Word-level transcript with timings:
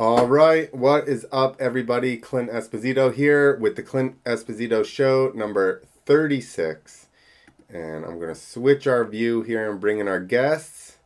All 0.00 0.26
right, 0.26 0.74
what 0.74 1.08
is 1.08 1.26
up, 1.30 1.60
everybody? 1.60 2.16
Clint 2.16 2.50
Esposito 2.50 3.12
here 3.12 3.54
with 3.58 3.76
the 3.76 3.82
Clint 3.82 4.16
Esposito 4.24 4.82
Show 4.82 5.30
number 5.34 5.82
36. 6.06 7.08
And 7.68 8.06
I'm 8.06 8.18
going 8.18 8.32
to 8.32 8.34
switch 8.34 8.86
our 8.86 9.04
view 9.04 9.42
here 9.42 9.70
and 9.70 9.78
bring 9.78 9.98
in 9.98 10.08
our 10.08 10.18
guests. 10.18 10.96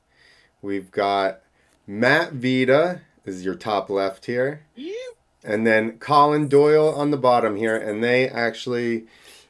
We've 0.63 0.93
got 0.93 1.41
Matt 1.89 2.35
Vita, 2.35 3.01
is 3.25 3.45
your 3.45 3.57
top 3.57 3.91
left 3.91 4.27
here. 4.27 4.65
And 5.43 5.67
then 5.67 5.99
Collen 5.99 6.49
Doyle 6.49 6.95
on 6.95 7.11
the 7.11 7.17
bottom 7.17 7.57
here. 7.57 7.77
And 7.77 8.01
they 8.01 8.29
actually 8.29 9.07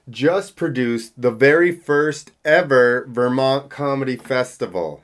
just 0.08 0.56
produced 0.56 1.20
the 1.20 1.30
very 1.30 1.70
first 1.70 2.30
ever 2.46 3.04
Vermont 3.10 3.68
Comedy 3.68 4.16
Festival. 4.16 5.02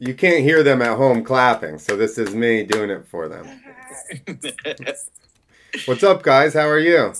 You 0.00 0.14
can't 0.14 0.44
hear 0.44 0.62
them 0.62 0.80
at 0.80 0.96
home 0.96 1.24
clapping, 1.24 1.78
so 1.78 1.96
this 1.96 2.18
is 2.18 2.32
me 2.32 2.62
doing 2.62 2.88
it 2.88 3.06
for 3.08 3.28
them. 3.28 3.48
What's 5.86 6.04
up, 6.04 6.22
guys? 6.22 6.54
How 6.54 6.68
are 6.68 6.78
you? 6.78 7.14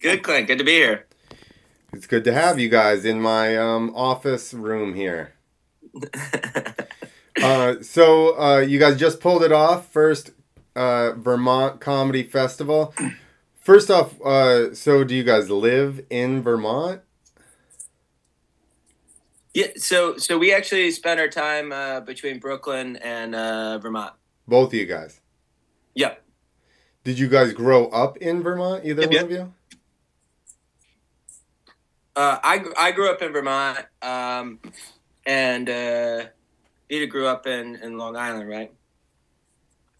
Good, 0.00 0.22
Clint. 0.22 0.46
Good 0.46 0.58
to 0.58 0.64
be 0.64 0.74
here. 0.74 1.06
It's 1.92 2.06
good 2.06 2.22
to 2.24 2.32
have 2.32 2.60
you 2.60 2.68
guys 2.68 3.04
in 3.04 3.20
my 3.20 3.56
um, 3.56 3.92
office 3.94 4.54
room 4.54 4.94
here. 4.94 5.34
Uh, 7.42 7.82
so 7.82 8.40
uh, 8.40 8.58
you 8.60 8.78
guys 8.78 8.96
just 8.96 9.18
pulled 9.18 9.42
it 9.42 9.50
off 9.50 9.88
first 9.90 10.30
uh, 10.76 11.10
Vermont 11.16 11.80
Comedy 11.80 12.22
Festival. 12.22 12.94
First 13.58 13.90
off, 13.90 14.20
uh, 14.22 14.72
so 14.72 15.02
do 15.02 15.16
you 15.16 15.24
guys 15.24 15.50
live 15.50 16.04
in 16.10 16.42
Vermont? 16.42 17.00
Yeah, 19.54 19.68
so 19.76 20.16
so 20.16 20.36
we 20.36 20.52
actually 20.52 20.90
spent 20.90 21.20
our 21.20 21.28
time 21.28 21.70
uh, 21.70 22.00
between 22.00 22.40
Brooklyn 22.40 22.96
and 22.96 23.34
uh, 23.34 23.78
Vermont. 23.78 24.14
Both 24.48 24.70
of 24.70 24.74
you 24.74 24.86
guys. 24.86 25.20
Yep. 25.94 26.22
Did 27.04 27.18
you 27.18 27.28
guys 27.28 27.52
grow 27.52 27.86
up 27.86 28.16
in 28.16 28.42
Vermont? 28.42 28.84
Either 28.84 29.02
Yep, 29.02 29.10
one 29.10 29.14
yep. 29.14 29.24
of 29.24 29.30
you? 29.30 29.54
Uh, 32.16 32.38
I 32.42 32.64
I 32.76 32.90
grew 32.92 33.10
up 33.10 33.22
in 33.22 33.32
Vermont, 33.32 33.78
um, 34.02 34.58
and 35.24 35.68
uh, 35.70 36.24
Vita 36.90 37.06
grew 37.06 37.26
up 37.26 37.46
in, 37.46 37.76
in 37.76 37.96
Long 37.96 38.16
Island, 38.16 38.48
right? 38.48 38.72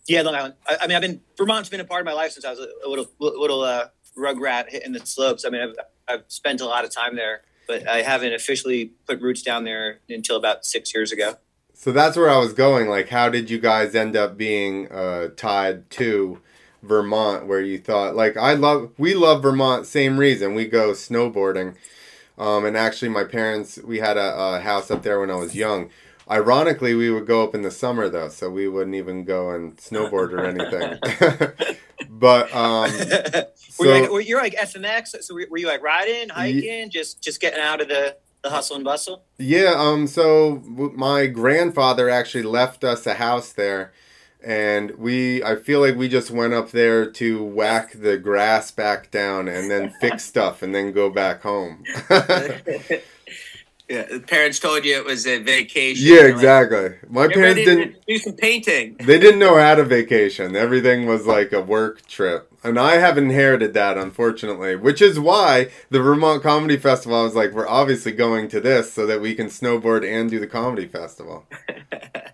Yeah, 0.06 0.22
Long 0.22 0.34
Island. 0.34 0.54
I, 0.68 0.78
I 0.82 0.86
mean, 0.86 0.96
I've 0.96 1.02
been 1.02 1.20
Vermont's 1.36 1.68
been 1.68 1.80
a 1.80 1.84
part 1.84 2.00
of 2.00 2.06
my 2.06 2.12
life 2.12 2.32
since 2.32 2.44
I 2.44 2.50
was 2.50 2.60
a, 2.60 2.68
a 2.84 2.88
little 2.88 3.06
little 3.20 3.62
uh, 3.62 3.86
rugrat 4.18 4.70
hitting 4.70 4.92
the 4.92 5.04
slopes. 5.04 5.44
I 5.44 5.50
mean, 5.50 5.62
I've, 5.62 5.74
I've 6.08 6.24
spent 6.28 6.60
a 6.60 6.66
lot 6.66 6.84
of 6.84 6.90
time 6.90 7.16
there, 7.16 7.42
but 7.66 7.88
I 7.88 8.02
haven't 8.02 8.34
officially 8.34 8.92
put 9.06 9.20
roots 9.20 9.42
down 9.42 9.64
there 9.64 10.00
until 10.08 10.36
about 10.36 10.64
six 10.64 10.94
years 10.94 11.12
ago. 11.12 11.36
So 11.72 11.92
that's 11.92 12.16
where 12.16 12.30
I 12.30 12.38
was 12.38 12.52
going. 12.52 12.88
Like, 12.88 13.08
how 13.08 13.28
did 13.28 13.50
you 13.50 13.58
guys 13.58 13.94
end 13.94 14.16
up 14.16 14.36
being 14.36 14.90
uh, 14.90 15.28
tied 15.36 15.90
to 15.90 16.40
Vermont? 16.82 17.46
Where 17.46 17.60
you 17.60 17.78
thought, 17.78 18.14
like, 18.14 18.36
I 18.36 18.54
love, 18.54 18.92
we 18.96 19.14
love 19.14 19.42
Vermont. 19.42 19.86
Same 19.86 20.18
reason 20.18 20.54
we 20.54 20.66
go 20.66 20.92
snowboarding. 20.92 21.74
Um, 22.38 22.64
and 22.64 22.76
actually, 22.76 23.10
my 23.10 23.24
parents, 23.24 23.78
we 23.84 23.98
had 23.98 24.16
a, 24.16 24.34
a 24.34 24.60
house 24.60 24.90
up 24.90 25.02
there 25.02 25.20
when 25.20 25.30
I 25.30 25.36
was 25.36 25.54
young. 25.54 25.90
Ironically, 26.30 26.94
we 26.94 27.10
would 27.10 27.26
go 27.26 27.44
up 27.44 27.54
in 27.54 27.62
the 27.62 27.70
summer 27.70 28.08
though, 28.08 28.28
so 28.28 28.48
we 28.48 28.66
wouldn't 28.66 28.96
even 28.96 29.24
go 29.24 29.50
and 29.50 29.76
snowboard 29.76 30.32
or 30.32 30.44
anything. 30.44 31.76
but 32.08 32.54
um, 32.54 32.90
were, 33.78 33.86
you 33.86 33.90
like, 33.90 34.04
so 34.04 34.12
were 34.12 34.20
you 34.20 34.36
like 34.36 34.54
SMX? 34.54 35.22
So 35.22 35.34
were, 35.34 35.58
you 35.58 35.66
like 35.66 35.82
riding, 35.82 36.28
hiking, 36.28 36.90
just 36.90 37.22
just 37.22 37.40
getting 37.40 37.60
out 37.60 37.80
of 37.80 37.88
the, 37.88 38.16
the 38.42 38.50
hustle 38.50 38.76
and 38.76 38.84
bustle? 38.84 39.24
Yeah, 39.38 39.74
um, 39.76 40.06
so 40.06 40.56
w- 40.56 40.92
my 40.94 41.26
grandfather 41.26 42.08
actually 42.08 42.44
left 42.44 42.84
us 42.84 43.06
a 43.06 43.14
house 43.14 43.52
there, 43.52 43.92
and 44.42 44.92
we, 44.92 45.42
I 45.42 45.56
feel 45.56 45.80
like 45.80 45.96
we 45.96 46.08
just 46.08 46.30
went 46.30 46.54
up 46.54 46.70
there 46.70 47.10
to 47.10 47.42
whack 47.42 47.92
the 47.92 48.18
grass 48.18 48.70
back 48.70 49.10
down 49.10 49.48
and 49.48 49.70
then 49.70 49.92
fix 50.00 50.24
stuff 50.26 50.62
and 50.62 50.74
then 50.74 50.92
go 50.92 51.10
back 51.10 51.42
home. 51.42 51.84
yeah, 53.88 54.04
the 54.04 54.20
parents 54.20 54.58
told 54.58 54.84
you 54.84 54.96
it 54.96 55.04
was 55.04 55.26
a 55.26 55.38
vacation. 55.42 56.06
yeah, 56.06 56.14
You're 56.14 56.24
like, 56.24 56.34
exactly. 56.34 56.94
My 57.08 57.26
"Get 57.26 57.34
parents 57.36 57.64
didn't, 57.64 58.06
do 58.06 58.18
some 58.18 58.32
painting. 58.34 58.96
they 59.00 59.18
didn't 59.18 59.38
know 59.38 59.56
how 59.58 59.74
to 59.74 59.84
vacation. 59.84 60.56
Everything 60.56 61.06
was 61.06 61.26
like 61.26 61.52
a 61.52 61.60
work 61.60 62.06
trip. 62.06 62.50
And 62.62 62.78
I 62.78 62.96
have 62.96 63.18
inherited 63.18 63.74
that, 63.74 63.98
unfortunately, 63.98 64.74
which 64.74 65.02
is 65.02 65.20
why 65.20 65.68
the 65.90 66.00
Vermont 66.00 66.42
Comedy 66.42 66.78
Festival, 66.78 67.18
I 67.18 67.22
was 67.22 67.34
like, 67.34 67.52
we're 67.52 67.68
obviously 67.68 68.12
going 68.12 68.48
to 68.48 68.60
this 68.60 68.90
so 68.92 69.04
that 69.06 69.20
we 69.20 69.34
can 69.34 69.48
snowboard 69.48 70.02
and 70.10 70.30
do 70.30 70.40
the 70.40 70.46
comedy 70.46 70.86
festival. 70.86 71.46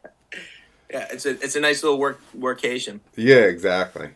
Yeah, 0.90 1.06
it's 1.12 1.24
a 1.24 1.30
it's 1.30 1.54
a 1.54 1.60
nice 1.60 1.82
little 1.84 1.98
work 1.98 2.20
workation. 2.36 2.98
Yeah, 3.14 3.42
exactly. 3.42 4.10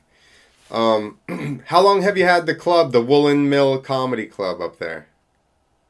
Um, 0.70 1.18
how 1.66 1.80
long 1.82 2.02
have 2.02 2.18
you 2.18 2.24
had 2.24 2.46
the 2.46 2.54
club, 2.54 2.90
the 2.90 3.00
Woolen 3.00 3.48
Mill 3.48 3.78
Comedy 3.80 4.26
Club, 4.26 4.60
up 4.60 4.78
there? 4.78 5.06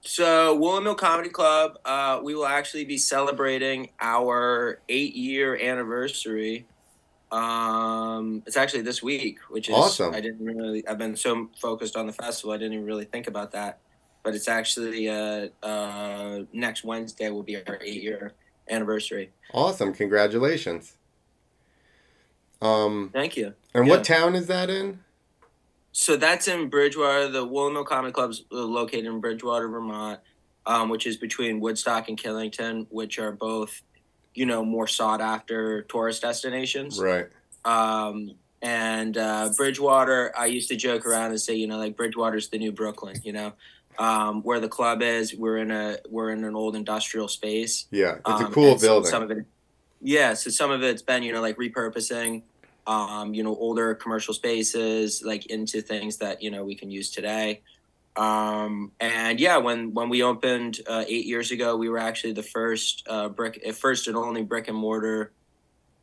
So, 0.04 0.54
Woolen 0.54 0.84
Mill 0.84 0.94
Comedy 0.94 1.30
Club, 1.30 1.78
uh, 1.84 2.20
we 2.22 2.34
will 2.34 2.46
actually 2.46 2.84
be 2.84 2.98
celebrating 2.98 3.90
our 4.00 4.80
eight 4.90 5.16
year 5.16 5.56
anniversary. 5.56 6.66
Um, 7.32 8.42
it's 8.46 8.56
actually 8.56 8.82
this 8.82 9.02
week, 9.02 9.38
which 9.48 9.68
is 9.70 9.74
Awesome. 9.74 10.14
I 10.14 10.20
didn't 10.20 10.44
really. 10.44 10.86
I've 10.86 10.98
been 10.98 11.16
so 11.16 11.48
focused 11.58 11.96
on 11.96 12.06
the 12.06 12.12
festival, 12.12 12.52
I 12.52 12.58
didn't 12.58 12.74
even 12.74 12.84
really 12.86 13.06
think 13.06 13.26
about 13.26 13.52
that. 13.52 13.78
But 14.22 14.34
it's 14.34 14.46
actually 14.48 15.08
uh, 15.08 15.48
uh, 15.62 16.40
next 16.52 16.84
Wednesday 16.84 17.30
will 17.30 17.42
be 17.42 17.56
our 17.56 17.78
eight 17.82 18.02
year 18.02 18.32
anniversary. 18.68 19.32
Awesome! 19.52 19.94
Congratulations. 19.94 20.96
Um, 22.60 23.10
Thank 23.12 23.36
you. 23.36 23.54
and 23.74 23.86
Yeah. 23.86 23.90
what 23.90 24.04
town 24.04 24.34
is 24.34 24.46
that 24.46 24.70
in? 24.70 25.00
So 25.96 26.16
that's 26.16 26.48
in 26.48 26.68
Bridgewater. 26.70 27.28
The 27.28 27.44
Woolen 27.44 27.74
Mill 27.74 27.84
Comedy 27.84 28.12
Club's 28.12 28.42
located 28.50 29.06
in 29.06 29.20
Bridgewater, 29.20 29.68
Vermont, 29.68 30.18
um, 30.66 30.88
which 30.88 31.06
is 31.06 31.16
between 31.16 31.60
Woodstock 31.60 32.08
and 32.08 32.18
Killington, 32.18 32.88
which 32.90 33.20
are 33.20 33.30
both, 33.30 33.80
you 34.34 34.44
know, 34.44 34.64
more 34.64 34.88
sought 34.88 35.20
after 35.20 35.82
tourist 35.82 36.22
destinations. 36.22 36.98
Right. 36.98 37.28
Um, 37.64 38.32
and 38.60 39.16
uh, 39.16 39.50
Bridgewater, 39.56 40.32
I 40.36 40.46
used 40.46 40.68
to 40.70 40.76
joke 40.76 41.06
around 41.06 41.30
and 41.30 41.40
say, 41.40 41.54
you 41.54 41.68
know, 41.68 41.78
like 41.78 41.96
Bridgewater's 41.96 42.48
the 42.48 42.58
new 42.58 42.72
Brooklyn. 42.72 43.20
You 43.22 43.32
know, 43.32 43.52
um, 43.96 44.42
where 44.42 44.58
the 44.58 44.68
club 44.68 45.00
is, 45.00 45.32
we're 45.32 45.58
in 45.58 45.70
a 45.70 45.98
we're 46.10 46.30
in 46.32 46.42
an 46.42 46.56
old 46.56 46.74
industrial 46.74 47.28
space. 47.28 47.86
Yeah, 47.92 48.16
it's 48.16 48.28
a 48.28 48.46
Um, 48.46 48.52
cool 48.52 48.76
building. 48.78 49.08
Some 49.08 49.22
of 49.22 49.30
it, 49.30 49.46
yeah. 50.02 50.34
So 50.34 50.50
some 50.50 50.72
of 50.72 50.82
it's 50.82 51.02
been, 51.02 51.22
you 51.22 51.32
know, 51.32 51.40
like 51.40 51.56
repurposing, 51.56 52.42
um, 52.86 53.34
you 53.34 53.42
know, 53.42 53.56
older 53.56 53.94
commercial 53.94 54.34
spaces, 54.34 55.22
like 55.24 55.46
into 55.46 55.80
things 55.80 56.18
that 56.18 56.42
you 56.42 56.50
know 56.50 56.64
we 56.64 56.74
can 56.74 56.90
use 56.90 57.10
today. 57.10 57.62
Um, 58.16 58.92
and 59.00 59.40
yeah, 59.40 59.56
when 59.56 59.92
when 59.92 60.08
we 60.08 60.22
opened 60.22 60.80
uh, 60.86 61.04
eight 61.08 61.26
years 61.26 61.50
ago, 61.50 61.76
we 61.76 61.88
were 61.88 61.98
actually 61.98 62.32
the 62.32 62.42
first 62.42 63.04
uh, 63.08 63.28
brick, 63.28 63.60
uh, 63.66 63.72
first 63.72 64.06
and 64.06 64.16
only 64.16 64.42
brick 64.42 64.68
and 64.68 64.76
mortar. 64.76 65.32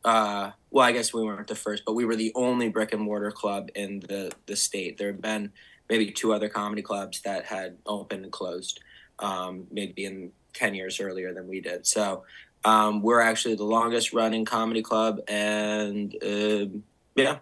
Uh, 0.04 0.50
well, 0.70 0.84
I 0.84 0.92
guess 0.92 1.14
we 1.14 1.22
weren't 1.22 1.46
the 1.46 1.54
first, 1.54 1.84
but 1.86 1.94
we 1.94 2.04
were 2.04 2.16
the 2.16 2.32
only 2.34 2.68
brick 2.68 2.92
and 2.92 3.02
mortar 3.02 3.30
club 3.30 3.70
in 3.74 4.00
the 4.00 4.32
the 4.46 4.56
state. 4.56 4.98
There 4.98 5.08
had 5.08 5.22
been 5.22 5.52
maybe 5.88 6.10
two 6.10 6.32
other 6.32 6.48
comedy 6.48 6.82
clubs 6.82 7.20
that 7.22 7.46
had 7.46 7.78
opened 7.86 8.24
and 8.24 8.32
closed, 8.32 8.80
um, 9.20 9.66
maybe 9.70 10.04
in 10.04 10.32
ten 10.52 10.74
years 10.74 11.00
earlier 11.00 11.32
than 11.32 11.46
we 11.48 11.60
did. 11.60 11.86
So 11.86 12.24
um, 12.64 13.02
we're 13.02 13.20
actually 13.20 13.54
the 13.54 13.64
longest 13.64 14.12
running 14.12 14.44
comedy 14.44 14.82
club, 14.82 15.20
and 15.28 16.14
um 16.22 16.82
yeah. 17.14 17.38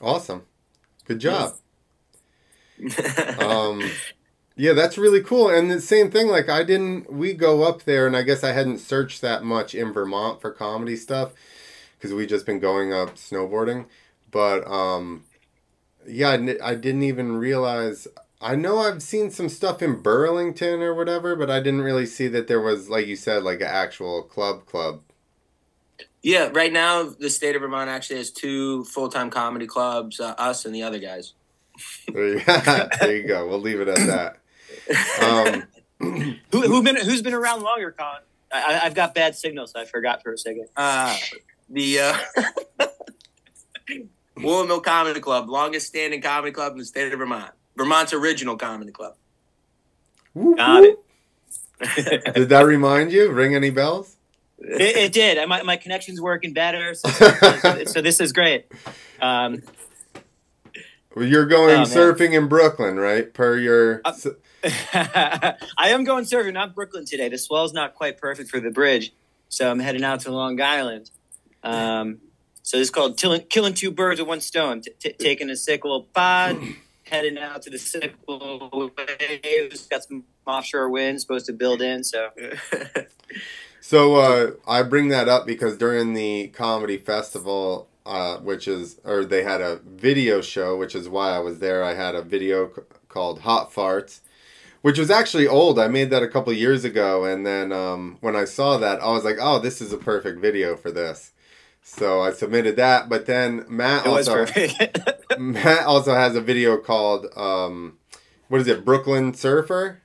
Awesome. 0.00 0.42
Good 1.06 1.20
job. 1.20 1.54
um, 3.38 3.88
yeah, 4.56 4.72
that's 4.72 4.98
really 4.98 5.22
cool. 5.22 5.48
And 5.48 5.70
the 5.70 5.80
same 5.80 6.10
thing, 6.10 6.28
like 6.28 6.48
I 6.48 6.64
didn't, 6.64 7.12
we 7.12 7.34
go 7.34 7.62
up 7.62 7.84
there, 7.84 8.06
and 8.06 8.16
I 8.16 8.22
guess 8.22 8.42
I 8.42 8.52
hadn't 8.52 8.78
searched 8.78 9.20
that 9.20 9.44
much 9.44 9.74
in 9.74 9.92
Vermont 9.92 10.40
for 10.40 10.50
comedy 10.50 10.96
stuff 10.96 11.32
because 11.96 12.12
we 12.12 12.26
just 12.26 12.46
been 12.46 12.58
going 12.58 12.92
up 12.92 13.14
snowboarding. 13.16 13.86
But 14.30 14.66
um, 14.66 15.24
yeah, 16.06 16.30
I 16.62 16.74
didn't 16.74 17.02
even 17.02 17.36
realize. 17.36 18.08
I 18.42 18.56
know 18.56 18.78
I've 18.80 19.02
seen 19.02 19.30
some 19.30 19.48
stuff 19.48 19.82
in 19.82 20.00
Burlington 20.02 20.82
or 20.82 20.94
whatever, 20.94 21.36
but 21.36 21.50
I 21.50 21.60
didn't 21.60 21.82
really 21.82 22.06
see 22.06 22.26
that 22.28 22.48
there 22.48 22.60
was, 22.60 22.90
like 22.90 23.06
you 23.06 23.14
said, 23.16 23.42
like 23.44 23.60
an 23.60 23.68
actual 23.68 24.22
club 24.24 24.66
club. 24.66 25.02
yeah, 26.22 26.50
right 26.52 26.72
now 26.72 27.04
the 27.04 27.30
state 27.30 27.54
of 27.54 27.62
Vermont 27.62 27.88
actually 27.88 28.16
has 28.16 28.30
two 28.30 28.84
full 28.84 29.08
time 29.08 29.30
comedy 29.30 29.66
clubs, 29.66 30.18
uh, 30.20 30.34
us 30.38 30.64
and 30.64 30.74
the 30.74 30.82
other 30.82 30.98
guys. 30.98 31.34
There 32.12 32.28
you, 32.38 32.40
there 33.00 33.16
you 33.16 33.26
go. 33.26 33.48
We'll 33.48 33.60
leave 33.60 33.80
it 33.80 33.88
at 33.88 34.06
that. 34.06 35.22
Um, 35.22 35.64
Who 36.50 36.62
who 36.62 36.82
been 36.82 36.96
who's 36.96 37.22
been 37.22 37.32
around 37.34 37.62
longer, 37.62 37.92
Con? 37.92 38.16
I, 38.52 38.74
I- 38.74 38.86
I've 38.86 38.94
got 38.94 39.14
bad 39.14 39.36
signal, 39.36 39.68
so 39.68 39.80
I 39.80 39.84
forgot 39.84 40.20
for 40.22 40.32
a 40.32 40.38
second. 40.38 40.66
Uh, 40.76 41.16
the 41.70 42.00
uh, 42.00 42.16
Woolen 44.36 44.66
Mill 44.66 44.80
Comedy 44.80 45.20
Club, 45.20 45.48
longest 45.48 45.86
standing 45.86 46.20
comedy 46.20 46.50
club 46.52 46.72
in 46.72 46.78
the 46.78 46.84
state 46.84 47.12
of 47.12 47.18
Vermont. 47.20 47.52
Vermont's 47.76 48.12
original 48.12 48.56
comedy 48.56 48.92
club. 48.92 49.14
whoop, 50.34 50.56
Got 50.56 50.84
it. 50.84 50.98
Did 52.34 52.48
that 52.50 52.64
remind 52.66 53.12
you? 53.12 53.30
Ring 53.30 53.54
any 53.54 53.70
bells? 53.70 54.16
It, 54.58 54.96
it 54.96 55.12
did. 55.12 55.48
My, 55.48 55.62
my 55.62 55.76
connection's 55.76 56.20
working 56.20 56.52
better. 56.52 56.94
So, 56.94 57.08
so, 57.08 57.84
so 57.86 58.00
this 58.00 58.20
is 58.20 58.32
great. 58.32 58.66
Um, 59.20 59.62
Well, 61.16 61.24
You're 61.26 61.46
going 61.46 61.74
Oh, 61.74 61.76
man. 61.78 61.86
surfing 61.86 62.32
in 62.34 62.46
Brooklyn, 62.46 62.96
right? 63.00 63.32
Per 63.34 63.58
your. 63.58 64.00
Uh, 64.04 64.12
I 64.94 65.88
am 65.88 66.04
going 66.04 66.24
surfing, 66.24 66.52
not 66.52 66.74
Brooklyn 66.76 67.04
today. 67.04 67.28
The 67.28 67.38
swell's 67.38 67.72
not 67.72 67.94
quite 67.94 68.18
perfect 68.18 68.50
for 68.50 68.60
the 68.60 68.70
bridge. 68.70 69.12
So 69.48 69.68
I'm 69.68 69.80
heading 69.80 70.04
out 70.04 70.20
to 70.20 70.30
Long 70.30 70.60
Island. 70.60 71.10
Um, 71.64 72.18
so 72.62 72.78
this 72.78 72.86
is 72.86 72.90
called 72.90 73.18
killing, 73.18 73.40
killing 73.50 73.74
two 73.74 73.90
birds 73.90 74.20
with 74.20 74.28
one 74.28 74.40
stone. 74.40 74.82
T- 74.82 74.92
t- 75.00 75.12
taking 75.18 75.50
a 75.50 75.56
sick 75.56 75.82
little 75.84 76.04
pod, 76.04 76.56
heading 77.12 77.38
out 77.38 77.62
to 77.62 77.70
the 77.70 78.12
little 78.26 78.90
waves. 79.44 79.86
Got 79.86 80.04
some 80.04 80.24
offshore 80.46 80.90
wind 80.90 81.20
supposed 81.20 81.46
to 81.46 81.52
build 81.52 81.82
in. 81.82 82.02
So 82.02 82.30
So 83.82 84.14
uh, 84.14 84.52
I 84.66 84.84
bring 84.84 85.08
that 85.08 85.28
up 85.28 85.44
because 85.44 85.76
during 85.76 86.14
the 86.14 86.48
comedy 86.48 86.96
festival, 86.98 87.88
uh, 88.06 88.36
which 88.38 88.68
is, 88.68 89.00
or 89.04 89.24
they 89.24 89.42
had 89.42 89.60
a 89.60 89.80
video 89.84 90.40
show, 90.40 90.76
which 90.76 90.94
is 90.94 91.08
why 91.08 91.30
I 91.34 91.40
was 91.40 91.58
there. 91.58 91.82
I 91.82 91.94
had 91.94 92.14
a 92.14 92.22
video 92.22 92.72
c- 92.72 92.82
called 93.08 93.40
Hot 93.40 93.72
Farts, 93.72 94.20
which 94.82 94.98
was 94.98 95.10
actually 95.10 95.48
old. 95.48 95.80
I 95.80 95.88
made 95.88 96.10
that 96.10 96.22
a 96.22 96.28
couple 96.28 96.52
years 96.52 96.84
ago, 96.84 97.24
and 97.24 97.44
then 97.44 97.72
um, 97.72 98.18
when 98.20 98.36
I 98.36 98.44
saw 98.44 98.78
that, 98.78 99.02
I 99.02 99.10
was 99.10 99.24
like, 99.24 99.38
"Oh, 99.40 99.58
this 99.58 99.80
is 99.80 99.92
a 99.92 99.98
perfect 99.98 100.40
video 100.40 100.76
for 100.76 100.92
this." 100.92 101.31
So 101.82 102.22
I 102.22 102.32
submitted 102.32 102.76
that, 102.76 103.08
but 103.08 103.26
then 103.26 103.64
Matt 103.68 104.06
it 104.06 104.08
also. 104.08 104.46
Matt 105.38 105.84
also 105.84 106.14
has 106.14 106.36
a 106.36 106.40
video 106.40 106.76
called 106.78 107.26
um, 107.36 107.98
what 108.48 108.60
is 108.60 108.68
it, 108.68 108.84
Brooklyn 108.84 109.32
Surfer? 109.32 110.02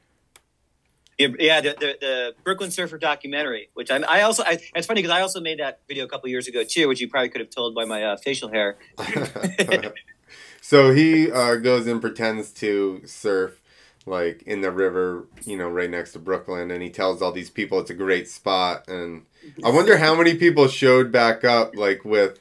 Yeah, 1.19 1.61
the, 1.61 1.75
the, 1.79 1.97
the 1.99 2.35
Brooklyn 2.43 2.71
Surfer 2.71 2.97
documentary, 2.97 3.69
which 3.73 3.91
I, 3.91 3.97
I 3.97 4.21
also, 4.21 4.43
I, 4.43 4.59
it's 4.75 4.87
funny 4.87 5.01
because 5.01 5.15
I 5.15 5.21
also 5.21 5.41
made 5.41 5.59
that 5.59 5.81
video 5.87 6.05
a 6.05 6.07
couple 6.07 6.29
years 6.29 6.47
ago 6.47 6.63
too, 6.63 6.87
which 6.87 7.01
you 7.01 7.09
probably 7.09 7.29
could 7.29 7.41
have 7.41 7.49
told 7.49 7.75
by 7.75 7.85
my 7.85 8.03
uh, 8.03 8.17
facial 8.17 8.49
hair. 8.49 8.77
so 10.61 10.93
he 10.93 11.31
uh, 11.31 11.55
goes 11.55 11.87
and 11.87 11.99
pretends 11.99 12.51
to 12.51 13.01
surf 13.05 13.59
like 14.05 14.43
in 14.43 14.61
the 14.61 14.71
river, 14.71 15.27
you 15.43 15.57
know, 15.57 15.67
right 15.67 15.89
next 15.89 16.13
to 16.13 16.19
Brooklyn, 16.19 16.71
and 16.71 16.81
he 16.81 16.89
tells 16.89 17.21
all 17.21 17.33
these 17.33 17.49
people 17.49 17.79
it's 17.79 17.89
a 17.89 17.95
great 17.95 18.29
spot. 18.29 18.87
And 18.87 19.25
I 19.63 19.69
wonder 19.69 19.97
how 19.97 20.15
many 20.15 20.35
people 20.35 20.67
showed 20.67 21.11
back 21.11 21.43
up, 21.43 21.75
like 21.75 22.03
with 22.05 22.39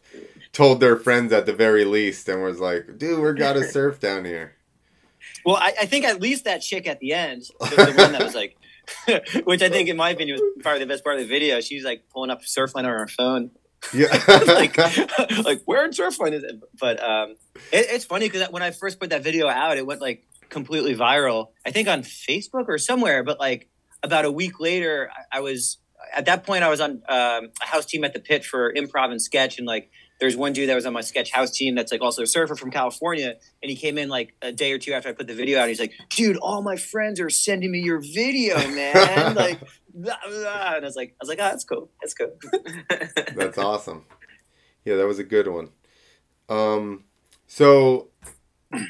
told 0.52 0.80
their 0.80 0.96
friends 0.96 1.32
at 1.32 1.46
the 1.46 1.52
very 1.52 1.84
least, 1.84 2.28
and 2.28 2.42
was 2.42 2.60
like, 2.60 2.98
"Dude, 2.98 3.20
we're 3.20 3.34
gotta 3.34 3.64
surf 3.68 4.00
down 4.00 4.24
here." 4.24 4.54
Well, 5.44 5.56
I, 5.56 5.74
I 5.82 5.86
think 5.86 6.04
at 6.04 6.20
least 6.20 6.44
that 6.44 6.60
chick 6.60 6.86
at 6.86 6.98
the 6.98 7.12
end, 7.12 7.42
the, 7.60 7.66
the 7.66 7.94
one 7.96 8.12
that 8.12 8.22
was 8.22 8.34
like, 8.34 8.56
which 9.44 9.62
I 9.62 9.68
think 9.68 9.88
in 9.88 9.96
my 9.96 10.10
opinion 10.10 10.38
was 10.40 10.62
probably 10.62 10.80
the 10.80 10.86
best 10.86 11.04
part 11.04 11.16
of 11.16 11.22
the 11.22 11.28
video. 11.28 11.60
She's 11.60 11.84
like 11.84 12.04
pulling 12.12 12.30
up 12.30 12.42
Surfline 12.42 12.78
on 12.78 12.84
her 12.86 13.06
phone, 13.06 13.50
Yeah. 13.92 14.08
like, 14.46 14.76
like 15.44 15.62
where 15.64 15.84
in 15.84 15.92
Surfline 15.92 16.32
is 16.32 16.42
it? 16.42 16.60
But 16.78 17.02
um, 17.02 17.36
it, 17.72 17.86
it's 17.90 18.04
funny 18.04 18.28
because 18.28 18.48
when 18.50 18.62
I 18.62 18.70
first 18.70 18.98
put 18.98 19.10
that 19.10 19.22
video 19.22 19.48
out, 19.48 19.76
it 19.76 19.86
went 19.86 20.00
like 20.00 20.24
completely 20.48 20.94
viral. 20.94 21.48
I 21.64 21.70
think 21.70 21.88
on 21.88 22.02
Facebook 22.02 22.66
or 22.68 22.78
somewhere. 22.78 23.22
But 23.22 23.38
like 23.38 23.68
about 24.02 24.24
a 24.24 24.32
week 24.32 24.58
later, 24.60 25.10
I, 25.32 25.38
I 25.38 25.40
was 25.40 25.78
at 26.14 26.26
that 26.26 26.44
point 26.44 26.64
I 26.64 26.68
was 26.68 26.80
on 26.80 27.02
um, 27.08 27.50
a 27.60 27.66
house 27.66 27.86
team 27.86 28.04
at 28.04 28.12
the 28.12 28.20
pit 28.20 28.44
for 28.44 28.72
improv 28.72 29.10
and 29.10 29.20
sketch, 29.20 29.58
and 29.58 29.66
like 29.66 29.90
there's 30.18 30.36
one 30.36 30.52
dude 30.52 30.68
that 30.68 30.74
was 30.74 30.86
on 30.86 30.92
my 30.92 31.00
sketch 31.02 31.30
house 31.30 31.50
team 31.50 31.74
that's 31.74 31.92
like 31.92 32.00
also 32.00 32.22
a 32.22 32.26
surfer 32.26 32.54
from 32.54 32.70
California, 32.70 33.34
and 33.62 33.70
he 33.70 33.76
came 33.76 33.98
in 33.98 34.08
like 34.08 34.34
a 34.42 34.52
day 34.52 34.72
or 34.72 34.78
two 34.78 34.92
after 34.92 35.08
I 35.08 35.12
put 35.12 35.26
the 35.26 35.34
video 35.34 35.60
out. 35.60 35.68
He's 35.68 35.80
like, 35.80 35.92
"Dude, 36.10 36.36
all 36.38 36.62
my 36.62 36.76
friends 36.76 37.20
are 37.20 37.30
sending 37.30 37.70
me 37.70 37.80
your 37.80 38.00
video, 38.00 38.56
man!" 38.68 39.34
like, 39.34 39.60
blah, 39.94 40.16
blah. 40.26 40.74
and 40.74 40.84
I 40.84 40.86
was 40.86 40.96
like, 40.96 41.10
"I 41.10 41.16
was 41.20 41.28
like, 41.28 41.38
oh, 41.38 41.44
that's 41.44 41.64
cool, 41.64 41.90
that's 42.00 42.14
cool." 42.14 42.32
That's 43.36 43.58
awesome. 43.58 44.04
Yeah, 44.84 44.96
that 44.96 45.06
was 45.06 45.18
a 45.18 45.24
good 45.24 45.48
one. 45.48 45.70
Um, 46.48 47.04
so 47.46 48.08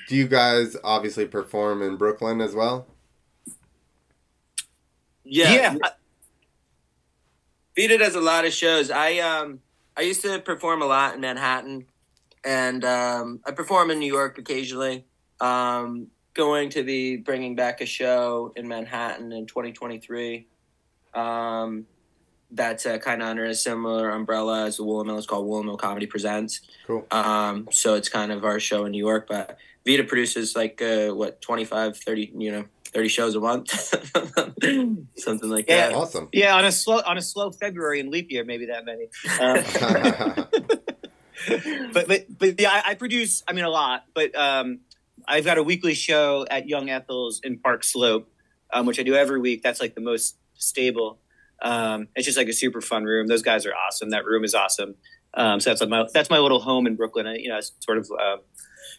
do 0.09 0.17
you 0.17 0.29
guys 0.29 0.77
obviously 0.85 1.27
perform 1.27 1.83
in 1.83 1.97
Brooklyn 1.97 2.41
as 2.41 2.55
well? 2.55 2.87
yeah, 5.25 5.77
yeah. 5.83 5.89
Vita 7.77 7.99
does 7.99 8.15
a 8.15 8.21
lot 8.21 8.45
of 8.45 8.53
shows. 8.53 8.91
I 8.91 9.19
um 9.19 9.61
I 9.97 10.03
used 10.03 10.23
to 10.23 10.39
perform 10.41 10.83
a 10.83 10.87
lot 10.87 11.15
in 11.15 11.21
Manhattan, 11.21 11.87
and 12.45 12.85
um, 12.85 13.41
I 13.47 13.53
perform 13.53 13.91
in 13.91 13.99
New 13.99 14.13
York 14.13 14.39
occasionally. 14.39 15.07
Um, 15.41 16.09
going 16.35 16.69
to 16.71 16.83
be 16.83 17.17
bringing 17.17 17.57
back 17.57 17.81
a 17.81 17.87
show 17.87 18.53
in 18.57 18.69
Manhattan 18.69 19.33
in 19.33 19.47
2023. 19.47 20.47
Um, 21.15 21.87
that's 22.51 22.85
uh, 22.85 22.99
kind 22.99 23.23
of 23.23 23.29
under 23.29 23.47
a 23.47 23.55
similar 23.55 24.11
umbrella 24.11 24.67
as 24.67 24.77
the 24.77 24.85
Woolen 24.85 25.07
Mill. 25.07 25.17
It's 25.17 25.27
called 25.27 25.47
Woolen 25.47 25.65
Mill 25.65 25.79
Comedy 25.79 26.07
Presents. 26.07 26.61
Cool. 26.87 27.07
Um, 27.11 27.69
so 27.73 27.95
it's 27.95 28.11
kind 28.11 28.31
of 28.31 28.45
our 28.45 28.61
show 28.61 28.85
in 28.85 28.93
New 28.93 29.05
York, 29.05 29.27
but 29.27 29.57
Vita 29.87 30.05
produces 30.05 30.55
like 30.55 30.81
uh, 30.83 31.09
what 31.09 31.41
25, 31.41 31.97
30, 31.97 32.33
you 32.37 32.53
know, 32.53 32.65
30 32.89 33.09
shows 33.09 33.35
a 33.35 33.41
month, 33.41 33.71
something 35.17 35.49
like 35.51 35.67
Yeah. 35.69 35.89
that. 35.89 35.95
Awesome. 35.95 36.29
Yeah, 36.33 36.55
on 36.57 36.65
a 36.65 36.73
slow 36.73 37.01
on 37.05 37.19
a 37.19 37.23
slow 37.23 37.51
February 37.51 38.01
in 38.01 38.11
leap 38.11 38.31
year, 38.31 38.45
maybe 38.45 38.67
that 38.67 38.85
many. 38.85 39.09
Um, 39.41 40.47
but 41.93 42.09
but 42.09 42.27
but 42.39 42.61
yeah, 42.61 42.71
I, 42.85 42.91
I 42.91 42.95
produce. 42.95 43.43
I 43.47 43.53
mean, 43.53 43.65
a 43.65 43.71
lot. 43.71 44.05
But 44.15 44.35
um, 44.37 44.81
I've 45.27 45.45
got 45.45 45.59
a 45.59 45.63
weekly 45.63 45.95
show 45.95 46.47
at 46.51 46.69
Young 46.69 46.89
Ethel's 46.89 47.41
in 47.43 47.59
Park 47.59 47.85
Slope, 47.85 48.29
um, 48.73 48.87
which 48.87 48.99
I 48.99 49.03
do 49.03 49.15
every 49.15 49.41
week. 49.41 49.63
That's 49.63 49.81
like 49.81 49.95
the 49.95 50.01
most 50.01 50.37
stable. 50.55 51.19
Um, 51.63 52.09
it's 52.15 52.27
just 52.27 52.37
like 52.39 52.49
a 52.49 52.53
super 52.53 52.81
fun 52.81 53.05
room. 53.05 53.27
Those 53.29 53.43
guys 53.43 53.65
are 53.67 53.75
awesome. 53.75 54.11
That 54.11 54.25
room 54.25 54.45
is 54.45 54.55
awesome. 54.55 54.95
Um, 55.35 55.61
so 55.61 55.71
that's 55.71 55.81
like 55.81 55.91
my 55.91 56.07
that's 56.13 56.31
my 56.31 56.39
little 56.39 56.61
home 56.61 56.87
in 56.87 56.97
Brooklyn. 56.97 57.27
I, 57.27 57.37
you 57.37 57.49
know, 57.49 57.59
it's 57.59 57.73
sort 57.81 57.99
of 57.99 58.11
uh, 58.19 58.37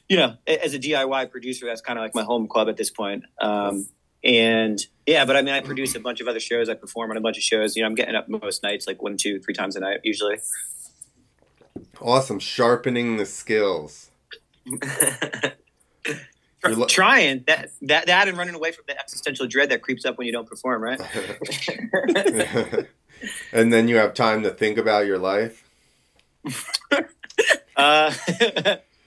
you 0.09 0.17
know, 0.17 0.35
as 0.47 0.73
a 0.73 0.79
DIY 0.79 1.31
producer, 1.31 1.65
that's 1.65 1.81
kind 1.81 1.99
of 1.99 2.03
like 2.03 2.15
my 2.15 2.23
home 2.23 2.47
club 2.47 2.69
at 2.69 2.77
this 2.77 2.89
point. 2.89 3.23
Um, 3.41 3.87
and 4.23 4.79
yeah, 5.05 5.25
but 5.25 5.35
I 5.35 5.41
mean, 5.41 5.53
I 5.53 5.61
produce 5.61 5.95
a 5.95 5.99
bunch 5.99 6.21
of 6.21 6.27
other 6.27 6.39
shows. 6.39 6.69
I 6.69 6.73
perform 6.73 7.11
on 7.11 7.17
a 7.17 7.21
bunch 7.21 7.37
of 7.37 7.43
shows. 7.43 7.75
You 7.75 7.83
know, 7.83 7.87
I'm 7.87 7.95
getting 7.95 8.15
up 8.15 8.27
most 8.29 8.63
nights, 8.63 8.87
like 8.87 9.01
one, 9.01 9.17
two, 9.17 9.39
three 9.39 9.53
times 9.53 9.75
a 9.75 9.79
night 9.79 9.99
usually. 10.03 10.37
awesome. 12.01 12.39
Sharpening 12.39 13.17
the 13.17 13.25
skills. 13.25 14.11
Lo- 16.65 16.87
trying 16.87 17.43
that, 17.47 17.69
that 17.83 18.07
that 18.07 18.27
and 18.27 18.37
running 18.37 18.55
away 18.55 18.73
from 18.73 18.83
the 18.87 18.99
existential 18.99 19.47
dread 19.47 19.69
that 19.69 19.81
creeps 19.81 20.03
up 20.03 20.17
when 20.17 20.27
you 20.27 20.33
don't 20.33 20.49
perform, 20.49 20.81
right? 20.81 20.99
and 23.53 23.71
then 23.71 23.87
you 23.87 23.95
have 23.95 24.13
time 24.13 24.43
to 24.43 24.49
think 24.49 24.77
about 24.77 25.05
your 25.05 25.17
life. 25.17 25.63
Uh, 27.77 28.11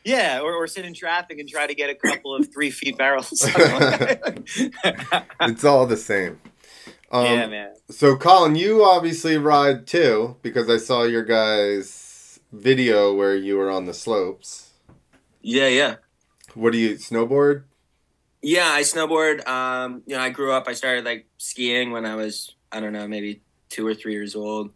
yeah, 0.04 0.40
or, 0.40 0.54
or 0.54 0.66
sit 0.66 0.84
in 0.84 0.94
traffic 0.94 1.38
and 1.38 1.48
try 1.48 1.66
to 1.66 1.74
get 1.74 1.90
a 1.90 1.94
couple 1.94 2.34
of 2.34 2.52
three 2.52 2.70
feet 2.70 2.96
barrels. 2.96 3.30
It's 5.42 5.64
all 5.64 5.86
the 5.86 5.96
same. 5.96 6.40
Um, 7.10 7.24
yeah, 7.24 7.46
man. 7.46 7.72
So, 7.90 8.16
Collen, 8.16 8.58
you 8.58 8.84
obviously 8.84 9.36
ride 9.36 9.86
too 9.86 10.36
because 10.42 10.70
I 10.70 10.76
saw 10.76 11.02
your 11.02 11.24
guys' 11.24 12.40
video 12.52 13.14
where 13.14 13.34
you 13.34 13.56
were 13.56 13.70
on 13.70 13.86
the 13.86 13.94
slopes. 13.94 14.70
yeah, 15.42 15.68
yeah. 15.68 15.96
What 16.54 16.72
do 16.72 16.78
you 16.78 16.96
snowboard? 16.96 17.64
Yeah, 18.42 18.70
I 18.70 18.82
snowboard. 18.82 19.46
Um, 19.46 20.02
you 20.06 20.16
know, 20.16 20.22
I 20.22 20.30
grew 20.30 20.52
up. 20.52 20.66
I 20.66 20.72
started 20.72 21.04
like 21.04 21.26
skiing 21.38 21.90
when 21.90 22.06
I 22.06 22.16
was 22.16 22.54
I 22.72 22.80
don't 22.80 22.92
know, 22.92 23.08
maybe 23.08 23.42
two 23.68 23.86
or 23.86 23.94
three 23.94 24.12
years 24.12 24.34
old, 24.34 24.70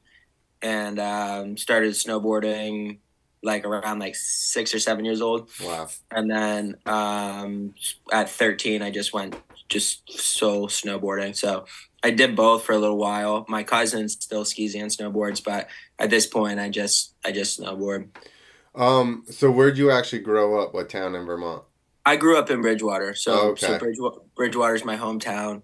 and 0.62 0.98
um, 0.98 1.56
started 1.56 1.92
snowboarding 1.92 2.98
like 3.44 3.64
around 3.64 3.98
like 3.98 4.14
six 4.16 4.74
or 4.74 4.78
seven 4.80 5.04
years 5.04 5.20
old. 5.20 5.50
Wow. 5.62 5.88
And 6.10 6.30
then 6.30 6.76
um, 6.86 7.74
at 8.12 8.28
thirteen, 8.30 8.82
I 8.82 8.90
just 8.90 9.12
went 9.12 9.36
just 9.68 10.10
so 10.10 10.66
snowboarding. 10.66 11.36
So 11.36 11.66
I 12.02 12.10
did 12.10 12.36
both 12.36 12.64
for 12.64 12.72
a 12.72 12.78
little 12.78 12.98
while. 12.98 13.44
My 13.48 13.62
cousin 13.62 14.08
still 14.08 14.44
skis 14.44 14.74
and 14.74 14.90
snowboards, 14.90 15.42
but 15.42 15.68
at 15.98 16.10
this 16.10 16.26
point, 16.26 16.58
I 16.60 16.68
just 16.68 17.14
I 17.24 17.32
just 17.32 17.60
snowboard. 17.60 18.08
Um. 18.74 19.24
So, 19.30 19.50
where'd 19.50 19.78
you 19.78 19.90
actually 19.90 20.20
grow 20.20 20.60
up? 20.60 20.74
What 20.74 20.88
town 20.90 21.14
in 21.14 21.24
Vermont? 21.26 21.62
I 22.04 22.16
grew 22.16 22.36
up 22.36 22.50
in 22.50 22.60
Bridgewater, 22.60 23.14
so 23.14 23.32
Oh, 23.32 23.48
okay. 23.50 23.66
so 23.66 23.78
Bridgewater, 23.78 24.20
Bridgewater's 24.36 24.84
my 24.84 24.96
hometown. 24.96 25.62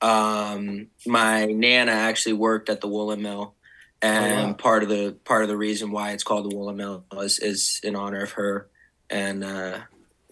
Um, 0.00 0.88
my 1.06 1.46
nana 1.46 1.92
actually 1.92 2.34
worked 2.34 2.68
at 2.68 2.80
the 2.80 2.88
woolen 2.88 3.22
mill, 3.22 3.54
and 4.02 4.32
Oh, 4.32 4.46
wow. 4.48 4.52
part 4.54 4.82
of 4.82 4.88
the 4.88 5.16
part 5.24 5.42
of 5.42 5.48
the 5.48 5.56
reason 5.56 5.90
why 5.90 6.12
it's 6.12 6.22
called 6.24 6.50
the 6.50 6.54
woolen 6.56 6.76
mill 6.76 7.04
is 7.14 7.38
is 7.38 7.80
in 7.82 7.96
honor 7.96 8.22
of 8.22 8.32
her 8.32 8.68
and 9.10 9.42
uh, 9.42 9.80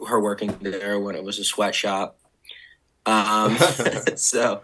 her 0.07 0.21
working 0.21 0.57
there 0.61 1.01
when 1.01 1.15
it 1.17 1.25
was 1.25 1.39
a 1.39 1.45
sweatshop. 1.45 2.19
Um, 3.07 3.57
so 4.17 4.63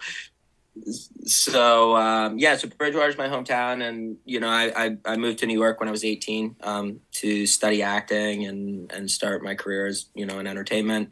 so 1.24 1.96
um, 1.96 2.38
yeah, 2.38 2.56
so 2.56 2.68
Bridgewater's 2.68 3.18
my 3.18 3.28
hometown, 3.28 3.86
and 3.86 4.16
you 4.24 4.40
know 4.40 4.48
I, 4.48 4.72
I, 4.74 4.96
I 5.04 5.16
moved 5.16 5.38
to 5.40 5.46
New 5.46 5.58
York 5.58 5.80
when 5.80 5.88
I 5.88 5.92
was 5.92 6.04
18 6.04 6.56
um, 6.62 7.00
to 7.12 7.46
study 7.46 7.82
acting 7.82 8.46
and 8.46 8.90
and 8.92 9.10
start 9.10 9.42
my 9.42 9.54
career 9.54 9.86
as 9.86 10.06
you 10.14 10.26
know 10.26 10.38
in 10.38 10.46
entertainment, 10.46 11.10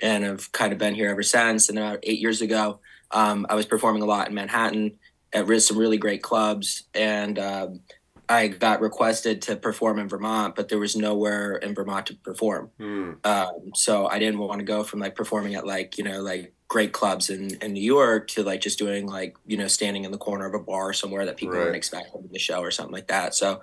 and 0.00 0.24
I've 0.24 0.50
kind 0.52 0.72
of 0.72 0.78
been 0.78 0.94
here 0.94 1.08
ever 1.08 1.22
since. 1.22 1.68
And 1.68 1.78
about 1.78 2.00
eight 2.02 2.18
years 2.18 2.40
ago, 2.42 2.80
um, 3.10 3.46
I 3.48 3.54
was 3.54 3.66
performing 3.66 4.02
a 4.02 4.06
lot 4.06 4.28
in 4.28 4.34
Manhattan, 4.34 4.98
at 5.36 5.62
some 5.62 5.78
really 5.78 5.98
great 5.98 6.22
clubs, 6.22 6.84
and 6.94 7.38
um, 7.38 7.80
I 8.28 8.48
got 8.48 8.80
requested 8.80 9.42
to 9.42 9.56
perform 9.56 9.98
in 9.98 10.08
Vermont, 10.08 10.56
but 10.56 10.68
there 10.68 10.78
was 10.78 10.96
nowhere 10.96 11.56
in 11.56 11.74
Vermont 11.74 12.06
to 12.06 12.14
perform. 12.16 12.70
Hmm. 12.78 13.12
Um, 13.22 13.70
so 13.74 14.06
I 14.06 14.18
didn't 14.18 14.40
want 14.40 14.58
to 14.58 14.64
go 14.64 14.82
from 14.82 15.00
like 15.00 15.14
performing 15.14 15.54
at 15.54 15.66
like 15.66 15.98
you 15.98 16.04
know 16.04 16.20
like 16.22 16.52
great 16.68 16.92
clubs 16.92 17.30
in, 17.30 17.54
in 17.62 17.72
New 17.72 17.82
York 17.82 18.26
to 18.28 18.42
like 18.42 18.60
just 18.60 18.78
doing 18.78 19.06
like 19.06 19.36
you 19.46 19.56
know 19.56 19.68
standing 19.68 20.04
in 20.04 20.10
the 20.10 20.18
corner 20.18 20.46
of 20.46 20.54
a 20.54 20.58
bar 20.58 20.92
somewhere 20.92 21.26
that 21.26 21.36
people 21.36 21.54
Right. 21.54 21.60
wouldn't 21.60 21.76
expect 21.76 22.10
from 22.10 22.28
the 22.32 22.38
show 22.38 22.60
or 22.60 22.70
something 22.72 22.94
like 22.94 23.08
that. 23.08 23.34
So 23.34 23.60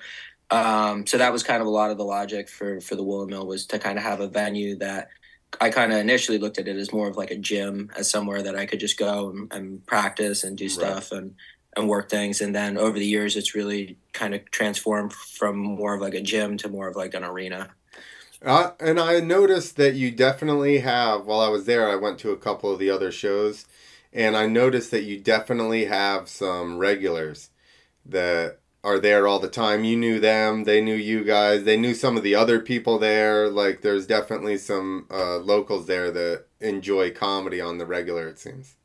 um, 0.51 1.07
so 1.07 1.17
that 1.17 1.33
was 1.33 1.43
kind 1.43 1.61
of 1.61 1.67
a 1.67 1.71
lot 1.71 1.89
of 1.91 1.97
the 1.97 2.05
logic 2.05 2.47
for 2.47 2.79
for 2.79 2.95
the 2.95 3.03
Woolen 3.03 3.29
Mill 3.29 3.47
was 3.47 3.65
to 3.67 3.79
kind 3.79 3.97
of 3.97 4.03
have 4.03 4.19
a 4.21 4.27
venue 4.27 4.77
that 4.77 5.09
I 5.61 5.69
kind 5.69 5.91
of 5.91 5.99
initially 5.99 6.37
looked 6.39 6.57
at 6.57 6.67
it 6.67 6.77
as 6.77 6.91
more 6.93 7.07
of 7.07 7.17
like 7.17 7.31
a 7.31 7.37
gym, 7.37 7.91
as 7.95 8.09
somewhere 8.09 8.41
that 8.41 8.55
I 8.55 8.65
could 8.65 8.79
just 8.79 8.97
go 8.97 9.29
and, 9.29 9.53
and 9.53 9.85
practice 9.85 10.43
and 10.43 10.57
do 10.57 10.67
stuff 10.69 11.11
and 11.11 11.35
and 11.75 11.87
work 11.87 12.09
things. 12.09 12.41
And 12.41 12.55
then 12.55 12.77
over 12.77 12.97
the 12.97 13.05
years, 13.05 13.35
it's 13.35 13.55
really 13.55 13.97
kind 14.13 14.33
of 14.33 14.49
transformed 14.51 15.13
from 15.13 15.57
more 15.57 15.95
of 15.95 16.01
like 16.01 16.13
a 16.13 16.21
gym 16.21 16.57
to 16.57 16.69
more 16.69 16.87
of 16.87 16.95
like 16.95 17.13
an 17.13 17.23
arena. 17.23 17.69
Uh, 18.43 18.71
and 18.79 18.99
I 18.99 19.19
noticed 19.21 19.77
that 19.77 19.95
you 19.95 20.11
definitely 20.11 20.79
have. 20.79 21.25
While 21.25 21.39
I 21.39 21.47
was 21.47 21.65
there, 21.65 21.89
I 21.89 21.95
went 21.95 22.19
to 22.19 22.31
a 22.31 22.37
couple 22.37 22.71
of 22.71 22.79
the 22.79 22.89
other 22.89 23.11
shows, 23.11 23.65
and 24.11 24.35
I 24.35 24.47
noticed 24.47 24.91
that 24.91 25.03
you 25.03 25.17
definitely 25.19 25.85
have 25.85 26.27
some 26.27 26.77
regulars 26.77 27.51
that 28.05 28.59
are 28.83 28.99
there 28.99 29.27
all 29.27 29.39
the 29.39 29.47
time. 29.47 29.85
You 29.85 29.95
knew 29.95 30.19
them, 30.19 30.65
they 30.65 30.81
knew 30.81 30.95
you 30.95 31.23
guys, 31.23 31.63
they 31.63 31.77
knew 31.77 31.93
some 31.93 32.17
of 32.17 32.23
the 32.23 32.35
other 32.35 32.59
people 32.59 32.99
there. 32.99 33.47
Like, 33.47 33.79
there's 33.81 34.05
definitely 34.05 34.57
some 34.57 35.07
uh, 35.09 35.37
locals 35.37 35.87
there 35.87 36.11
that 36.11 36.47
enjoy 36.59 37.11
comedy 37.11 37.61
on 37.61 37.77
the 37.77 37.85
regular. 37.85 38.27
It 38.27 38.39
seems. 38.39 38.75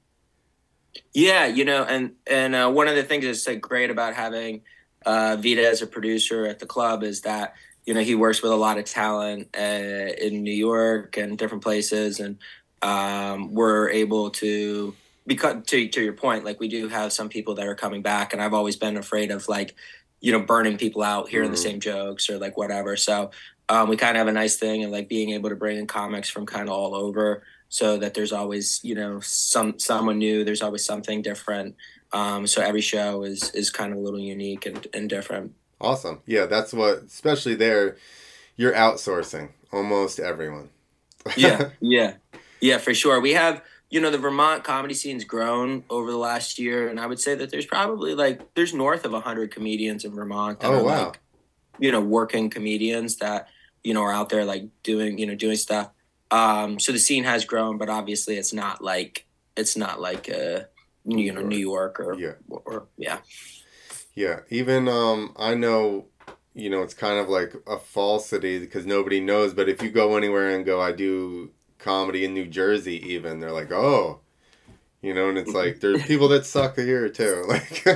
Yeah, 1.15 1.47
you 1.47 1.65
know, 1.65 1.85
and 1.85 2.13
and 2.27 2.55
uh, 2.55 2.71
one 2.71 2.89
of 2.89 2.95
the 2.97 3.03
things 3.03 3.25
that's 3.25 3.47
like 3.47 3.61
great 3.61 3.91
about 3.91 4.15
having 4.15 4.63
uh, 5.07 5.37
Vita 5.41 5.67
as 5.69 5.83
a 5.83 5.87
producer 5.87 6.47
at 6.47 6.59
the 6.59 6.67
club 6.67 7.03
is 7.03 7.23
that 7.23 7.55
you 7.87 7.95
know 7.95 8.01
he 8.01 8.15
works 8.15 8.43
with 8.43 8.53
a 8.53 8.57
lot 8.57 8.79
of 8.79 8.85
talent 8.85 9.49
uh, 9.57 9.61
in 9.61 10.43
New 10.43 10.53
York 10.55 11.17
and 11.17 11.39
different 11.39 11.63
places, 11.65 12.21
and 12.21 12.39
um, 12.83 13.53
we're 13.55 13.91
able 13.91 14.31
to 14.31 14.97
because 15.27 15.57
to 15.67 15.89
to 15.89 16.03
your 16.03 16.13
point, 16.15 16.45
like 16.45 16.61
we 16.61 16.69
do 16.69 16.89
have 16.89 17.13
some 17.13 17.29
people 17.29 17.55
that 17.57 17.67
are 17.67 17.75
coming 17.75 18.03
back, 18.03 18.33
and 18.33 18.43
I've 18.43 18.55
always 18.55 18.77
been 18.77 18.97
afraid 18.97 19.31
of 19.31 19.49
like 19.49 19.75
you 20.21 20.33
know 20.33 20.41
burning 20.41 20.79
people 20.79 21.03
out 21.03 21.29
hearing 21.29 21.51
the 21.51 21.57
Mhm. 21.57 21.61
same 21.61 21.81
jokes 21.81 22.29
or 22.31 22.39
like 22.39 22.57
whatever. 22.57 22.97
So 22.97 23.31
um, 23.69 23.89
we 23.89 23.97
kind 23.97 24.17
of 24.17 24.19
have 24.21 24.29
a 24.29 24.33
nice 24.33 24.57
thing 24.57 24.83
and 24.83 24.93
like 24.93 25.09
being 25.09 25.31
able 25.31 25.51
to 25.51 25.57
bring 25.57 25.79
in 25.79 25.87
comics 25.87 26.29
from 26.31 26.47
kind 26.47 26.69
of 26.69 26.75
all 26.75 26.95
over 26.95 27.43
so 27.69 27.97
that 27.99 28.15
there's 28.15 28.33
always 28.33 28.81
you 28.83 28.95
know 28.95 29.21
some 29.21 29.79
someone 29.79 30.19
new 30.19 30.45
there's 30.45 30.63
always 30.63 30.85
something 30.85 31.23
different 31.23 31.75
um, 32.13 32.47
so 32.47 32.63
every 32.63 32.81
show 32.81 33.23
is 33.23 33.51
is 33.55 33.71
kind 33.71 33.93
of 33.93 33.99
a 33.99 34.01
little 34.01 34.21
unique 34.21 34.67
and, 34.67 34.87
and 34.95 35.09
different 35.11 35.53
Awesome. 35.81 36.23
Yeah, 36.27 36.47
that's 36.47 36.73
what. 36.73 37.05
Especially 37.05 37.55
there, 37.55 37.97
you're 38.57 38.73
outsourcing 38.73 39.51
almost 39.73 40.19
everyone. 40.19 40.71
yeah 41.37 41.69
yeah 41.81 42.15
yeah 42.61 42.79
for 42.79 42.93
sure 42.95 43.21
we 43.21 43.35
have 43.35 43.63
you 43.91 44.01
know 44.01 44.11
the 44.11 44.19
vermont 44.19 44.65
comedy 44.65 44.95
scene's 44.95 45.23
grown 45.25 45.85
over 45.89 46.11
the 46.11 46.17
last 46.17 46.59
year 46.59 46.89
and 46.89 46.99
i 46.99 47.07
would 47.07 47.21
say 47.21 47.35
that 47.37 47.51
there's 47.51 47.67
probably 47.67 48.15
like 48.15 48.55
there's 48.55 48.73
north 48.75 49.05
of 49.05 49.13
100 49.13 49.51
comedians 49.53 50.05
in 50.05 50.13
vermont 50.15 50.59
that 50.61 50.67
Oh, 50.71 50.81
are 50.81 50.83
wow. 50.85 51.07
like 51.09 51.21
you 51.79 51.93
know 51.93 52.01
working 52.01 52.51
comedians 52.51 53.17
that 53.19 53.49
you 53.85 53.95
know 53.95 54.03
are 54.03 54.13
out 54.13 54.31
there 54.31 54.45
like 54.45 54.65
doing 54.83 55.19
you 55.19 55.27
know 55.27 55.35
doing 55.37 55.57
stuff 55.57 55.91
um 56.31 56.79
so 56.79 56.93
the 56.93 56.99
scene 56.99 57.25
has 57.25 57.45
grown 57.45 57.79
but 57.79 57.89
obviously 57.89 58.37
it's 58.37 58.53
not 58.53 58.83
like 58.83 59.27
it's 59.57 59.77
not 59.77 60.01
like 60.01 60.29
uh 60.31 60.61
you 61.05 61.33
know 61.33 61.41
new 61.43 61.57
york 61.59 61.99
or 62.01 62.15
Yeah. 62.15 62.35
or 62.49 62.87
yeah 62.97 63.19
Yeah, 64.15 64.41
even 64.51 64.89
um, 64.89 65.33
I 65.37 65.55
know, 65.55 66.07
you 66.55 66.69
know, 66.71 66.83
it's 66.83 66.95
kind 66.95 67.19
of 67.21 67.29
like 67.29 67.55
a 67.69 67.79
falsity 67.79 68.59
because 68.59 68.85
nobody 68.85 69.21
knows. 69.21 69.55
But 69.55 69.69
if 69.69 69.81
you 69.81 69.91
go 69.91 70.17
anywhere 70.17 70.51
and 70.51 70.65
go, 70.67 70.81
I 70.81 70.91
do 70.93 71.51
comedy 71.79 72.25
in 72.25 72.35
New 72.35 72.47
Jersey, 72.47 72.97
even 73.15 73.39
they're 73.39 73.53
like, 73.53 73.71
oh, 73.71 74.21
you 75.03 75.15
know, 75.15 75.29
and 75.29 75.39
it's 75.39 75.55
like 75.55 75.79
there's 75.81 76.03
people 76.03 76.27
that 76.29 76.45
suck 76.47 76.77
here 76.77 77.09
too. 77.09 77.45
Like, 77.49 77.87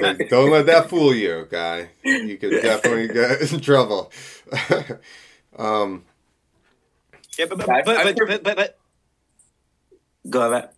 like 0.00 0.28
don't 0.30 0.50
let 0.50 0.66
that 0.66 0.86
fool 0.88 1.12
you, 1.14 1.46
guy. 1.50 1.88
You 2.04 2.36
could 2.38 2.50
definitely 2.62 3.08
get 3.08 3.52
in 3.52 3.60
trouble. 3.60 4.12
um, 5.58 6.04
Yeah, 7.38 7.46
but 7.46 7.58
but 7.58 7.66
but, 7.66 7.84
but, 7.84 8.16
but, 8.16 8.42
but, 8.44 8.56
but 8.56 8.78
go 10.28 10.52
ahead 10.52 10.70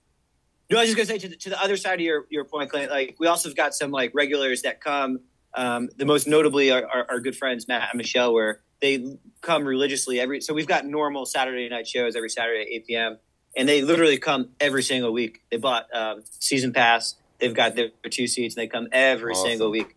no, 0.70 0.78
I 0.78 0.82
was 0.82 0.94
just 0.94 0.96
gonna 0.96 1.06
say 1.06 1.18
to 1.18 1.28
the, 1.28 1.36
to 1.36 1.50
the 1.50 1.62
other 1.62 1.76
side 1.76 1.94
of 1.94 2.00
your, 2.00 2.24
your 2.30 2.44
point, 2.44 2.70
Clint. 2.70 2.90
Like 2.90 3.16
we 3.18 3.26
also 3.26 3.48
have 3.48 3.56
got 3.56 3.74
some 3.74 3.90
like 3.90 4.12
regulars 4.14 4.62
that 4.62 4.80
come. 4.80 5.20
Um, 5.54 5.88
the 5.96 6.04
most 6.04 6.26
notably 6.26 6.70
are 6.72 6.84
our, 6.84 7.06
our 7.10 7.20
good 7.20 7.36
friends 7.36 7.68
Matt 7.68 7.90
and 7.92 7.98
Michelle, 7.98 8.32
where 8.32 8.60
they 8.80 9.18
come 9.40 9.64
religiously 9.64 10.18
every. 10.18 10.40
So 10.40 10.54
we've 10.54 10.66
got 10.66 10.84
normal 10.84 11.26
Saturday 11.26 11.68
night 11.68 11.86
shows 11.86 12.16
every 12.16 12.30
Saturday 12.30 12.62
at 12.62 12.68
eight 12.68 12.86
p.m. 12.86 13.18
and 13.56 13.68
they 13.68 13.82
literally 13.82 14.18
come 14.18 14.48
every 14.58 14.82
single 14.82 15.12
week. 15.12 15.42
They 15.50 15.58
bought 15.58 15.86
um, 15.94 16.24
season 16.40 16.72
pass. 16.72 17.14
They've 17.38 17.54
got 17.54 17.76
their 17.76 17.90
two 18.10 18.26
seats, 18.26 18.56
and 18.56 18.62
they 18.62 18.68
come 18.68 18.88
every 18.90 19.32
Awesome. 19.32 19.48
single 19.50 19.70
week. 19.70 19.96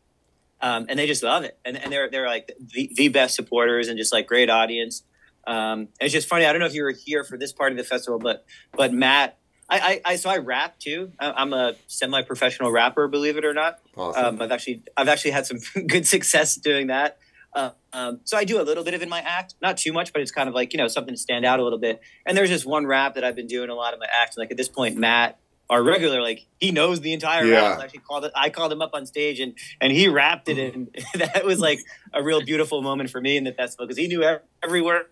Um, 0.60 0.88
and 0.90 1.00
they 1.00 1.06
just 1.08 1.24
love 1.24 1.44
it, 1.44 1.58
and, 1.64 1.78
and 1.78 1.92
they're 1.92 2.10
they're 2.10 2.28
like 2.28 2.52
the, 2.60 2.92
the 2.96 3.10
best 3.10 3.36
supporters 3.36 3.88
and 3.88 3.98
just 3.98 4.12
like 4.12 4.28
great 4.28 4.50
audience. 4.50 5.04
Um, 5.48 5.88
it's 6.00 6.13
just 6.13 6.27
funny. 6.27 6.46
I 6.46 6.51
don't 6.51 6.60
know 6.60 6.68
if 6.68 6.75
you 6.75 6.84
were 6.84 6.92
here 6.92 7.24
for 7.24 7.38
this 7.38 7.54
part 7.54 7.72
of 7.72 7.77
the 7.77 7.84
festival, 7.84 8.20
but 8.20 8.46
but 8.74 8.94
Matt, 8.94 9.38
I 9.70 9.80
I, 9.80 10.01
I 10.13 10.16
so 10.18 10.30
I 10.30 10.38
rap 10.38 10.77
too. 10.77 11.13
I, 11.20 11.32
I'm 11.32 11.54
a 11.54 11.75
semi-professional 11.88 12.70
rapper, 12.72 13.08
believe 13.08 13.38
it 13.38 13.46
or 13.46 13.54
not. 13.54 13.80
awesome. 13.96 14.25
Um, 14.25 14.42
I've 14.42 14.51
actually 14.51 14.84
I've 14.98 15.08
actually 15.08 15.32
had 15.32 15.46
some 15.46 15.60
good 15.88 16.06
success 16.06 16.56
doing 16.56 16.88
that. 16.88 17.18
Uh, 17.54 17.72
um, 17.94 18.20
so 18.25 18.38
I 18.38 18.44
do 18.44 18.62
a 18.62 18.63
little 18.63 18.84
bit 18.84 18.94
of 18.94 19.01
in 19.01 19.10
my 19.10 19.22
act, 19.22 19.56
not 19.62 19.77
too 19.77 19.94
much, 19.94 20.13
but 20.13 20.22
it's 20.22 20.32
kind 20.32 20.50
of 20.50 20.54
like 20.54 20.74
you 20.74 20.77
know 20.77 20.89
something 20.89 21.13
to 21.13 21.20
stand 21.20 21.46
out 21.46 21.60
a 21.60 21.63
little 21.63 21.80
bit. 21.80 22.01
And 22.25 22.38
there's 22.38 22.50
just 22.50 22.66
one 22.66 22.86
rap 22.86 23.16
that 23.16 23.24
I've 23.24 23.36
been 23.36 23.48
doing 23.48 23.70
a 23.70 23.74
lot 23.74 23.94
of 23.94 24.00
my 24.00 24.06
act. 24.06 24.36
And 24.36 24.44
like 24.44 24.51
at 24.51 24.58
this 24.58 24.70
point, 24.70 24.98
Matt, 24.98 25.39
our 25.70 25.84
regular, 25.84 26.22
like 26.22 26.46
he 26.60 26.72
knows 26.72 27.02
the 27.02 27.14
entire 27.14 27.46
Yeah. 27.46 27.70
rap. 27.72 27.80
I 27.80 27.84
actually 27.84 28.00
called 28.00 28.26
it. 28.26 28.32
I 28.36 28.50
called 28.50 28.72
him 28.72 28.82
up 28.82 28.92
on 28.94 29.06
stage 29.06 29.40
and 29.40 29.54
and 29.82 29.92
he 29.92 30.08
rapped 30.08 30.48
it, 30.50 30.58
and 30.74 30.90
that 31.16 31.44
was 31.46 31.60
like 31.60 31.80
a 32.14 32.24
real 32.24 32.42
beautiful 32.42 32.82
moment 32.82 33.10
for 33.10 33.20
me 33.22 33.38
in 33.38 33.44
the 33.44 33.52
festival 33.54 33.86
because 33.86 33.98
he 33.98 34.08
knew 34.08 34.24
ev- 34.24 34.42
every 34.64 34.82
word. 34.82 35.06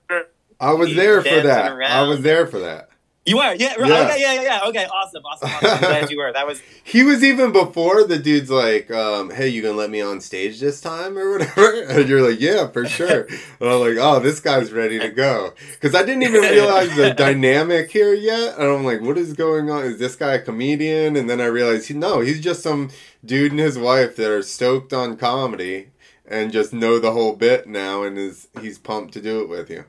I 0.59 0.73
was 0.73 0.95
there 0.95 1.21
for 1.21 1.41
that. 1.41 1.71
I 1.71 2.03
was 2.03 2.21
there 2.21 2.47
for 2.47 2.59
that. 2.59 2.89
You 3.27 3.39
are, 3.39 3.55
yeah, 3.55 3.73
Yeah. 3.79 3.85
okay, 4.03 4.21
yeah, 4.21 4.33
yeah, 4.33 4.41
yeah. 4.43 4.59
Okay, 4.67 4.85
awesome, 4.85 5.23
awesome, 5.25 5.49
awesome. 5.49 5.69
I'm 5.69 5.79
glad 5.79 6.11
you 6.11 6.17
were. 6.19 6.31
That 6.31 6.45
was 6.45 6.61
He 6.83 7.01
was 7.01 7.23
even 7.23 7.51
before 7.51 8.03
the 8.03 8.19
dude's 8.19 8.51
like, 8.51 8.91
um, 8.91 9.31
"Hey, 9.31 9.47
you 9.47 9.63
gonna 9.63 9.73
let 9.75 9.89
me 9.89 9.99
on 9.99 10.21
stage 10.21 10.59
this 10.59 10.79
time 10.79 11.17
or 11.17 11.31
whatever?" 11.31 11.81
And 11.89 12.07
you're 12.07 12.21
like, 12.29 12.39
"Yeah, 12.39 12.67
for 12.67 12.85
sure." 12.85 13.21
And 13.59 13.69
I'm 13.69 13.79
like, 13.79 13.97
"Oh, 13.99 14.19
this 14.19 14.39
guy's 14.39 14.71
ready 14.71 14.99
to 14.99 15.09
go," 15.09 15.53
because 15.71 15.95
I 15.95 16.03
didn't 16.03 16.21
even 16.21 16.41
realize 16.41 16.95
the 16.95 17.13
dynamic 17.17 17.89
here 17.89 18.13
yet. 18.13 18.59
And 18.59 18.67
I'm 18.67 18.83
like, 18.85 19.01
"What 19.01 19.17
is 19.17 19.33
going 19.33 19.71
on? 19.71 19.85
Is 19.85 19.97
this 19.97 20.15
guy 20.15 20.33
a 20.35 20.41
comedian?" 20.41 21.15
And 21.15 21.27
then 21.27 21.41
I 21.41 21.45
realized, 21.45 21.87
he, 21.87 21.95
no, 21.95 22.19
he's 22.19 22.39
just 22.39 22.61
some 22.61 22.91
dude 23.25 23.51
and 23.51 23.59
his 23.59 23.77
wife 23.79 24.15
that 24.17 24.29
are 24.29 24.43
stoked 24.43 24.93
on 24.93 25.17
comedy 25.17 25.87
and 26.27 26.51
just 26.51 26.73
know 26.73 26.99
the 26.99 27.11
whole 27.11 27.35
bit 27.35 27.65
now, 27.67 28.03
and 28.03 28.19
is 28.19 28.47
he's 28.61 28.77
pumped 28.77 29.13
to 29.15 29.21
do 29.21 29.41
it 29.41 29.49
with 29.49 29.71
you. 29.71 29.85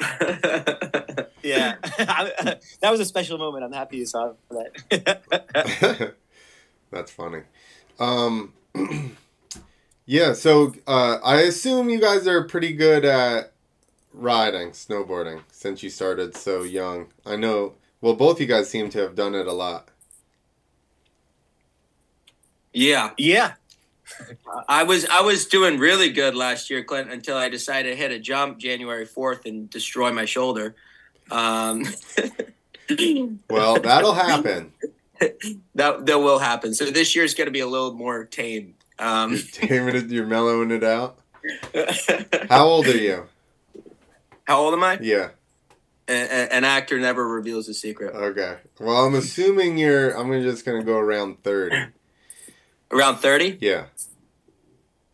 yeah. 1.42 1.76
that 2.80 2.90
was 2.90 3.00
a 3.00 3.04
special 3.04 3.38
moment. 3.38 3.64
I'm 3.64 3.72
happy 3.72 3.98
you 3.98 4.06
saw 4.06 4.32
that. 4.50 6.14
That's 6.90 7.10
funny. 7.10 7.42
Um, 7.98 8.52
yeah, 10.06 10.32
so 10.32 10.74
uh, 10.86 11.18
I 11.24 11.40
assume 11.42 11.88
you 11.90 12.00
guys 12.00 12.26
are 12.26 12.44
pretty 12.44 12.72
good 12.72 13.04
at 13.04 13.52
riding, 14.12 14.70
snowboarding, 14.70 15.42
since 15.50 15.82
you 15.82 15.90
started 15.90 16.36
so 16.36 16.62
young. 16.62 17.08
I 17.24 17.36
know, 17.36 17.74
well, 18.00 18.14
both 18.14 18.40
you 18.40 18.46
guys 18.46 18.70
seem 18.70 18.90
to 18.90 18.98
have 19.00 19.14
done 19.14 19.34
it 19.34 19.46
a 19.46 19.52
lot. 19.52 19.88
yeah 22.72 23.12
yeah. 23.16 23.54
I 24.68 24.82
was 24.84 25.04
I 25.06 25.20
was 25.22 25.46
doing 25.46 25.78
really 25.78 26.10
good 26.10 26.34
last 26.34 26.70
year, 26.70 26.84
Clint, 26.84 27.10
until 27.10 27.36
I 27.36 27.48
decided 27.48 27.90
to 27.90 27.96
hit 27.96 28.10
a 28.12 28.18
jump 28.18 28.58
January 28.58 29.04
fourth 29.06 29.44
and 29.46 29.68
destroy 29.68 30.12
my 30.12 30.24
shoulder. 30.24 30.74
Um, 31.30 31.84
Well, 33.50 33.80
that'll 33.80 34.14
happen. 34.14 34.72
that 35.74 36.06
that 36.06 36.18
will 36.18 36.38
happen. 36.38 36.72
So 36.74 36.84
this 36.86 37.16
year's 37.16 37.34
going 37.34 37.46
to 37.46 37.50
be 37.52 37.58
a 37.60 37.66
little 37.66 37.92
more 37.94 38.24
tame. 38.24 38.74
Um, 38.98 39.36
Damn 39.60 39.88
it, 39.88 40.06
you're 40.08 40.24
mellowing 40.26 40.70
it 40.70 40.84
out. 40.84 41.18
How 42.48 42.64
old 42.66 42.86
are 42.86 42.96
you? 42.96 43.26
how 44.44 44.58
old 44.60 44.74
am 44.74 44.84
I? 44.84 44.98
Yeah. 45.02 45.30
A- 46.08 46.12
a- 46.12 46.52
an 46.54 46.62
actor 46.62 47.00
never 47.00 47.26
reveals 47.26 47.68
a 47.68 47.74
secret. 47.74 48.14
Okay. 48.14 48.58
Well, 48.78 49.04
I'm 49.04 49.16
assuming 49.16 49.76
you're. 49.78 50.10
I'm 50.16 50.30
just 50.42 50.64
gonna 50.64 50.84
go 50.84 50.96
around 50.98 51.42
thirty. 51.42 51.76
Around 52.90 53.16
thirty, 53.16 53.58
Yeah, 53.60 53.86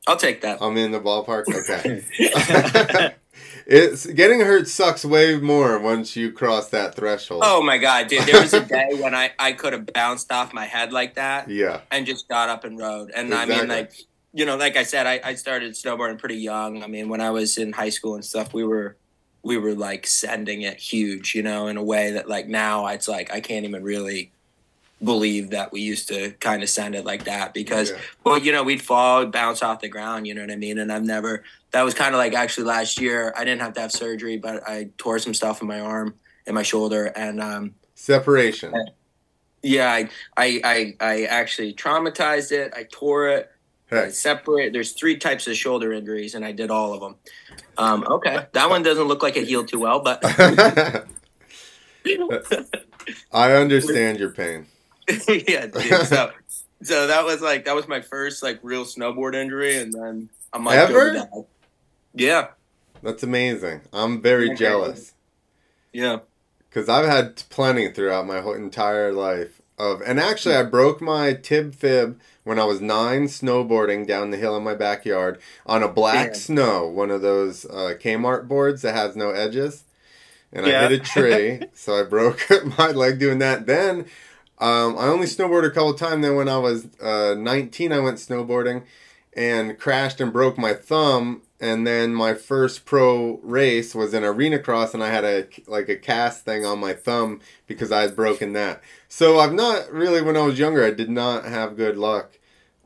I'll 0.06 0.16
take 0.16 0.42
that. 0.42 0.60
I'm 0.60 0.76
in 0.76 0.92
the 0.92 1.00
ballpark. 1.00 1.44
Okay. 1.48 3.14
it's 3.66 4.06
getting 4.06 4.40
hurt 4.40 4.68
sucks 4.68 5.04
way 5.04 5.38
more 5.38 5.78
once 5.78 6.16
you 6.16 6.32
cross 6.32 6.68
that 6.70 6.94
threshold. 6.94 7.42
Oh 7.44 7.62
my 7.62 7.78
god, 7.78 8.08
dude! 8.08 8.22
There 8.22 8.40
was 8.40 8.52
a 8.52 8.60
day 8.64 8.88
when 9.00 9.14
I 9.14 9.32
I 9.38 9.52
could 9.52 9.72
have 9.72 9.86
bounced 9.92 10.32
off 10.32 10.52
my 10.52 10.66
head 10.66 10.92
like 10.92 11.14
that 11.14 11.48
yeah, 11.48 11.80
and 11.90 12.06
just 12.06 12.28
got 12.28 12.48
up 12.48 12.64
and 12.64 12.78
rode. 12.78 13.10
And 13.14 13.32
I 13.32 13.46
mean, 13.46 13.68
like 13.68 13.92
you 14.32 14.44
know, 14.44 14.56
like 14.56 14.76
I 14.76 14.82
said, 14.82 15.06
I, 15.06 15.20
I 15.22 15.34
started 15.34 15.72
snowboarding 15.74 16.18
pretty 16.18 16.36
young. 16.36 16.82
I 16.82 16.86
mean, 16.86 17.08
when 17.08 17.20
I 17.20 17.30
was 17.30 17.58
in 17.58 17.72
high 17.72 17.90
school 17.90 18.14
and 18.14 18.24
stuff, 18.24 18.52
we 18.52 18.64
were 18.64 18.96
we 19.42 19.56
were 19.56 19.74
like 19.74 20.06
sending 20.06 20.62
it 20.62 20.78
huge, 20.78 21.34
you 21.34 21.42
know, 21.42 21.68
in 21.68 21.76
a 21.76 21.82
way 21.82 22.12
that 22.12 22.28
like 22.28 22.48
now 22.48 22.86
it's 22.88 23.08
like 23.08 23.32
I 23.32 23.40
can't 23.40 23.64
even 23.64 23.82
really 23.82 24.32
believe 25.02 25.50
that 25.50 25.72
we 25.72 25.80
used 25.80 26.08
to 26.08 26.30
kind 26.40 26.62
of 26.62 26.68
send 26.68 26.94
it 26.94 27.04
like 27.04 27.24
that 27.24 27.52
because 27.54 27.90
Yeah. 27.90 27.98
well 28.24 28.38
you 28.38 28.52
know 28.52 28.62
we'd 28.62 28.82
fall 28.82 29.26
bounce 29.26 29.62
off 29.62 29.80
the 29.80 29.88
ground 29.88 30.26
you 30.26 30.34
know 30.34 30.42
what 30.42 30.50
i 30.50 30.56
mean 30.56 30.78
and 30.78 30.92
i've 30.92 31.02
never 31.04 31.42
that 31.72 31.82
was 31.82 31.94
kind 31.94 32.14
of 32.14 32.18
like 32.18 32.34
actually 32.34 32.64
last 32.66 33.00
year 33.00 33.32
i 33.36 33.44
didn't 33.44 33.62
have 33.62 33.72
to 33.74 33.80
have 33.80 33.90
surgery 33.92 34.36
but 34.38 34.62
i 34.68 34.88
tore 34.98 35.18
some 35.18 35.34
stuff 35.34 35.60
in 35.60 35.66
my 35.68 35.80
arm 35.80 36.14
and 36.46 36.54
my 36.54 36.62
shoulder 36.62 37.06
and 37.16 37.40
um 37.40 37.74
separation. 37.94 38.72
yeah 39.62 39.90
i 39.90 40.08
i 40.36 40.60
i, 40.64 40.96
I 41.00 41.22
actually 41.24 41.74
traumatized 41.74 42.52
it 42.52 42.72
i 42.76 42.84
tore 42.90 43.28
it 43.28 43.48
I 43.90 44.08
separate 44.08 44.72
there's 44.72 44.92
three 44.92 45.16
types 45.18 45.46
of 45.46 45.54
shoulder 45.54 45.92
injuries 45.92 46.34
and 46.34 46.44
i 46.46 46.52
did 46.52 46.70
all 46.70 46.94
of 46.94 47.00
them 47.00 47.16
um 47.76 48.04
okay 48.08 48.46
that 48.52 48.70
one 48.70 48.82
doesn't 48.82 49.06
look 49.06 49.22
like 49.22 49.36
it 49.36 49.46
healed 49.46 49.68
too 49.68 49.80
well 49.80 50.00
but 50.00 50.20
I 53.32 53.52
understand 53.52 54.18
your 54.18 54.30
pain. 54.30 54.66
yeah, 55.28 55.66
dude. 55.66 56.06
So, 56.06 56.30
so 56.82 57.06
that 57.06 57.24
was 57.24 57.40
like 57.40 57.64
that 57.64 57.74
was 57.74 57.88
my 57.88 58.00
first 58.00 58.42
like 58.42 58.60
real 58.62 58.84
snowboard 58.84 59.34
injury, 59.34 59.76
and 59.76 59.92
then 59.92 60.28
I'm 60.52 60.64
like, 60.64 60.78
Ever? 60.78 61.26
Yeah, 62.14 62.48
That's 63.02 63.22
amazing. 63.22 63.82
I'm 63.92 64.20
very 64.20 64.48
Okay. 64.48 64.56
jealous 64.56 65.14
yeah. 65.92 66.18
because 66.68 66.88
I've 66.88 67.06
had 67.06 67.42
plenty 67.48 67.90
throughout 67.90 68.26
my 68.26 68.40
whole 68.40 68.52
entire 68.54 69.12
life 69.12 69.60
of, 69.78 70.02
and 70.02 70.20
actually 70.20 70.54
I 70.54 70.62
broke 70.64 71.00
my 71.00 71.32
tib 71.32 71.74
fib 71.74 72.20
when 72.44 72.58
I 72.58 72.64
was 72.64 72.80
nine 72.82 73.24
snowboarding 73.24 74.06
down 74.06 74.30
the 74.30 74.36
hill 74.36 74.56
in 74.56 74.62
my 74.62 74.74
backyard 74.74 75.40
on 75.64 75.82
a 75.82 75.88
black 75.88 76.32
Damn. 76.32 76.34
snow, 76.34 76.86
one 76.86 77.10
of 77.10 77.22
those 77.22 77.64
uh, 77.64 77.94
Kmart 77.98 78.46
boards 78.46 78.82
that 78.82 78.94
has 78.94 79.16
no 79.16 79.30
edges, 79.30 79.84
and 80.52 80.66
Yeah. 80.66 80.80
I 80.84 80.88
hit 80.88 81.00
a 81.00 81.04
tree, 81.12 81.60
so 81.72 81.98
I 81.98 82.02
broke 82.02 82.46
my 82.78 82.90
leg 82.90 83.18
doing 83.18 83.38
that. 83.38 83.64
Then 83.66 84.04
um, 84.62 84.96
I 84.98 85.06
only 85.06 85.26
snowboarded 85.26 85.66
a 85.68 85.70
couple 85.70 85.94
times. 85.94 86.22
Then 86.24 86.36
when 86.36 86.48
I 86.48 86.58
was 86.58 86.86
uh, 87.00 87.34
19, 87.36 87.92
I 87.92 87.98
went 87.98 88.18
snowboarding 88.18 88.84
and 89.34 89.78
crashed 89.78 90.20
and 90.20 90.32
broke 90.32 90.56
my 90.58 90.74
thumb. 90.74 91.42
And 91.60 91.86
then 91.86 92.12
my 92.14 92.34
first 92.34 92.84
pro 92.84 93.38
race 93.42 93.94
was 93.94 94.12
in 94.14 94.24
arenacross, 94.24 94.94
and 94.94 95.02
I 95.02 95.10
had 95.10 95.24
a 95.24 95.46
like 95.68 95.88
a 95.88 95.94
cast 95.96 96.44
thing 96.44 96.64
on 96.66 96.80
my 96.80 96.92
thumb 96.92 97.40
because 97.68 97.92
I 97.92 98.00
had 98.02 98.16
broken 98.16 98.52
that. 98.54 98.82
So 99.08 99.38
I've 99.38 99.52
not 99.52 99.92
really, 99.92 100.22
when 100.22 100.36
I 100.36 100.42
was 100.42 100.58
younger, 100.58 100.84
I 100.84 100.90
did 100.90 101.08
not 101.08 101.44
have 101.44 101.76
good 101.76 101.96
luck. 101.96 102.32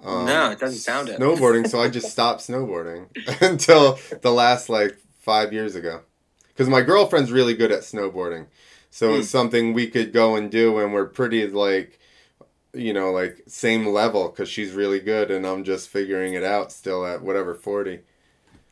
um, 0.05 0.27
No, 0.27 0.51
it 0.51 0.59
doesn't 0.59 0.81
sound 0.81 1.09
it. 1.09 1.19
Snowboarding, 1.19 1.67
so 1.67 1.81
I 1.81 1.89
just 1.89 2.11
stopped 2.11 2.43
snowboarding 2.43 3.07
until 3.41 3.99
the 4.21 4.31
last 4.31 4.69
like 4.69 4.99
five 5.21 5.55
years 5.55 5.75
ago. 5.75 6.03
Because 6.49 6.69
my 6.69 6.83
girlfriend's 6.83 7.33
really 7.33 7.55
good 7.55 7.73
at 7.73 7.81
snowboarding, 7.81 8.47
so 8.97 9.13
Hmm. 9.13 9.21
it's 9.21 9.29
something 9.29 9.75
we 9.75 9.89
could 9.89 10.11
go 10.13 10.37
and 10.37 10.51
do, 10.51 10.79
and 10.79 10.95
we're 10.95 11.05
pretty 11.05 11.47
like, 11.47 11.99
you 12.73 12.95
know, 12.95 13.11
like 13.13 13.43
same 13.47 13.87
level 13.87 14.29
because 14.31 14.49
she's 14.49 14.73
really 14.73 15.01
good, 15.01 15.31
and 15.31 15.47
I'm 15.47 15.65
just 15.65 15.91
figuring 15.91 16.33
it 16.33 16.43
out 16.45 16.73
still 16.73 17.05
at 17.05 17.21
whatever 17.23 17.55
forty. 17.55 18.01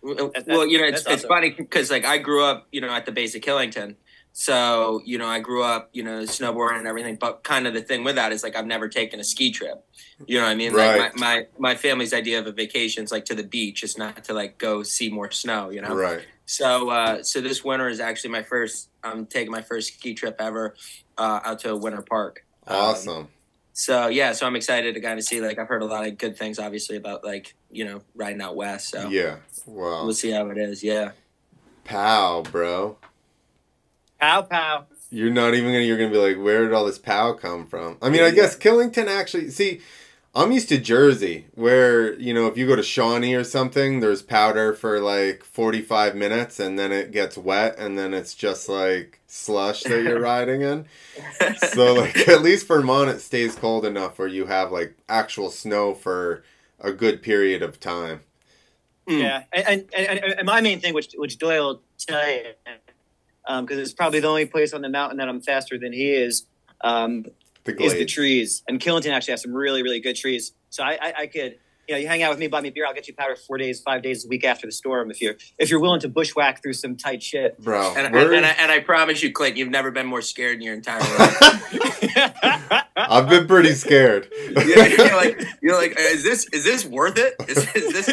Well, 0.00 0.30
That- 0.34 0.46
well, 0.46 0.66
you 0.66 0.78
know, 0.80 0.86
it's 0.86 1.02
that's 1.02 1.22
it's 1.22 1.28
funny 1.28 1.50
because 1.50 1.90
like 1.90 2.06
I 2.06 2.16
grew 2.18 2.42
up, 2.42 2.68
you 2.72 2.80
know, 2.80 2.88
at 2.90 3.04
the 3.04 3.12
base 3.12 3.34
of 3.34 3.42
Killington, 3.42 3.96
so 4.32 5.02
you 5.04 5.18
know, 5.18 5.26
I 5.26 5.40
grew 5.40 5.62
up, 5.62 5.90
you 5.92 6.02
know, 6.02 6.22
snowboarding 6.22 6.78
and 6.78 6.86
everything. 6.86 7.16
But 7.16 7.42
kind 7.44 7.66
of 7.66 7.74
the 7.74 7.82
thing 7.82 8.02
with 8.02 8.14
that 8.16 8.32
is 8.32 8.42
like 8.42 8.56
I've 8.56 8.66
never 8.66 8.88
taken 8.88 9.20
a 9.20 9.24
ski 9.24 9.50
trip. 9.50 9.84
You 10.26 10.38
know 10.38 10.44
what 10.44 10.50
I 10.52 10.54
mean? 10.54 10.72
Right. 10.72 10.98
Like 11.00 11.16
my, 11.18 11.36
my 11.36 11.46
my 11.58 11.74
family's 11.74 12.14
idea 12.14 12.38
of 12.38 12.46
a 12.46 12.52
vacation 12.52 13.04
is 13.04 13.12
like 13.12 13.26
to 13.26 13.34
the 13.34 13.42
beach, 13.44 13.82
it's 13.84 13.98
not 13.98 14.24
to 14.24 14.32
like 14.32 14.56
go 14.58 14.82
see 14.82 15.10
more 15.10 15.30
snow. 15.30 15.68
You 15.70 15.82
know. 15.82 15.94
Right. 15.94 16.24
So, 16.46 16.90
uh, 16.90 17.22
so 17.22 17.40
this 17.40 17.64
winter 17.64 17.88
is 17.88 18.00
actually 18.00 18.30
my 18.30 18.42
first. 18.42 18.90
I'm 19.02 19.26
taking 19.26 19.50
my 19.50 19.62
first 19.62 19.94
ski 19.94 20.14
trip 20.14 20.36
ever 20.38 20.74
uh, 21.16 21.40
out 21.44 21.58
to 21.60 21.70
a 21.70 21.76
Winter 21.76 22.02
Park. 22.02 22.44
Um, 22.66 22.76
Awesome. 22.76 23.28
so 23.72 24.08
yeah, 24.08 24.32
so 24.32 24.46
I'm 24.46 24.56
excited 24.56 24.94
to 24.94 25.00
kind 25.00 25.18
of 25.18 25.24
see. 25.24 25.40
Like 25.40 25.58
I've 25.58 25.68
heard 25.68 25.82
a 25.82 25.86
lot 25.86 26.06
of 26.06 26.18
good 26.18 26.36
things, 26.36 26.58
obviously 26.58 26.96
about 26.96 27.24
like 27.24 27.54
you 27.70 27.84
know 27.84 28.02
riding 28.14 28.40
out 28.42 28.56
west. 28.56 28.88
So 28.90 29.08
yeah. 29.08 29.36
Wow. 29.66 30.04
we'll 30.04 30.12
see 30.14 30.30
how 30.30 30.48
it 30.50 30.58
is. 30.58 30.82
Yeah. 30.82 31.12
Pow, 31.84 32.42
bro. 32.42 32.96
Pow 34.20 34.42
pow. 34.42 34.86
You're 35.10 35.30
not 35.30 35.54
even 35.54 35.70
gonna. 35.72 35.84
You're 35.84 35.98
gonna 35.98 36.10
be 36.10 36.16
like, 36.18 36.36
where 36.42 36.64
did 36.64 36.72
all 36.72 36.84
this 36.86 36.98
pow 36.98 37.34
come 37.34 37.66
from? 37.66 37.98
I 38.02 38.08
mean, 38.10 38.22
I 38.22 38.30
guess 38.30 38.56
Killington 38.56 39.06
actually. 39.06 39.50
See, 39.50 39.80
I'm 40.36 40.50
used 40.50 40.68
to 40.70 40.78
Jersey, 40.78 41.46
where 41.54 42.14
you 42.14 42.34
know 42.34 42.48
if 42.48 42.56
you 42.56 42.66
go 42.66 42.74
to 42.74 42.82
Shawnee 42.82 43.34
or 43.34 43.44
something, 43.44 44.00
there's 44.00 44.20
powder 44.20 44.72
for 44.74 44.98
like 44.98 45.44
45 45.44 46.16
minutes, 46.16 46.58
and 46.58 46.76
then 46.76 46.90
it 46.90 47.12
gets 47.12 47.38
wet, 47.38 47.78
and 47.78 47.96
then 47.96 48.12
it's 48.12 48.34
just 48.34 48.68
like 48.68 49.20
slush 49.28 49.84
that 49.84 50.02
you're 50.02 50.20
riding 50.34 50.62
in. 50.62 50.86
So 51.68 51.94
like 51.94 52.28
at 52.28 52.42
least 52.42 52.66
Vermont, 52.66 53.10
it 53.10 53.20
stays 53.20 53.54
cold 53.54 53.84
enough 53.84 54.18
where 54.18 54.26
you 54.26 54.46
have 54.46 54.72
like 54.72 54.96
actual 55.08 55.50
snow 55.50 55.94
for 55.94 56.42
a 56.80 56.92
good 56.92 57.22
period 57.22 57.62
of 57.62 57.78
time. 57.78 58.20
Mm. 59.08 59.20
Yeah, 59.20 59.42
and, 59.52 59.84
and, 59.96 60.08
and, 60.08 60.34
and 60.38 60.46
my 60.46 60.60
main 60.60 60.80
thing, 60.80 60.94
which 60.94 61.14
which 61.16 61.38
Doyle 61.38 61.66
will 61.66 61.82
tell 61.98 62.28
you, 62.28 62.42
because 63.60 63.78
it's 63.78 63.92
probably 63.92 64.18
the 64.18 64.28
only 64.28 64.46
place 64.46 64.72
on 64.72 64.82
the 64.82 64.88
mountain 64.88 65.18
that 65.18 65.28
I'm 65.28 65.40
faster 65.40 65.78
than 65.78 65.92
he 65.92 66.10
is, 66.10 66.46
um, 66.80 67.26
The 67.64 67.82
is 67.82 67.94
the 67.94 68.04
trees. 68.04 68.62
And 68.68 68.80
Killington 68.80 69.10
actually 69.12 69.32
has 69.32 69.42
some 69.42 69.54
really 69.54 69.82
really 69.82 70.00
good 70.00 70.16
trees. 70.16 70.52
So 70.70 70.82
I, 70.82 70.98
I, 71.00 71.14
I 71.20 71.26
could, 71.26 71.58
you 71.88 71.94
know, 71.94 71.98
you 71.98 72.06
hang 72.06 72.22
out 72.22 72.30
with 72.30 72.38
me, 72.38 72.46
buy 72.46 72.60
me 72.60 72.70
beer, 72.70 72.86
I'll 72.86 72.94
get 72.94 73.08
you 73.08 73.14
powder 73.14 73.36
four 73.36 73.58
days, 73.58 73.80
five 73.80 74.02
days 74.02 74.24
a 74.24 74.28
week 74.28 74.44
after 74.44 74.66
the 74.66 74.72
storm 74.72 75.10
if 75.10 75.20
you're 75.20 75.34
if 75.58 75.70
you're 75.70 75.80
willing 75.80 76.00
to 76.00 76.08
bushwhack 76.08 76.62
through 76.62 76.74
some 76.74 76.96
tight 76.96 77.22
shit. 77.22 77.58
Bro, 77.58 77.94
And, 77.96 78.14
and, 78.14 78.16
and, 78.16 78.46
I, 78.46 78.50
and 78.50 78.72
I 78.72 78.80
promise 78.80 79.22
you, 79.22 79.32
Clinton, 79.32 79.58
you've 79.58 79.70
never 79.70 79.90
been 79.90 80.06
more 80.06 80.22
scared 80.22 80.56
in 80.56 80.62
your 80.62 80.74
entire 80.74 81.00
life. 81.00 82.04
I've 82.96 83.28
been 83.28 83.46
pretty 83.46 83.72
scared. 83.72 84.28
you're, 84.48 84.86
you're 84.86 85.16
like, 85.16 85.42
you're 85.60 85.76
like, 85.76 85.94
is 85.98 86.22
this 86.22 86.46
is 86.52 86.64
this 86.64 86.84
worth 86.84 87.18
it? 87.18 87.34
Is, 87.48 87.58
is 87.74 87.92
this 87.92 88.08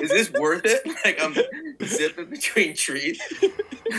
is 0.00 0.10
this 0.10 0.32
worth 0.32 0.62
it? 0.64 0.82
Like 1.04 1.22
I'm 1.22 1.34
zipping 1.86 2.30
between 2.30 2.74
trees. 2.74 3.20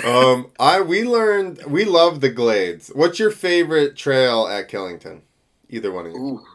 um, 0.04 0.52
I 0.60 0.82
we 0.82 1.04
learned 1.04 1.64
we 1.68 1.86
love 1.86 2.22
the 2.22 2.30
glades. 2.30 2.90
What's 2.90 3.20
your 3.20 3.32
favorite 3.32 3.96
trail 3.96 4.48
at 4.48 4.70
Killington? 4.70 5.22
Either 5.70 5.92
one 5.92 6.08
of 6.08 6.14
you. 6.14 6.18
Ooh. 6.18 6.46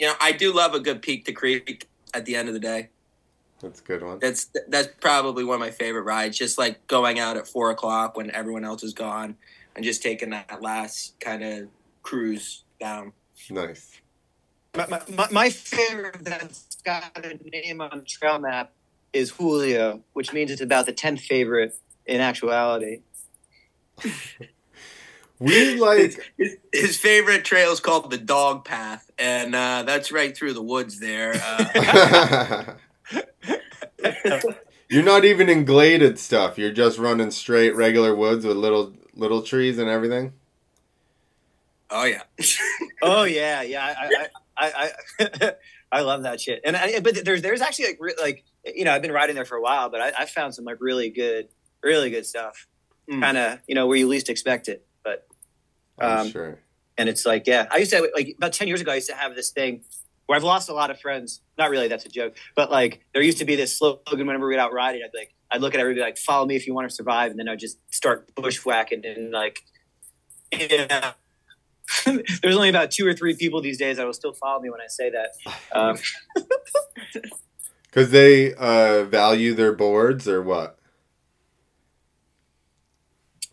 You 0.00 0.06
know, 0.06 0.14
I 0.18 0.32
do 0.32 0.54
love 0.54 0.72
a 0.72 0.80
good 0.80 1.02
peak 1.02 1.26
to 1.26 1.32
creek 1.32 1.86
at 2.14 2.24
the 2.24 2.34
end 2.34 2.48
of 2.48 2.54
the 2.54 2.60
day. 2.60 2.88
That's 3.60 3.80
a 3.80 3.84
good 3.84 4.02
one. 4.02 4.18
That's 4.18 4.48
that's 4.68 4.88
probably 4.98 5.44
one 5.44 5.56
of 5.56 5.60
my 5.60 5.70
favorite 5.70 6.04
rides. 6.04 6.38
Just 6.38 6.56
like 6.56 6.86
going 6.86 7.18
out 7.18 7.36
at 7.36 7.46
four 7.46 7.70
o'clock 7.70 8.16
when 8.16 8.30
everyone 8.30 8.64
else 8.64 8.82
is 8.82 8.94
gone, 8.94 9.36
and 9.76 9.84
just 9.84 10.02
taking 10.02 10.30
that 10.30 10.62
last 10.62 11.20
kind 11.20 11.44
of 11.44 11.68
cruise 12.02 12.64
down. 12.80 13.12
Nice. 13.50 14.00
my, 14.74 14.86
my- 14.86 15.02
my, 15.14 15.28
my 15.30 15.50
favorite 15.50 16.24
that's 16.24 16.78
got 16.82 17.12
a 17.22 17.38
name 17.50 17.82
on 17.82 17.98
the 17.98 18.04
trail 18.04 18.38
map 18.38 18.72
is 19.12 19.32
Julio, 19.32 20.00
which 20.14 20.32
means 20.32 20.50
it's 20.50 20.62
about 20.62 20.86
the 20.86 20.94
tenth 20.94 21.20
favorite 21.20 21.74
in 22.06 22.22
actuality. 22.22 23.02
We 25.40 25.76
like 25.78 26.32
His, 26.36 26.56
his 26.72 26.96
favorite 26.98 27.44
trail 27.44 27.72
is 27.72 27.80
called 27.80 28.10
the 28.10 28.18
Dog 28.18 28.64
Path, 28.64 29.10
and 29.18 29.54
uh, 29.54 29.82
that's 29.84 30.12
right 30.12 30.36
through 30.36 30.52
the 30.52 30.62
woods 30.62 31.00
there. 31.00 31.32
Uh, 31.42 32.74
You're 34.90 35.02
not 35.04 35.24
even 35.24 35.48
in 35.48 35.64
gladed 35.64 36.18
stuff. 36.18 36.58
You're 36.58 36.72
just 36.72 36.98
running 36.98 37.30
straight 37.30 37.74
regular 37.76 38.14
woods 38.14 38.44
with 38.44 38.56
little 38.56 38.92
little 39.14 39.42
trees 39.42 39.78
and 39.78 39.88
everything. 39.88 40.32
oh 41.90 42.04
yeah, 42.04 42.22
Oh 43.02 43.22
yeah, 43.24 43.62
yeah. 43.62 43.94
I 43.98 44.28
I 44.58 44.70
I, 44.76 44.90
I, 45.20 45.52
I 45.92 46.00
love 46.02 46.24
that 46.24 46.40
shit. 46.40 46.60
And 46.64 46.76
I, 46.76 47.00
but 47.00 47.24
there's 47.24 47.40
there's 47.40 47.60
actually 47.60 47.86
like 47.86 47.98
re- 48.00 48.14
like 48.20 48.44
you 48.64 48.84
know 48.84 48.92
I've 48.92 49.02
been 49.02 49.12
riding 49.12 49.36
there 49.36 49.44
for 49.44 49.56
a 49.56 49.62
while, 49.62 49.88
but 49.90 50.00
I, 50.00 50.12
I 50.20 50.26
found 50.26 50.54
some 50.54 50.64
like 50.64 50.78
really 50.80 51.08
good 51.10 51.48
really 51.82 52.10
good 52.10 52.26
stuff. 52.26 52.66
Mm. 53.08 53.20
Kind 53.22 53.38
of 53.38 53.58
you 53.66 53.74
know 53.74 53.86
where 53.86 53.96
you 53.96 54.08
least 54.08 54.28
expect 54.28 54.68
it, 54.68 54.84
Um, 56.00 56.30
sure. 56.30 56.58
and 56.98 57.08
it's 57.08 57.26
like 57.26 57.46
yeah 57.46 57.66
i 57.70 57.78
used 57.78 57.90
to 57.90 58.10
like 58.14 58.34
about 58.36 58.52
10 58.52 58.68
years 58.68 58.80
ago 58.80 58.92
i 58.92 58.96
used 58.96 59.08
to 59.08 59.14
have 59.14 59.34
this 59.34 59.50
thing 59.50 59.82
where 60.26 60.36
i've 60.36 60.44
lost 60.44 60.68
a 60.68 60.74
lot 60.74 60.90
of 60.90 61.00
friends 61.00 61.40
not 61.58 61.70
really 61.70 61.88
that's 61.88 62.06
a 62.06 62.08
joke 62.08 62.36
but 62.54 62.70
like 62.70 63.04
there 63.12 63.22
used 63.22 63.38
to 63.38 63.44
be 63.44 63.56
this 63.56 63.76
slogan 63.76 64.26
whenever 64.26 64.46
we'd 64.46 64.58
out 64.58 64.72
riding 64.72 65.02
i'd 65.04 65.10
like 65.16 65.34
i'd 65.50 65.60
look 65.60 65.74
at 65.74 65.80
everybody 65.80 66.02
like 66.02 66.18
follow 66.18 66.46
me 66.46 66.56
if 66.56 66.66
you 66.66 66.74
want 66.74 66.88
to 66.88 66.94
survive 66.94 67.30
and 67.30 67.38
then 67.38 67.48
i'd 67.48 67.58
just 67.58 67.78
start 67.92 68.34
bushwhacking 68.34 69.04
and 69.04 69.30
like 69.30 69.60
yeah 70.52 71.12
there's 72.04 72.56
only 72.56 72.68
about 72.68 72.90
two 72.90 73.06
or 73.06 73.12
three 73.12 73.34
people 73.34 73.60
these 73.60 73.78
days 73.78 73.96
that 73.96 74.06
will 74.06 74.12
still 74.12 74.32
follow 74.32 74.60
me 74.60 74.70
when 74.70 74.80
i 74.80 74.86
say 74.88 75.10
that 75.10 75.34
um, 75.72 75.96
Because 77.90 78.10
they 78.10 78.54
uh, 78.54 79.04
value 79.04 79.52
their 79.52 79.72
boards 79.72 80.28
or 80.28 80.42
what? 80.42 80.78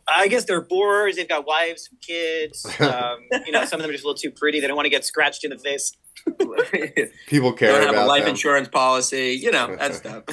I 0.09 0.27
guess 0.27 0.45
they're 0.45 0.61
borers. 0.61 1.17
They've 1.17 1.27
got 1.27 1.45
wives, 1.45 1.89
and 1.91 2.01
kids. 2.01 2.65
Um, 2.79 3.19
you 3.45 3.51
know, 3.51 3.65
some 3.65 3.79
of 3.79 3.83
them 3.83 3.89
are 3.89 3.93
just 3.93 4.03
a 4.03 4.07
little 4.07 4.17
too 4.19 4.31
pretty. 4.31 4.59
They 4.59 4.67
don't 4.67 4.75
want 4.75 4.85
to 4.85 4.89
get 4.89 5.03
scratched 5.05 5.43
in 5.43 5.49
the 5.49 5.57
face. 5.57 5.91
People 7.27 7.53
care 7.53 7.71
Don't 7.71 7.81
have 7.81 7.89
about 7.91 8.05
a 8.05 8.07
life 8.07 8.23
them. 8.23 8.31
insurance 8.31 8.67
policy, 8.67 9.37
you 9.41 9.51
know, 9.51 9.75
that 9.75 9.93
stuff. 9.95 10.23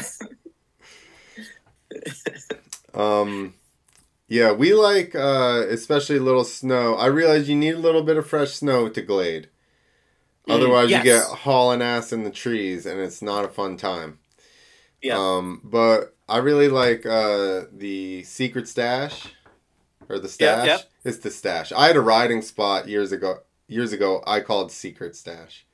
Um, 2.94 3.54
yeah, 4.28 4.52
we 4.52 4.74
like 4.74 5.14
uh, 5.14 5.64
especially 5.68 6.18
little 6.18 6.44
snow. 6.44 6.94
I 6.94 7.06
realize 7.06 7.48
you 7.48 7.56
need 7.56 7.74
a 7.74 7.78
little 7.78 8.02
bit 8.02 8.16
of 8.16 8.26
fresh 8.26 8.52
snow 8.52 8.88
to 8.88 9.02
glade. 9.02 9.48
Mm, 10.48 10.54
Otherwise, 10.54 10.90
yes. 10.90 11.04
you 11.04 11.10
get 11.10 11.24
hauling 11.24 11.82
ass 11.82 12.12
in 12.12 12.24
the 12.24 12.30
trees, 12.30 12.86
and 12.86 13.00
it's 13.00 13.22
not 13.22 13.44
a 13.44 13.48
fun 13.48 13.76
time. 13.76 14.18
Yeah. 15.02 15.16
Um, 15.18 15.60
but 15.64 16.16
I 16.28 16.38
really 16.38 16.68
like 16.68 17.04
uh, 17.04 17.62
the 17.72 18.22
secret 18.24 18.68
stash, 18.68 19.34
or 20.08 20.18
the 20.18 20.28
stash. 20.28 20.66
Yep, 20.66 20.78
yep. 20.78 20.90
It's 21.04 21.18
the 21.18 21.30
stash. 21.30 21.72
I 21.72 21.86
had 21.86 21.96
a 21.96 22.00
riding 22.00 22.42
spot 22.42 22.88
years 22.88 23.12
ago. 23.12 23.40
Years 23.66 23.92
ago, 23.92 24.22
I 24.26 24.40
called 24.40 24.70
secret 24.70 25.16
stash. 25.16 25.64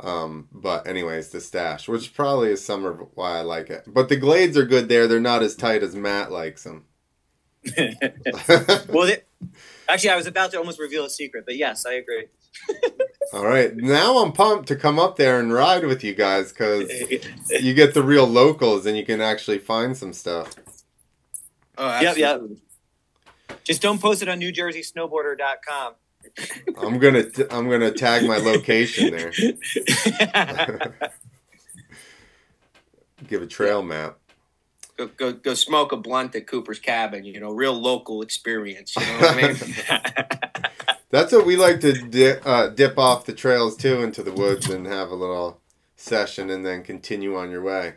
Um, 0.00 0.48
but 0.50 0.86
anyways, 0.88 1.28
the 1.28 1.40
stash, 1.40 1.88
which 1.88 2.14
probably 2.14 2.50
is 2.50 2.64
some 2.64 2.84
of 2.84 3.00
why 3.14 3.38
I 3.38 3.42
like 3.42 3.70
it. 3.70 3.84
But 3.86 4.08
the 4.08 4.16
glades 4.16 4.56
are 4.56 4.66
good 4.66 4.88
there. 4.88 5.06
They're 5.06 5.20
not 5.20 5.42
as 5.42 5.54
tight 5.54 5.82
as 5.84 5.94
Matt 5.94 6.32
likes 6.32 6.64
them. 6.64 6.86
well, 8.88 9.06
they, 9.06 9.22
actually, 9.88 10.10
I 10.10 10.16
was 10.16 10.26
about 10.26 10.50
to 10.50 10.58
almost 10.58 10.80
reveal 10.80 11.04
a 11.04 11.10
secret, 11.10 11.44
but 11.46 11.56
yes, 11.56 11.86
I 11.86 11.94
agree. 11.94 12.26
All 13.32 13.46
right, 13.46 13.74
now 13.76 14.18
I'm 14.18 14.32
pumped 14.32 14.68
to 14.68 14.76
come 14.76 14.98
up 14.98 15.16
there 15.16 15.40
and 15.40 15.52
ride 15.52 15.84
with 15.86 16.04
you 16.04 16.14
guys 16.14 16.52
because 16.52 16.90
you 17.48 17.74
get 17.74 17.94
the 17.94 18.02
real 18.02 18.26
locals 18.26 18.86
and 18.86 18.96
you 18.96 19.04
can 19.04 19.20
actually 19.20 19.58
find 19.58 19.96
some 19.96 20.12
stuff. 20.12 20.54
Oh, 21.78 22.00
Yep, 22.00 22.16
yep. 22.16 22.42
Absolutely. 23.48 23.64
Just 23.64 23.82
don't 23.82 24.00
post 24.00 24.22
it 24.22 24.28
on 24.28 24.40
NewJerseySnowboarder.com. 24.40 25.94
I'm 26.78 26.98
gonna 26.98 27.24
t- 27.24 27.44
I'm 27.50 27.68
gonna 27.68 27.90
tag 27.90 28.26
my 28.26 28.38
location 28.38 29.10
there. 29.10 29.30
Give 33.28 33.42
a 33.42 33.46
trail 33.46 33.82
map. 33.82 34.18
Go, 34.96 35.08
go, 35.08 35.32
go 35.32 35.54
smoke 35.54 35.92
a 35.92 35.96
blunt 35.96 36.34
at 36.36 36.46
Cooper's 36.46 36.78
Cabin, 36.78 37.24
you 37.24 37.40
know, 37.40 37.50
real 37.50 37.72
local 37.72 38.22
experience. 38.22 38.94
You 38.96 39.04
know 39.04 39.18
what 39.18 39.34
I 39.34 39.42
mean? 39.42 39.56
That's 41.10 41.32
what 41.32 41.44
we 41.46 41.56
like 41.56 41.80
to 41.80 41.92
di- 41.92 42.38
uh, 42.44 42.68
dip 42.68 42.98
off 42.98 43.26
the 43.26 43.32
trails 43.32 43.76
too 43.76 44.02
into 44.02 44.22
the 44.22 44.32
woods 44.32 44.68
and 44.68 44.86
have 44.86 45.10
a 45.10 45.14
little 45.14 45.60
session 45.96 46.50
and 46.50 46.64
then 46.64 46.82
continue 46.82 47.36
on 47.36 47.50
your 47.50 47.62
way. 47.62 47.94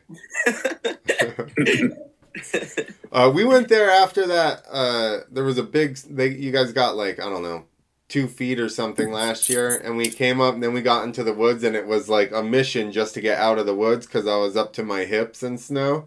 uh, 3.11 3.31
we 3.33 3.43
went 3.45 3.67
there 3.69 3.89
after 3.89 4.27
that. 4.27 4.63
Uh, 4.69 5.19
there 5.31 5.43
was 5.43 5.57
a 5.57 5.63
big. 5.63 5.97
They 5.97 6.29
you 6.29 6.51
guys 6.51 6.71
got 6.73 6.95
like 6.95 7.19
I 7.19 7.29
don't 7.29 7.43
know, 7.43 7.65
two 8.09 8.27
feet 8.27 8.59
or 8.59 8.69
something 8.69 9.11
last 9.11 9.49
year, 9.49 9.77
and 9.77 9.97
we 9.97 10.09
came 10.09 10.39
up 10.41 10.53
and 10.53 10.63
then 10.63 10.73
we 10.73 10.81
got 10.81 11.03
into 11.03 11.23
the 11.23 11.33
woods 11.33 11.63
and 11.63 11.75
it 11.75 11.87
was 11.87 12.09
like 12.09 12.31
a 12.31 12.43
mission 12.43 12.91
just 12.91 13.13
to 13.15 13.21
get 13.21 13.39
out 13.39 13.57
of 13.59 13.65
the 13.65 13.75
woods 13.75 14.05
because 14.05 14.27
I 14.27 14.37
was 14.37 14.55
up 14.57 14.73
to 14.73 14.83
my 14.83 15.05
hips 15.05 15.43
in 15.43 15.57
snow, 15.57 16.05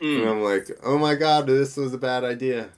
and 0.00 0.08
Mm, 0.22 0.30
I'm 0.30 0.42
like, 0.42 0.68
oh 0.82 0.98
my 0.98 1.14
god, 1.14 1.46
this 1.46 1.76
was 1.76 1.94
a 1.94 1.98
bad 1.98 2.24
idea. 2.24 2.70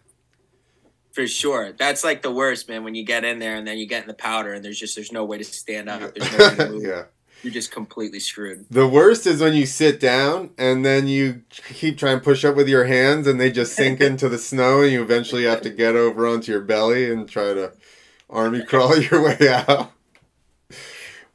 for 1.13 1.27
sure. 1.27 1.73
That's 1.73 2.05
like 2.05 2.21
the 2.23 2.31
worst, 2.31 2.69
man, 2.69 2.85
when 2.85 2.95
you 2.95 3.03
get 3.05 3.25
in 3.25 3.39
there 3.39 3.57
and 3.57 3.67
then 3.67 3.79
you 3.79 3.87
get 3.87 4.03
in 4.03 4.09
the 4.09 4.15
powder 4.15 4.53
and 4.53 4.63
there's 4.65 4.79
just 4.79 4.95
there's 4.95 5.13
no 5.13 5.25
way 5.25 5.39
to 5.39 5.45
stand 5.45 5.89
up. 5.89 6.15
There's 6.15 6.31
no 6.31 6.39
way 6.51 6.57
to 6.57 6.67
move. 6.69 6.83
yeah. 6.85 7.05
You're 7.43 7.53
just 7.53 7.71
completely 7.71 8.19
screwed. 8.19 8.67
The 8.71 8.89
worst 8.89 9.27
is 9.27 9.41
when 9.41 9.55
you 9.55 9.67
sit 9.67 10.01
down 10.01 10.51
and 10.59 10.85
then 10.85 11.07
you 11.07 11.43
keep 11.75 11.99
trying 11.99 12.19
to 12.19 12.25
push 12.25 12.45
up 12.45 12.57
with 12.57 12.69
your 12.69 12.85
hands 12.85 13.27
and 13.27 13.41
they 13.41 13.53
just 13.53 13.75
sink 13.75 14.01
into 14.01 14.29
the 14.29 14.39
snow 14.39 14.83
and 14.83 14.93
you 14.93 15.03
eventually 15.03 15.45
have 15.45 15.61
to 15.63 15.71
get 15.71 15.95
over 15.95 16.27
onto 16.27 16.53
your 16.53 16.63
belly 16.63 17.11
and 17.11 17.29
try 17.29 17.55
to 17.55 17.73
army 18.29 18.65
crawl 18.65 18.97
your 19.01 19.23
way 19.23 19.49
out. 19.49 19.93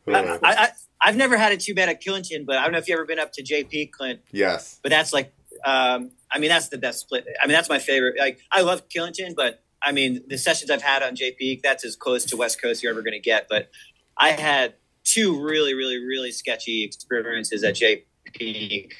I, 0.08 0.12
I, 0.14 0.40
I, 0.44 0.70
I've 1.00 1.16
never 1.16 1.38
had 1.38 1.52
it 1.52 1.62
too 1.62 1.74
bad 1.74 1.90
at 1.90 2.04
Killington, 2.04 2.46
but 2.46 2.58
I 2.58 2.64
don't 2.64 2.74
know 2.74 2.80
if 2.80 2.88
you've 2.88 2.98
ever 2.98 3.06
been 3.06 3.20
up 3.20 3.32
to 3.34 3.44
JP, 3.44 3.92
Clint. 3.92 4.20
yes. 4.32 4.80
But 4.84 4.90
that's 4.90 5.14
like, 5.14 5.34
um, 5.64 6.12
I 6.32 6.40
mean, 6.40 6.50
that's 6.50 6.70
the 6.70 6.78
best 6.78 7.00
split. 7.00 7.26
I 7.42 7.48
mean, 7.48 7.54
that's 7.54 7.70
my 7.70 7.80
favorite. 7.80 8.16
Like, 8.20 8.40
I 8.52 8.62
love 8.62 8.90
Killington, 8.90 9.36
but 9.36 9.64
I 9.82 9.92
mean, 9.92 10.24
the 10.28 10.38
sessions 10.38 10.70
I've 10.70 10.82
had 10.82 11.04
on 11.04 11.16
JP, 11.16 11.62
that's 11.64 11.86
as 11.86 11.96
close 11.96 12.26
to 12.26 12.38
West 12.38 12.62
Coast 12.62 12.84
you're 12.84 12.92
ever 12.92 13.02
going 13.02 13.14
to 13.14 13.20
get. 13.20 13.48
But 13.50 13.70
I 14.18 14.30
had 14.30 14.76
two 15.04 15.42
really, 15.44 15.74
really, 15.74 15.98
really 15.98 16.32
sketchy 16.32 16.84
experiences 16.84 17.64
at 17.64 17.76
JP. 17.76 18.92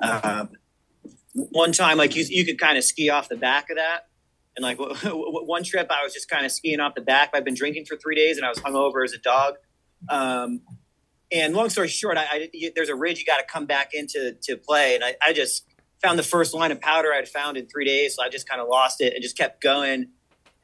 Um, 0.00 0.50
one 1.34 1.72
time, 1.72 1.98
like 1.98 2.16
you, 2.16 2.24
you 2.28 2.44
could 2.44 2.58
kind 2.58 2.76
of 2.78 2.84
ski 2.84 3.10
off 3.10 3.28
the 3.28 3.36
back 3.36 3.70
of 3.70 3.76
that. 3.76 4.08
And 4.56 4.64
like 4.64 4.78
w- 4.78 4.94
w- 4.94 5.46
one 5.46 5.62
trip, 5.62 5.88
I 5.90 6.02
was 6.04 6.12
just 6.12 6.28
kind 6.28 6.44
of 6.44 6.52
skiing 6.52 6.80
off 6.80 6.94
the 6.94 7.00
back. 7.02 7.30
I've 7.34 7.44
been 7.44 7.54
drinking 7.54 7.84
for 7.86 7.96
three 7.96 8.16
days, 8.16 8.36
and 8.36 8.44
I 8.44 8.48
was 8.48 8.58
hungover 8.58 9.04
as 9.04 9.12
a 9.12 9.18
dog. 9.18 9.54
Um, 10.08 10.62
and 11.32 11.54
long 11.54 11.68
story 11.70 11.88
short, 11.88 12.16
I, 12.18 12.22
I 12.24 12.48
you- 12.52 12.72
there's 12.74 12.88
a 12.88 12.94
ridge 12.94 13.20
you 13.20 13.26
got 13.26 13.38
to 13.38 13.44
come 13.44 13.66
back 13.66 13.90
into 13.94 14.36
to 14.42 14.56
play, 14.56 14.94
and 14.94 15.04
I, 15.04 15.14
I 15.24 15.32
just 15.32 15.66
found 16.02 16.18
the 16.18 16.22
first 16.24 16.54
line 16.54 16.72
of 16.72 16.80
powder 16.80 17.12
I'd 17.12 17.28
found 17.28 17.56
in 17.56 17.66
three 17.68 17.84
days, 17.84 18.16
so 18.16 18.22
I 18.22 18.28
just 18.28 18.48
kind 18.48 18.60
of 18.60 18.68
lost 18.68 19.00
it 19.00 19.12
and 19.14 19.22
just 19.22 19.36
kept 19.36 19.60
going. 19.62 20.08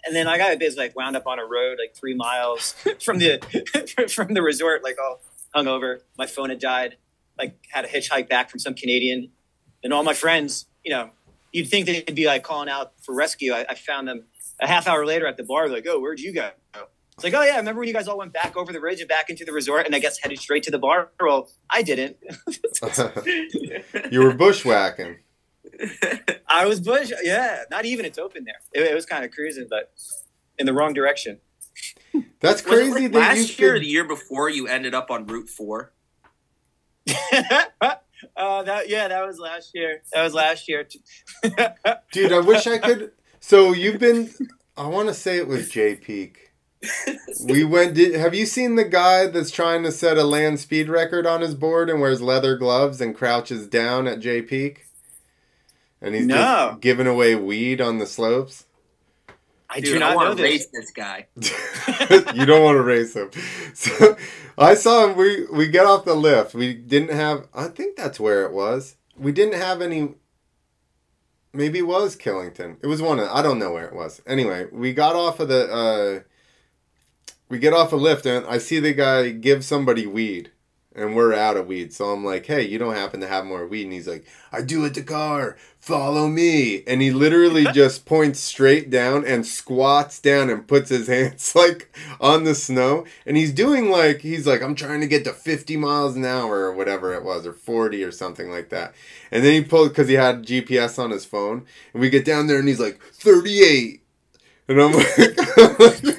And 0.07 0.15
then 0.15 0.29
I 0.29 0.39
got 0.39 0.59
basically 0.59 0.87
like 0.87 0.97
wound 0.97 1.17
up 1.17 1.27
on 1.27 1.39
a 1.39 1.45
road 1.45 1.79
like 1.81 1.95
three 1.97 2.15
miles 2.15 2.73
from 3.05 3.19
the 3.19 3.41
from 4.15 4.35
the 4.35 4.43
resort, 4.43 4.83
like 4.83 4.97
all 5.01 5.21
hungover. 5.55 6.01
My 6.17 6.27
phone 6.27 6.51
had 6.51 6.61
died. 6.61 6.97
Like 7.39 7.59
had 7.71 7.85
a 7.85 7.89
hitchhike 7.89 8.31
back 8.31 8.49
from 8.49 8.61
some 8.61 8.73
Canadian, 8.73 9.31
and 9.85 9.93
all 9.93 10.03
my 10.03 10.15
friends, 10.15 10.67
you 10.83 10.91
know, 10.91 11.11
you'd 11.53 11.69
think 11.69 11.85
they'd 11.85 12.15
be 12.15 12.27
like 12.27 12.43
calling 12.43 12.71
out 12.71 12.93
for 13.03 13.15
rescue. 13.15 13.53
I, 13.53 13.67
I 13.69 13.75
found 13.75 14.09
them 14.09 14.25
a 14.59 14.67
half 14.67 14.89
hour 14.89 15.05
later 15.05 15.27
at 15.27 15.37
the 15.37 15.45
bar. 15.45 15.69
Like, 15.69 15.85
oh, 15.87 16.01
where'd 16.01 16.19
you 16.19 16.33
go? 16.33 16.51
It's 17.17 17.25
like, 17.25 17.35
oh 17.35 17.43
yeah, 17.43 17.55
I 17.55 17.57
remember 17.57 17.81
when 17.81 17.89
you 17.89 17.95
guys 17.95 18.09
all 18.09 18.19
went 18.19 18.35
back 18.35 18.59
over 18.59 18.73
the 18.73 18.81
ridge 18.81 19.01
and 19.01 19.09
back 19.09 19.31
into 19.31 19.47
the 19.47 19.53
resort, 19.53 19.87
and 19.87 19.95
I 19.95 19.99
guess 20.01 20.19
headed 20.19 20.39
straight 20.39 20.63
to 20.65 20.71
the 20.71 20.79
bar? 20.79 21.11
Well, 21.19 21.51
I 21.71 21.81
didn't. 21.83 22.19
you 24.13 24.23
were 24.23 24.35
bushwhacking. 24.35 25.17
I 26.49 26.67
was 26.67 26.81
bush. 26.81 27.13
Yeah, 27.23 27.63
not 27.71 27.85
even 27.85 28.05
it's 28.05 28.19
open 28.19 28.45
there. 28.45 28.61
It, 28.73 28.91
it 28.91 28.95
was 28.95 29.07
kind 29.07 29.25
of 29.25 29.31
cruising, 29.31 29.67
but 29.69 29.93
in 30.59 30.67
the 30.67 30.73
wrong 30.73 30.93
direction. 30.95 31.39
That's 32.41 32.63
Was 32.65 32.73
it 32.73 32.77
crazy 32.77 33.03
like 33.05 33.13
that 33.13 33.19
last 33.19 33.59
you 33.59 33.65
year 33.65 33.75
could- 33.75 33.83
the 33.83 33.87
year 33.87 34.05
before 34.05 34.49
you 34.49 34.67
ended 34.67 34.95
up 34.95 35.11
on 35.11 35.27
Route 35.27 35.49
4? 35.49 35.93
uh, 38.37 38.63
that 38.63 38.89
yeah, 38.89 39.09
that 39.09 39.27
was 39.27 39.39
last 39.39 39.73
year. 39.75 40.03
That 40.13 40.23
was 40.25 40.35
last 40.35 40.69
year. 40.69 40.87
Dude, 42.13 42.33
I 42.33 42.41
wish 42.41 42.67
I 42.67 42.79
could. 42.79 43.13
So 43.41 43.73
you've 43.73 44.01
been. 44.01 44.31
I 44.77 44.87
want 44.87 45.09
to 45.09 45.15
say 45.15 45.37
it 45.39 45.47
was 45.49 45.69
Jay 45.69 45.95
Peak. 45.95 46.53
We 47.47 47.65
went. 47.65 47.95
Did, 47.95 48.15
have 48.15 48.35
you 48.35 48.45
seen 48.47 48.75
the 48.77 48.85
guy 48.85 49.27
that's 49.27 49.51
trying 49.51 49.83
to 49.85 49.93
set 49.93 50.19
a 50.19 50.25
land 50.25 50.59
speed 50.61 50.89
record 50.89 51.27
on 51.27 51.41
his 51.43 51.55
board 51.55 51.89
and 51.89 52.01
wears 52.01 52.21
leather 52.21 52.57
gloves 52.57 53.01
and 53.01 53.15
crouches 53.15 53.67
down 53.69 54.07
at 54.09 54.21
Jay 54.21 54.43
Peak? 54.43 54.86
And 56.03 56.15
he's 56.15 56.27
No. 56.27 56.35
just 56.71 56.81
giving 56.81 57.07
away 57.07 57.35
weed 57.35 57.81
on 57.81 57.99
the 57.99 58.07
slopes. 58.07 58.67
I 59.69 59.81
Dude, 59.81 59.85
do 59.87 59.97
I 59.97 59.99
not 59.99 60.11
know 60.11 60.17
want 60.17 60.37
to 60.37 60.43
this. 60.43 60.51
race 60.53 60.67
this 60.73 60.91
guy. 60.93 61.27
you 62.35 62.47
don't 62.47 62.63
want 62.63 62.77
to 62.77 62.83
race 62.83 63.15
him. 63.15 63.31
So 63.75 64.17
I 64.57 64.75
saw 64.75 65.07
him. 65.07 65.17
We 65.17 65.47
we 65.47 65.69
get 65.69 65.87
off 65.87 66.05
the 66.05 66.15
lift. 66.15 66.55
We 66.55 66.73
didn't 66.75 67.11
have. 67.15 67.49
I 67.55 67.69
think 67.69 67.97
that's 67.97 68.21
where 68.21 68.45
it 68.45 68.53
was. 68.53 68.97
We 69.19 69.33
didn't 69.33 69.59
have 69.61 69.83
any. 69.83 70.15
Maybe 71.53 71.79
it 71.81 71.87
was 71.87 72.17
Killington. 72.17 72.77
It 72.83 72.87
was 72.87 73.03
one 73.03 73.19
of. 73.19 73.29
I 73.29 73.43
don't 73.43 73.59
know 73.59 73.73
where 73.73 73.87
it 73.87 73.95
was. 73.95 74.21
Anyway, 74.27 74.67
we 74.71 74.93
got 74.93 75.17
off 75.17 75.41
of 75.41 75.49
the. 75.49 75.69
uh 75.73 76.21
We 77.49 77.59
get 77.59 77.73
off 77.73 77.93
a 77.93 77.97
lift 77.97 78.25
and 78.27 78.47
I 78.47 78.59
see 78.59 78.79
the 78.81 78.93
guy 78.93 79.31
give 79.31 79.65
somebody 79.65 80.07
weed, 80.07 80.51
and 80.97 81.15
we're 81.15 81.35
out 81.35 81.57
of 81.57 81.67
weed. 81.67 81.93
So 81.93 82.07
I'm 82.07 82.25
like, 82.25 82.47
"Hey, 82.47 82.63
you 82.63 82.79
don't 82.79 82.95
happen 82.95 83.21
to 83.21 83.29
have 83.29 83.45
more 83.45 83.67
weed?" 83.67 83.85
And 83.85 83.93
he's 83.93 84.09
like, 84.09 84.25
"I 84.51 84.63
do 84.63 84.85
at 84.87 84.95
the 84.95 85.03
car. 85.03 85.57
Follow 85.79 86.27
me." 86.27 86.83
And 86.87 87.03
he 87.03 87.13
literally 87.13 87.65
just 87.73 88.07
points 88.07 88.41
straight 88.41 88.91
down 88.91 89.25
and 89.25 89.47
squats 89.47 90.19
down 90.19 90.51
and 90.51 90.67
puts 90.67 90.89
his 90.89 91.07
hands 91.17 91.55
like 91.55 91.95
on 92.21 92.45
the 92.45 92.55
snow. 92.55 93.05
And 93.27 93.37
he's 93.37 93.53
doing 93.53 93.91
like 93.91 94.23
he's 94.23 94.47
like, 94.47 94.63
"I'm 94.63 94.75
trying 94.75 95.01
to 95.03 95.07
get 95.07 95.25
to 95.25 95.33
50 95.33 95.77
miles 95.77 96.17
an 96.17 96.25
hour 96.25 96.61
or 96.61 96.73
whatever 96.73 97.13
it 97.13 97.23
was, 97.23 97.47
or 97.47 97.53
40 97.53 98.03
or 98.03 98.11
something 98.11 98.51
like 98.51 98.71
that." 98.71 98.95
And 99.31 99.45
then 99.45 99.53
he 99.53 99.63
pulled 99.63 99.91
because 99.91 100.09
he 100.09 100.15
had 100.15 100.47
GPS 100.47 100.99
on 100.99 101.11
his 101.11 101.25
phone, 101.25 101.67
and 101.93 102.01
we 102.01 102.11
get 102.11 102.25
down 102.25 102.47
there 102.47 102.59
and 102.59 102.69
he's 102.69 102.81
like 102.81 103.01
38, 103.13 104.03
and 104.69 104.81
I'm 104.81 104.93
like. 105.79 106.16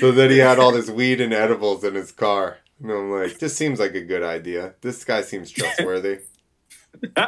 So 0.00 0.12
then 0.12 0.30
he 0.30 0.38
had 0.38 0.58
all 0.58 0.72
this 0.72 0.90
weed 0.90 1.20
and 1.20 1.32
edibles 1.32 1.84
in 1.84 1.94
his 1.94 2.12
car. 2.12 2.58
And 2.80 2.90
I'm 2.90 3.10
like, 3.10 3.38
this 3.38 3.56
seems 3.56 3.78
like 3.80 3.94
a 3.94 4.00
good 4.00 4.22
idea. 4.22 4.74
This 4.80 5.04
guy 5.04 5.22
seems 5.22 5.50
trustworthy. 5.50 6.20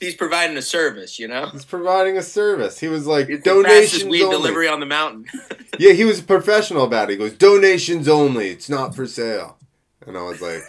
He's 0.00 0.14
providing 0.14 0.56
a 0.56 0.62
service, 0.62 1.18
you 1.18 1.26
know? 1.26 1.46
He's 1.46 1.64
providing 1.64 2.16
a 2.16 2.22
service. 2.22 2.78
He 2.78 2.86
was 2.88 3.06
like, 3.06 3.28
It's 3.28 3.42
donations 3.42 4.04
weed 4.04 4.22
only. 4.22 4.36
delivery 4.36 4.68
on 4.68 4.80
the 4.80 4.86
mountain. 4.86 5.26
Yeah, 5.78 5.92
he 5.92 6.04
was 6.04 6.20
professional 6.20 6.82
about 6.82 7.08
it. 7.08 7.12
He 7.12 7.18
goes, 7.18 7.34
donations 7.34 8.08
only. 8.08 8.48
It's 8.50 8.68
not 8.68 8.96
for 8.96 9.06
sale. 9.06 9.58
And 10.04 10.16
I 10.18 10.22
was 10.22 10.42
like, 10.42 10.62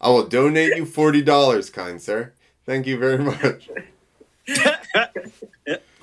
I 0.00 0.08
will 0.10 0.28
donate 0.28 0.76
you 0.76 0.84
$40, 0.84 1.72
kind 1.72 2.00
sir. 2.00 2.32
Thank 2.64 2.86
you 2.86 2.96
very 2.96 3.18
much. 3.18 3.68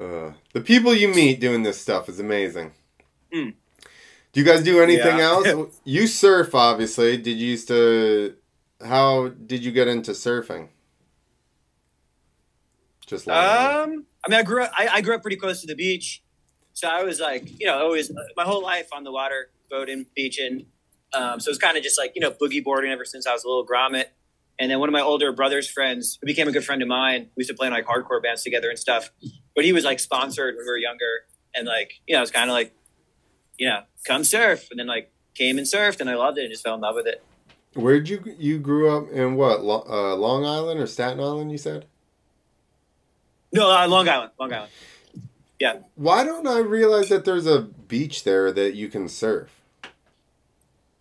Uh, 0.00 0.32
the 0.52 0.60
people 0.60 0.92
you 0.94 1.08
meet 1.08 1.40
doing 1.40 1.62
this 1.62 1.80
stuff 1.80 2.08
is 2.08 2.18
amazing. 2.18 2.72
Mm. 3.32 3.54
Do 4.32 4.40
you 4.40 4.44
guys 4.44 4.62
do 4.64 4.80
anything 4.82 5.18
Yeah. 5.18 5.24
else? 5.24 5.70
You 5.84 6.06
surf, 6.06 6.54
obviously. 6.54 7.16
Did 7.16 7.38
you 7.38 7.48
used 7.50 7.68
to? 7.68 8.34
How 8.84 9.28
did 9.28 9.64
you 9.64 9.70
get 9.70 9.86
into 9.88 10.10
surfing? 10.12 10.68
Just 13.06 13.26
Long 13.26 13.36
Island. 13.36 13.92
Um, 13.98 14.06
I 14.24 14.30
mean, 14.30 14.40
I 14.40 14.42
grew 14.42 14.62
up. 14.62 14.72
I, 14.76 14.88
I 14.88 15.00
grew 15.00 15.14
up 15.14 15.22
pretty 15.22 15.36
close 15.36 15.60
to 15.60 15.66
the 15.66 15.74
beach, 15.76 16.22
so 16.72 16.88
I 16.88 17.02
was 17.04 17.20
like, 17.20 17.60
you 17.60 17.66
know, 17.66 17.78
always 17.78 18.10
my 18.36 18.44
whole 18.44 18.62
life 18.62 18.88
on 18.92 19.04
the 19.04 19.12
water, 19.12 19.50
boating, 19.70 20.06
beaching. 20.16 20.66
Um, 21.12 21.38
so 21.38 21.48
it 21.48 21.52
was 21.52 21.58
kind 21.58 21.76
of 21.76 21.82
just 21.84 21.98
like 21.98 22.12
you 22.14 22.20
know 22.20 22.30
boogie 22.30 22.64
boarding 22.64 22.90
ever 22.90 23.04
since 23.04 23.26
I 23.26 23.32
was 23.32 23.44
a 23.44 23.48
little 23.48 23.66
grommet. 23.66 24.06
And 24.58 24.70
then 24.70 24.78
one 24.78 24.88
of 24.88 24.92
my 24.92 25.00
older 25.00 25.32
brother's 25.32 25.68
friends, 25.68 26.16
who 26.20 26.26
became 26.26 26.46
a 26.48 26.52
good 26.52 26.64
friend 26.64 26.80
of 26.80 26.88
mine, 26.88 27.28
we 27.36 27.40
used 27.40 27.50
to 27.50 27.54
play 27.56 27.66
in 27.66 27.72
like 27.72 27.86
hardcore 27.86 28.22
bands 28.22 28.42
together 28.42 28.70
and 28.70 28.78
stuff. 28.78 29.10
But 29.54 29.64
he 29.64 29.72
was 29.72 29.84
like 29.84 30.00
sponsored 30.00 30.56
when 30.56 30.64
we 30.64 30.70
were 30.70 30.78
younger, 30.78 31.26
and 31.54 31.66
like 31.66 32.00
you 32.06 32.14
know, 32.14 32.18
it 32.18 32.22
was 32.22 32.30
kind 32.30 32.50
of 32.50 32.54
like, 32.54 32.74
you 33.58 33.68
know, 33.68 33.82
come 34.06 34.24
surf, 34.24 34.68
and 34.70 34.78
then 34.78 34.86
like 34.86 35.12
came 35.34 35.58
and 35.58 35.66
surfed, 35.66 36.00
and 36.00 36.10
I 36.10 36.14
loved 36.14 36.38
it 36.38 36.42
and 36.42 36.50
just 36.50 36.64
fell 36.64 36.74
in 36.74 36.80
love 36.80 36.94
with 36.94 37.06
it. 37.06 37.22
Where'd 37.74 38.08
you 38.08 38.22
you 38.38 38.58
grew 38.58 38.96
up 38.96 39.10
in? 39.10 39.34
What 39.34 39.60
uh, 39.60 40.14
Long 40.16 40.44
Island 40.44 40.80
or 40.80 40.86
Staten 40.86 41.20
Island? 41.20 41.50
You 41.50 41.58
said. 41.58 41.86
No, 43.52 43.70
uh, 43.70 43.86
Long 43.86 44.08
Island, 44.08 44.32
Long 44.38 44.52
Island. 44.52 44.72
Yeah. 45.60 45.78
Why 45.94 46.24
don't 46.24 46.46
I 46.46 46.58
realize 46.58 47.08
that 47.08 47.24
there's 47.24 47.46
a 47.46 47.62
beach 47.62 48.24
there 48.24 48.50
that 48.52 48.74
you 48.74 48.88
can 48.88 49.08
surf? 49.08 49.50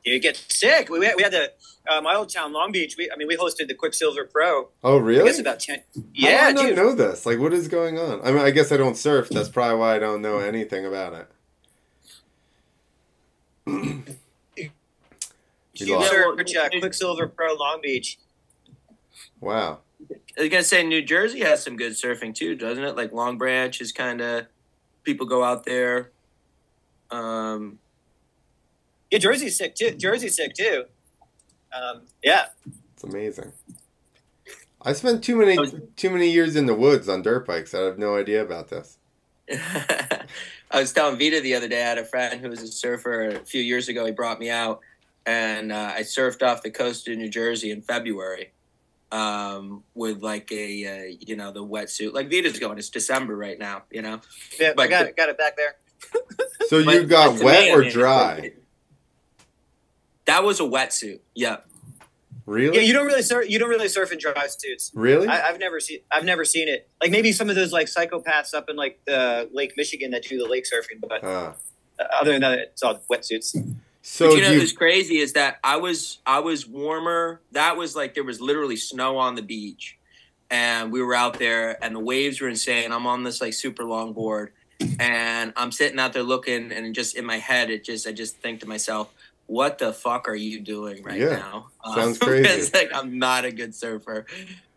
You 0.06 0.20
get 0.20 0.36
sick. 0.50 0.90
We, 0.90 1.00
we 1.00 1.06
had, 1.24 1.32
the 1.32 1.54
uh, 1.90 2.02
my 2.02 2.16
old 2.16 2.30
town, 2.30 2.52
Long 2.52 2.72
Beach. 2.72 2.96
We, 2.98 3.10
I 3.12 3.16
mean, 3.16 3.28
we 3.28 3.38
hosted 3.38 3.68
the 3.70 3.74
Quiksilver 3.74 4.26
Pro. 4.26 4.70
Oh, 4.84 4.98
I 4.98 5.02
really? 5.02 5.26
guess 5.26 5.40
about 5.40 5.60
ten. 5.62 5.80
How 5.96 6.02
do 6.02 6.08
Yeah, 6.14 6.46
I 6.48 6.52
not 6.52 6.66
dude. 6.66 6.76
know 6.76 6.94
this? 6.94 7.26
Like, 7.26 7.40
what 7.40 7.54
is 7.54 7.68
going 7.70 7.98
on? 7.98 8.20
I 8.24 8.32
mean, 8.32 8.42
I 8.42 8.52
guess 8.52 8.72
I 8.72 8.78
don't 8.78 8.98
surf. 8.98 9.30
That's 9.30 9.50
probably 9.50 9.80
why 9.80 9.96
I 9.96 10.00
don't 10.00 10.22
know 10.22 10.40
anything 10.40 10.86
about 10.86 11.14
it. 11.14 11.28
You 13.66 14.04
You 15.76 15.96
lost. 15.96 16.12
search 16.12 16.54
Quiksilver 16.82 17.28
Pro 17.28 17.54
Long 17.56 17.80
Beach. 17.82 18.20
Wow. 19.40 19.80
I 20.38 20.42
was 20.42 20.50
gonna 20.50 20.64
say 20.64 20.84
New 20.84 21.02
Jersey 21.02 21.40
has 21.42 21.64
some 21.64 21.78
good 21.78 21.94
surfing 21.94 22.36
too, 22.36 22.56
doesn't 22.56 22.84
it? 22.84 22.96
Like 22.96 23.12
Long 23.14 23.38
Branch 23.38 23.80
is 23.82 23.92
kind 23.92 24.22
of 24.22 24.48
people 25.04 25.26
go 25.26 25.44
out 25.44 25.66
there. 25.66 26.12
Um, 27.10 27.80
Yeah, 29.14 29.20
Jersey's 29.20 29.56
sick 29.56 29.76
too. 29.76 29.92
Jersey's 29.92 30.36
sick 30.36 30.56
too. 30.56 30.86
Um, 31.72 32.02
yeah, 32.24 32.46
It's 32.96 33.04
amazing. 33.04 33.52
I 34.82 34.94
spent 34.94 35.24
too 35.24 35.36
many 35.36 35.56
too 35.96 36.10
many 36.10 36.32
years 36.32 36.56
in 36.56 36.66
the 36.66 36.74
woods 36.74 37.08
on 37.08 37.22
dirt 37.22 37.46
bikes. 37.46 37.76
I 37.76 37.82
have 37.82 38.00
no 38.00 38.18
idea 38.18 38.42
about 38.42 38.70
this. 38.70 38.98
I 39.52 40.26
was 40.80 40.92
telling 40.94 41.20
Vita 41.20 41.42
the 41.42 41.54
other 41.54 41.68
day. 41.68 41.84
I 41.84 41.88
had 41.90 41.98
a 42.00 42.06
friend 42.06 42.42
who 42.42 42.50
was 42.50 42.64
a 42.64 42.68
surfer 42.68 43.30
a 43.30 43.40
few 43.46 43.62
years 43.62 43.88
ago. 43.88 44.04
He 44.04 44.12
brought 44.12 44.40
me 44.40 44.50
out, 44.50 44.80
and 45.28 45.72
uh, 45.72 45.92
I 45.96 46.02
surfed 46.02 46.42
off 46.42 46.64
the 46.64 46.72
coast 46.72 47.08
of 47.08 47.16
New 47.16 47.30
Jersey 47.30 47.70
in 47.70 47.84
February 47.84 48.52
um, 49.12 49.84
with 49.94 50.24
like 50.24 50.52
a 50.52 50.88
uh, 51.12 51.16
you 51.20 51.36
know 51.36 51.52
the 51.52 51.64
wetsuit. 51.64 52.14
Like 52.14 52.32
Vita's 52.32 52.58
going. 52.58 52.80
It's 52.80 52.90
December 52.90 53.36
right 53.38 53.60
now. 53.60 53.84
You 53.92 54.02
know. 54.02 54.22
yeah 54.60 54.70
I 54.70 54.74
But- 54.74 54.90
got 54.90 55.06
it, 55.06 55.16
got 55.16 55.30
it 55.30 55.38
back 55.38 55.56
there. 55.56 55.76
So 56.70 56.78
you 56.80 57.04
got 57.04 57.44
wet 57.44 57.66
me, 57.66 57.72
I 57.72 57.74
or 57.76 57.80
mean, 57.82 57.92
dry? 57.92 58.54
That 60.26 60.44
was 60.44 60.60
a 60.60 60.64
wetsuit. 60.64 61.20
Yep. 61.36 61.68
Really? 62.46 62.78
Yeah, 62.78 62.84
you 62.84 62.94
don't 62.94 63.06
really 63.06 63.22
surf. 63.22 63.50
You 63.50 63.58
don't 63.58 63.70
really 63.70 63.88
surf 63.88 64.12
in 64.12 64.20
dry 64.20 64.48
suits. 64.48 64.92
really? 64.94 65.28
I, 65.28 65.50
I've 65.50 65.60
never 65.60 65.80
seen. 65.80 66.00
I've 66.12 66.26
never 66.26 66.44
seen 66.44 66.68
it. 66.68 66.90
Like 67.02 67.12
maybe 67.12 67.32
some 67.32 67.50
of 67.50 67.56
those 67.56 67.72
like 67.72 67.88
psychopaths 67.88 68.54
up 68.54 68.70
in 68.70 68.76
like 68.76 69.00
the 69.06 69.50
Lake 69.54 69.74
Michigan 69.78 70.12
that 70.12 70.24
do 70.24 70.38
the 70.38 70.48
lake 70.48 70.66
surfing, 70.66 71.00
but 71.08 71.24
uh, 71.24 71.54
other 72.20 72.34
than 72.34 72.42
that, 72.42 72.60
it's 72.60 72.84
all 72.84 73.00
wetsuits. 73.12 73.56
so 74.02 74.28
but 74.28 74.36
you 74.36 74.42
know 74.42 74.52
you, 74.52 74.60
what's 74.60 74.74
crazy 74.74 75.20
is 75.20 75.34
that 75.34 75.60
I 75.64 75.78
was 75.78 76.20
I 76.26 76.40
was 76.40 76.68
warmer. 76.68 77.42
That 77.54 77.78
was 77.78 77.96
like 77.96 78.14
there 78.14 78.26
was 78.26 78.42
literally 78.42 78.76
snow 78.76 79.18
on 79.18 79.36
the 79.36 79.42
beach, 79.42 79.98
and 80.50 80.92
we 80.92 81.02
were 81.02 81.16
out 81.16 81.40
there, 81.40 81.82
and 81.82 81.96
the 81.96 82.00
waves 82.00 82.42
were 82.42 82.50
insane. 82.50 82.92
I'm 82.92 83.08
on 83.08 83.24
this 83.24 83.40
like 83.40 83.54
super 83.54 83.86
long 83.86 84.12
board, 84.12 84.52
and 85.00 85.54
I'm 85.56 85.72
sitting 85.72 85.98
out 85.98 86.12
there 86.12 86.24
looking, 86.24 86.74
and 86.74 86.94
just 86.94 87.16
in 87.16 87.26
my 87.26 87.38
head, 87.38 87.70
it 87.70 87.86
just 87.86 88.06
I 88.06 88.12
just 88.12 88.38
think 88.40 88.60
to 88.62 88.68
myself, 88.68 89.14
what 89.48 89.78
the 89.78 89.94
fuck 89.94 90.28
are 90.28 90.36
you 90.36 90.60
doing 90.62 91.04
right 91.04 91.20
Yeah, 91.20 91.38
now? 91.38 91.68
sounds 91.94 92.22
Um, 92.22 92.28
crazy. 92.28 92.50
it's 92.50 92.74
like 92.74 92.92
I'm 92.94 93.20
not 93.20 93.46
a 93.46 93.52
good 93.52 93.76
surfer, 93.76 94.26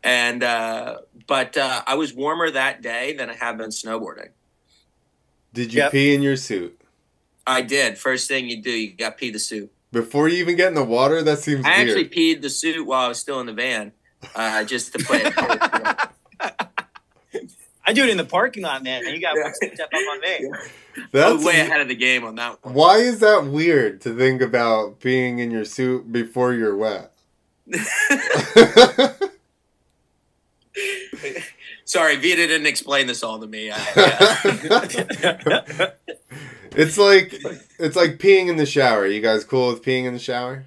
and 0.02 0.42
uh, 0.42 0.98
but 1.26 1.56
uh, 1.56 1.82
I 1.86 1.94
was 1.94 2.12
warmer 2.14 2.50
that 2.50 2.82
day 2.82 3.14
than 3.14 3.30
I 3.30 3.34
have 3.34 3.56
been 3.58 3.70
snowboarding. 3.70 4.30
did 5.52 5.72
you 5.72 5.80
Yep. 5.82 5.92
pee 5.92 6.14
in 6.14 6.22
your 6.22 6.36
suit 6.36 6.80
I 7.46 7.62
did. 7.62 7.96
First 7.96 8.26
thing 8.28 8.48
you 8.48 8.60
do, 8.60 8.70
you 8.72 8.92
got 8.92 9.16
pee 9.18 9.30
the 9.30 9.38
suit. 9.38 9.70
before 9.92 10.28
you 10.28 10.38
even 10.38 10.56
get 10.56 10.66
in 10.68 10.74
the 10.74 10.82
water? 10.84 11.22
That 11.22 11.38
seems 11.38 11.64
I 11.64 11.76
weird. 11.84 11.88
actually 11.88 12.08
peed 12.08 12.42
the 12.42 12.50
suit 12.50 12.84
while 12.84 13.04
I 13.04 13.08
was 13.08 13.20
still 13.20 13.38
in 13.38 13.46
the 13.46 13.52
van, 13.52 13.92
uh, 14.34 14.64
just 14.64 14.92
to 14.94 14.98
play 14.98 15.22
it. 15.24 15.32
I 17.86 17.92
do 17.92 18.02
it 18.02 18.10
in 18.10 18.16
the 18.16 18.24
parking 18.24 18.64
lot, 18.64 18.82
man. 18.82 19.04
You 19.06 19.20
got 19.20 19.36
one 19.36 19.54
step 19.54 19.78
up 19.80 19.92
on 19.94 20.20
me. 20.20 20.50
I 20.96 21.04
That's 21.12 21.34
was 21.34 21.44
way 21.44 21.60
ahead 21.60 21.80
of 21.80 21.86
the 21.88 21.94
game 21.94 22.24
on 22.24 22.34
that 22.34 22.64
one. 22.64 22.74
Why 22.74 22.96
is 22.96 23.20
that 23.20 23.46
weird 23.46 24.00
to 24.02 24.16
think 24.16 24.42
about 24.42 24.98
being 25.00 25.38
in 25.38 25.52
your 25.52 25.64
suit 25.64 26.10
before 26.10 26.52
you're 26.52 26.76
wet? 26.76 27.12
Sorry, 31.84 32.16
Vita 32.16 32.48
didn't 32.48 32.66
explain 32.66 33.06
this 33.06 33.22
all 33.22 33.38
to 33.38 33.46
me. 33.46 33.70
I, 33.70 33.78
yeah. 33.96 34.38
it's 36.72 36.98
like 36.98 37.32
it's 37.78 37.94
like 37.94 38.18
peeing 38.18 38.48
in 38.48 38.56
the 38.56 38.66
shower. 38.66 39.06
You 39.06 39.20
guys 39.20 39.44
cool 39.44 39.68
with 39.68 39.84
peeing 39.84 40.04
in 40.04 40.12
the 40.12 40.18
shower? 40.18 40.66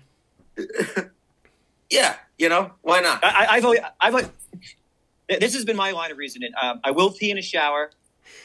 yeah, 1.90 2.16
you 2.38 2.48
know 2.48 2.72
why 2.82 3.02
not? 3.02 3.22
I, 3.24 3.48
I've 3.50 3.66
always, 3.66 3.82
I've 4.00 4.14
always, 4.14 4.30
this 5.40 5.54
has 5.54 5.66
been 5.66 5.78
my 5.78 5.92
line 5.92 6.12
of 6.12 6.18
reasoning. 6.18 6.52
Um, 6.62 6.80
I 6.84 6.92
will 6.92 7.12
pee 7.12 7.32
in 7.32 7.38
a 7.38 7.42
shower. 7.42 7.92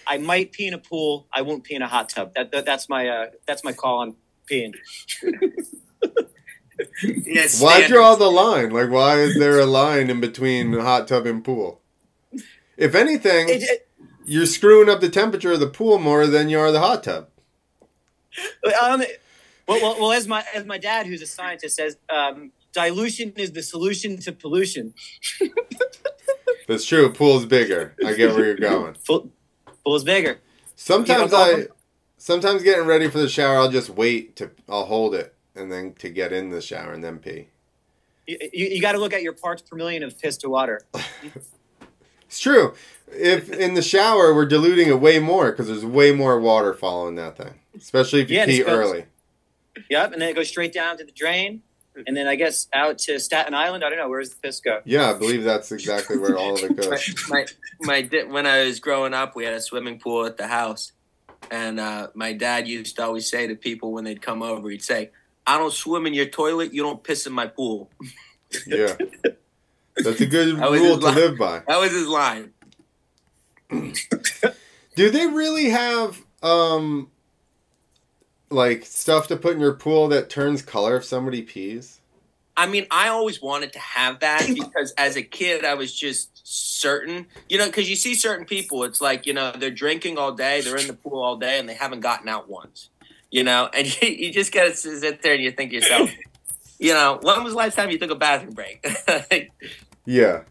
I 0.06 0.18
might 0.18 0.52
pee 0.52 0.66
in 0.66 0.74
a 0.74 0.78
pool. 0.78 1.26
I 1.32 1.42
won't 1.42 1.64
pee 1.64 1.74
in 1.74 1.82
a 1.82 1.88
hot 1.88 2.08
tub. 2.08 2.34
That, 2.34 2.52
that 2.52 2.64
that's 2.64 2.88
my 2.88 3.08
uh, 3.08 3.26
that's 3.46 3.64
my 3.64 3.72
call 3.72 3.98
on 3.98 4.16
peeing. 4.50 4.74
Yeah, 7.02 7.46
Why 7.60 7.86
draw 7.86 8.16
the 8.16 8.30
line? 8.30 8.70
Like, 8.70 8.90
why 8.90 9.20
is 9.20 9.38
there 9.38 9.58
a 9.58 9.66
line 9.66 10.10
in 10.10 10.20
between 10.20 10.72
hot 10.72 11.06
tub 11.06 11.24
and 11.26 11.44
pool? 11.44 11.80
If 12.76 12.94
anything, 12.94 13.48
It, 13.48 13.62
it, 13.62 13.88
you're 14.24 14.46
screwing 14.46 14.88
up 14.88 15.00
the 15.00 15.08
temperature 15.08 15.52
of 15.52 15.60
the 15.60 15.68
pool 15.68 15.98
more 15.98 16.26
than 16.26 16.48
you 16.48 16.58
are 16.58 16.72
the 16.72 16.80
hot 16.80 17.04
tub. 17.04 17.28
um, 18.82 19.02
well, 19.68 19.80
well, 19.80 19.96
well, 20.00 20.12
as 20.12 20.26
my 20.26 20.44
as 20.54 20.64
my 20.64 20.78
dad, 20.78 21.06
who's 21.06 21.22
a 21.22 21.26
scientist, 21.26 21.76
says, 21.76 21.96
um, 22.10 22.52
dilution 22.72 23.32
is 23.36 23.52
the 23.52 23.62
solution 23.62 24.18
to 24.18 24.32
pollution. 24.32 24.94
That's 26.66 26.84
true. 26.84 27.12
Pool's 27.12 27.46
bigger. 27.46 27.94
I 28.04 28.14
get 28.14 28.34
where 28.34 28.44
you're 28.46 28.56
going. 28.56 28.96
Pool, 29.06 29.30
pool 29.84 29.96
is 29.96 30.04
bigger. 30.04 30.38
Sometimes 30.76 31.32
I, 31.32 31.66
sometimes 32.16 32.62
getting 32.62 32.86
ready 32.86 33.08
for 33.08 33.18
the 33.18 33.28
shower, 33.28 33.56
I'll 33.56 33.70
just 33.70 33.90
wait 33.90 34.36
to, 34.36 34.50
I'll 34.68 34.86
hold 34.86 35.14
it 35.14 35.34
and 35.54 35.70
then 35.70 35.94
to 35.94 36.08
get 36.08 36.32
in 36.32 36.50
the 36.50 36.60
shower 36.60 36.92
and 36.92 37.04
then 37.04 37.18
pee. 37.18 37.48
You, 38.26 38.38
you, 38.52 38.66
you 38.66 38.80
got 38.80 38.92
to 38.92 38.98
look 38.98 39.12
at 39.12 39.22
your 39.22 39.34
parts 39.34 39.62
per 39.62 39.76
million 39.76 40.02
of 40.02 40.18
piss 40.18 40.36
to 40.38 40.48
water. 40.48 40.82
It's 42.26 42.40
true. 42.40 42.74
If 43.12 43.48
in 43.48 43.74
the 43.74 43.82
shower 43.82 44.34
we're 44.34 44.46
diluting 44.46 44.88
it 44.88 45.00
way 45.00 45.20
more 45.20 45.52
because 45.52 45.68
there's 45.68 45.84
way 45.84 46.10
more 46.10 46.40
water 46.40 46.74
following 46.74 47.14
that 47.14 47.36
thing, 47.36 47.60
especially 47.76 48.22
if 48.22 48.30
you 48.30 48.38
Yeah, 48.38 48.46
pee 48.46 48.64
early. 48.64 49.04
Yep, 49.88 50.14
and 50.14 50.20
then 50.20 50.30
it 50.30 50.34
goes 50.34 50.48
straight 50.48 50.72
down 50.72 50.96
to 50.98 51.04
the 51.04 51.12
drain, 51.12 51.62
and 52.06 52.16
then 52.16 52.26
I 52.26 52.34
guess 52.34 52.66
out 52.72 52.98
to 52.98 53.18
Staten 53.20 53.54
Island. 53.54 53.84
I 53.84 53.88
don't 53.88 53.98
know 53.98 54.08
where's 54.08 54.30
the 54.30 54.36
piss 54.36 54.60
go. 54.60 54.80
Yeah, 54.84 55.10
I 55.10 55.14
believe 55.14 55.44
that's 55.44 55.70
exactly 55.72 56.16
where 56.18 56.36
all 56.36 56.54
of 56.54 56.62
it 56.64 56.76
goes. 56.76 57.14
my, 57.28 57.46
my 57.80 58.02
di- 58.02 58.24
when 58.24 58.46
I 58.46 58.64
was 58.64 58.80
growing 58.80 59.14
up, 59.14 59.36
we 59.36 59.44
had 59.44 59.54
a 59.54 59.60
swimming 59.60 59.98
pool 59.98 60.26
at 60.26 60.36
the 60.36 60.46
house, 60.48 60.92
and 61.50 61.78
uh, 61.78 62.08
my 62.14 62.32
dad 62.32 62.66
used 62.68 62.96
to 62.96 63.04
always 63.04 63.28
say 63.30 63.46
to 63.46 63.54
people 63.54 63.92
when 63.92 64.04
they'd 64.04 64.22
come 64.22 64.42
over, 64.42 64.68
he'd 64.70 64.82
say, 64.82 65.10
"I 65.46 65.56
don't 65.58 65.72
swim 65.72 66.06
in 66.06 66.14
your 66.14 66.26
toilet. 66.26 66.72
You 66.74 66.82
don't 66.82 67.02
piss 67.02 67.26
in 67.26 67.32
my 67.32 67.46
pool." 67.46 67.90
Yeah, 68.66 68.96
that's 69.96 70.20
a 70.20 70.26
good 70.26 70.56
That 70.58 70.70
rule 70.70 70.98
to 70.98 71.04
line. 71.06 71.14
live 71.14 71.38
by. 71.38 71.62
That 71.66 71.78
was 71.80 71.92
his 71.92 72.06
line. 72.08 72.52
Do 74.96 75.10
they 75.10 75.26
really 75.26 75.70
have 75.70 76.20
um 76.42 77.10
like 78.54 78.84
stuff 78.84 79.28
to 79.28 79.36
put 79.36 79.54
in 79.54 79.60
your 79.60 79.74
pool 79.74 80.08
that 80.08 80.30
turns 80.30 80.62
color 80.62 80.96
if 80.96 81.04
somebody 81.04 81.42
pees? 81.42 82.00
I 82.56 82.66
mean, 82.66 82.86
I 82.90 83.08
always 83.08 83.42
wanted 83.42 83.72
to 83.72 83.78
have 83.78 84.20
that 84.20 84.46
because 84.54 84.92
as 84.92 85.16
a 85.16 85.22
kid, 85.22 85.64
I 85.64 85.74
was 85.74 85.94
just 85.94 86.30
certain, 86.44 87.26
you 87.48 87.58
know, 87.58 87.66
because 87.66 87.90
you 87.90 87.96
see 87.96 88.14
certain 88.14 88.46
people, 88.46 88.84
it's 88.84 89.00
like, 89.00 89.26
you 89.26 89.34
know, 89.34 89.52
they're 89.52 89.70
drinking 89.70 90.18
all 90.18 90.32
day, 90.32 90.60
they're 90.60 90.76
in 90.76 90.86
the 90.86 90.94
pool 90.94 91.22
all 91.22 91.36
day, 91.36 91.58
and 91.58 91.68
they 91.68 91.74
haven't 91.74 92.00
gotten 92.00 92.28
out 92.28 92.48
once, 92.48 92.90
you 93.30 93.42
know, 93.42 93.68
and 93.74 93.86
you, 94.02 94.08
you 94.08 94.32
just 94.32 94.52
got 94.52 94.64
to 94.64 94.74
sit 94.74 95.22
there 95.22 95.34
and 95.34 95.42
you 95.42 95.50
think 95.50 95.70
to 95.70 95.76
yourself, 95.76 96.10
you 96.78 96.94
know, 96.94 97.18
when 97.22 97.42
was 97.42 97.52
the 97.52 97.58
last 97.58 97.74
time 97.74 97.90
you 97.90 97.98
took 97.98 98.10
a 98.10 98.14
bathroom 98.14 98.54
break? 98.54 98.86
Yeah. 100.06 100.42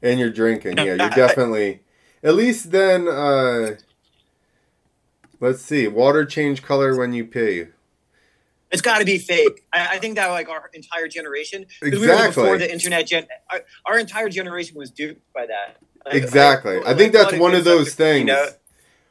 And 0.00 0.18
you're 0.18 0.30
drinking. 0.30 0.78
Yeah, 0.78 0.94
you're 0.94 1.10
definitely 1.10 1.80
At 2.22 2.34
least 2.34 2.70
then, 2.70 3.08
uh, 3.08 3.76
let's 5.42 5.60
see. 5.60 5.86
Water 5.88 6.24
change 6.24 6.62
color 6.62 6.96
when 6.96 7.12
you 7.12 7.24
pee. 7.26 7.64
It's 8.70 8.80
got 8.80 8.98
to 9.00 9.04
be 9.04 9.18
fake. 9.18 9.66
I, 9.72 9.96
I 9.96 9.98
think 9.98 10.14
that 10.14 10.28
like 10.28 10.48
our 10.48 10.70
entire 10.72 11.06
generation, 11.08 11.64
'cause 11.64 11.90
we 11.92 11.98
were 11.98 12.04
Exactly. 12.04 12.42
before 12.44 12.58
the 12.58 12.72
internet. 12.72 13.06
Gen, 13.06 13.26
our, 13.50 13.60
our 13.84 13.98
entire 13.98 14.30
generation 14.30 14.78
was 14.78 14.90
duped 14.90 15.20
by 15.34 15.44
that. 15.46 15.76
Like, 16.06 16.14
Exactly. 16.14 16.78
like, 16.78 16.86
I 16.86 16.94
think 16.94 17.12
that's 17.12 17.34
one 17.34 17.54
of 17.54 17.64
those 17.64 17.94
things 17.94 18.20
You 18.20 18.24
know? 18.34 18.46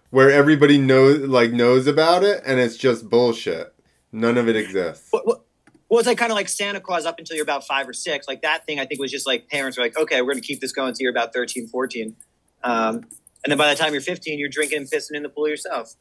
where 0.09 0.31
everybody 0.31 0.79
knows, 0.79 1.19
like, 1.19 1.51
knows 1.51 1.85
about 1.85 2.23
it, 2.23 2.41
and 2.45 2.59
it's 2.59 2.75
just 2.75 3.07
bullshit. 3.09 3.71
None 4.11 4.37
of 4.37 4.49
it 4.49 4.55
exists. 4.55 5.07
What, 5.11 5.27
what, 5.27 5.41
well, 5.89 5.99
it's 5.99 6.07
like 6.07 6.17
kind 6.17 6.31
of 6.31 6.35
like 6.35 6.49
Santa 6.49 6.79
Claus 6.81 7.05
up 7.05 7.19
until 7.19 7.35
you're 7.35 7.43
about 7.43 7.65
five 7.67 7.87
or 7.87 7.93
six. 7.93 8.27
Like 8.27 8.41
that 8.41 8.65
thing, 8.65 8.79
I 8.79 8.85
think 8.85 8.99
was 8.99 9.11
just 9.11 9.27
like 9.27 9.47
parents 9.49 9.77
were 9.77 9.83
like, 9.83 9.97
okay, 9.97 10.21
we're 10.21 10.31
going 10.33 10.41
to 10.41 10.47
keep 10.47 10.59
this 10.61 10.71
going 10.71 10.89
until 10.89 11.03
you're 11.03 11.11
about 11.11 11.33
13, 11.33 11.67
14. 11.67 12.15
Um, 12.63 12.95
and 13.43 13.51
then 13.51 13.57
by 13.57 13.69
the 13.69 13.75
time 13.75 13.91
you're 13.93 14.01
15, 14.01 14.39
you're 14.39 14.49
drinking 14.49 14.79
and 14.79 14.87
pissing 14.89 15.15
in 15.15 15.23
the 15.23 15.29
pool 15.29 15.47
yourself. 15.49 15.95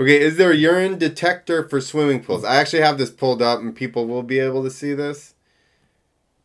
Okay, 0.00 0.18
is 0.18 0.38
there 0.38 0.50
a 0.50 0.56
urine 0.56 0.96
detector 0.96 1.68
for 1.68 1.78
swimming 1.78 2.24
pools? 2.24 2.42
I 2.42 2.56
actually 2.56 2.80
have 2.80 2.96
this 2.96 3.10
pulled 3.10 3.42
up, 3.42 3.60
and 3.60 3.76
people 3.76 4.06
will 4.06 4.22
be 4.22 4.38
able 4.38 4.64
to 4.64 4.70
see 4.70 4.94
this. 4.94 5.34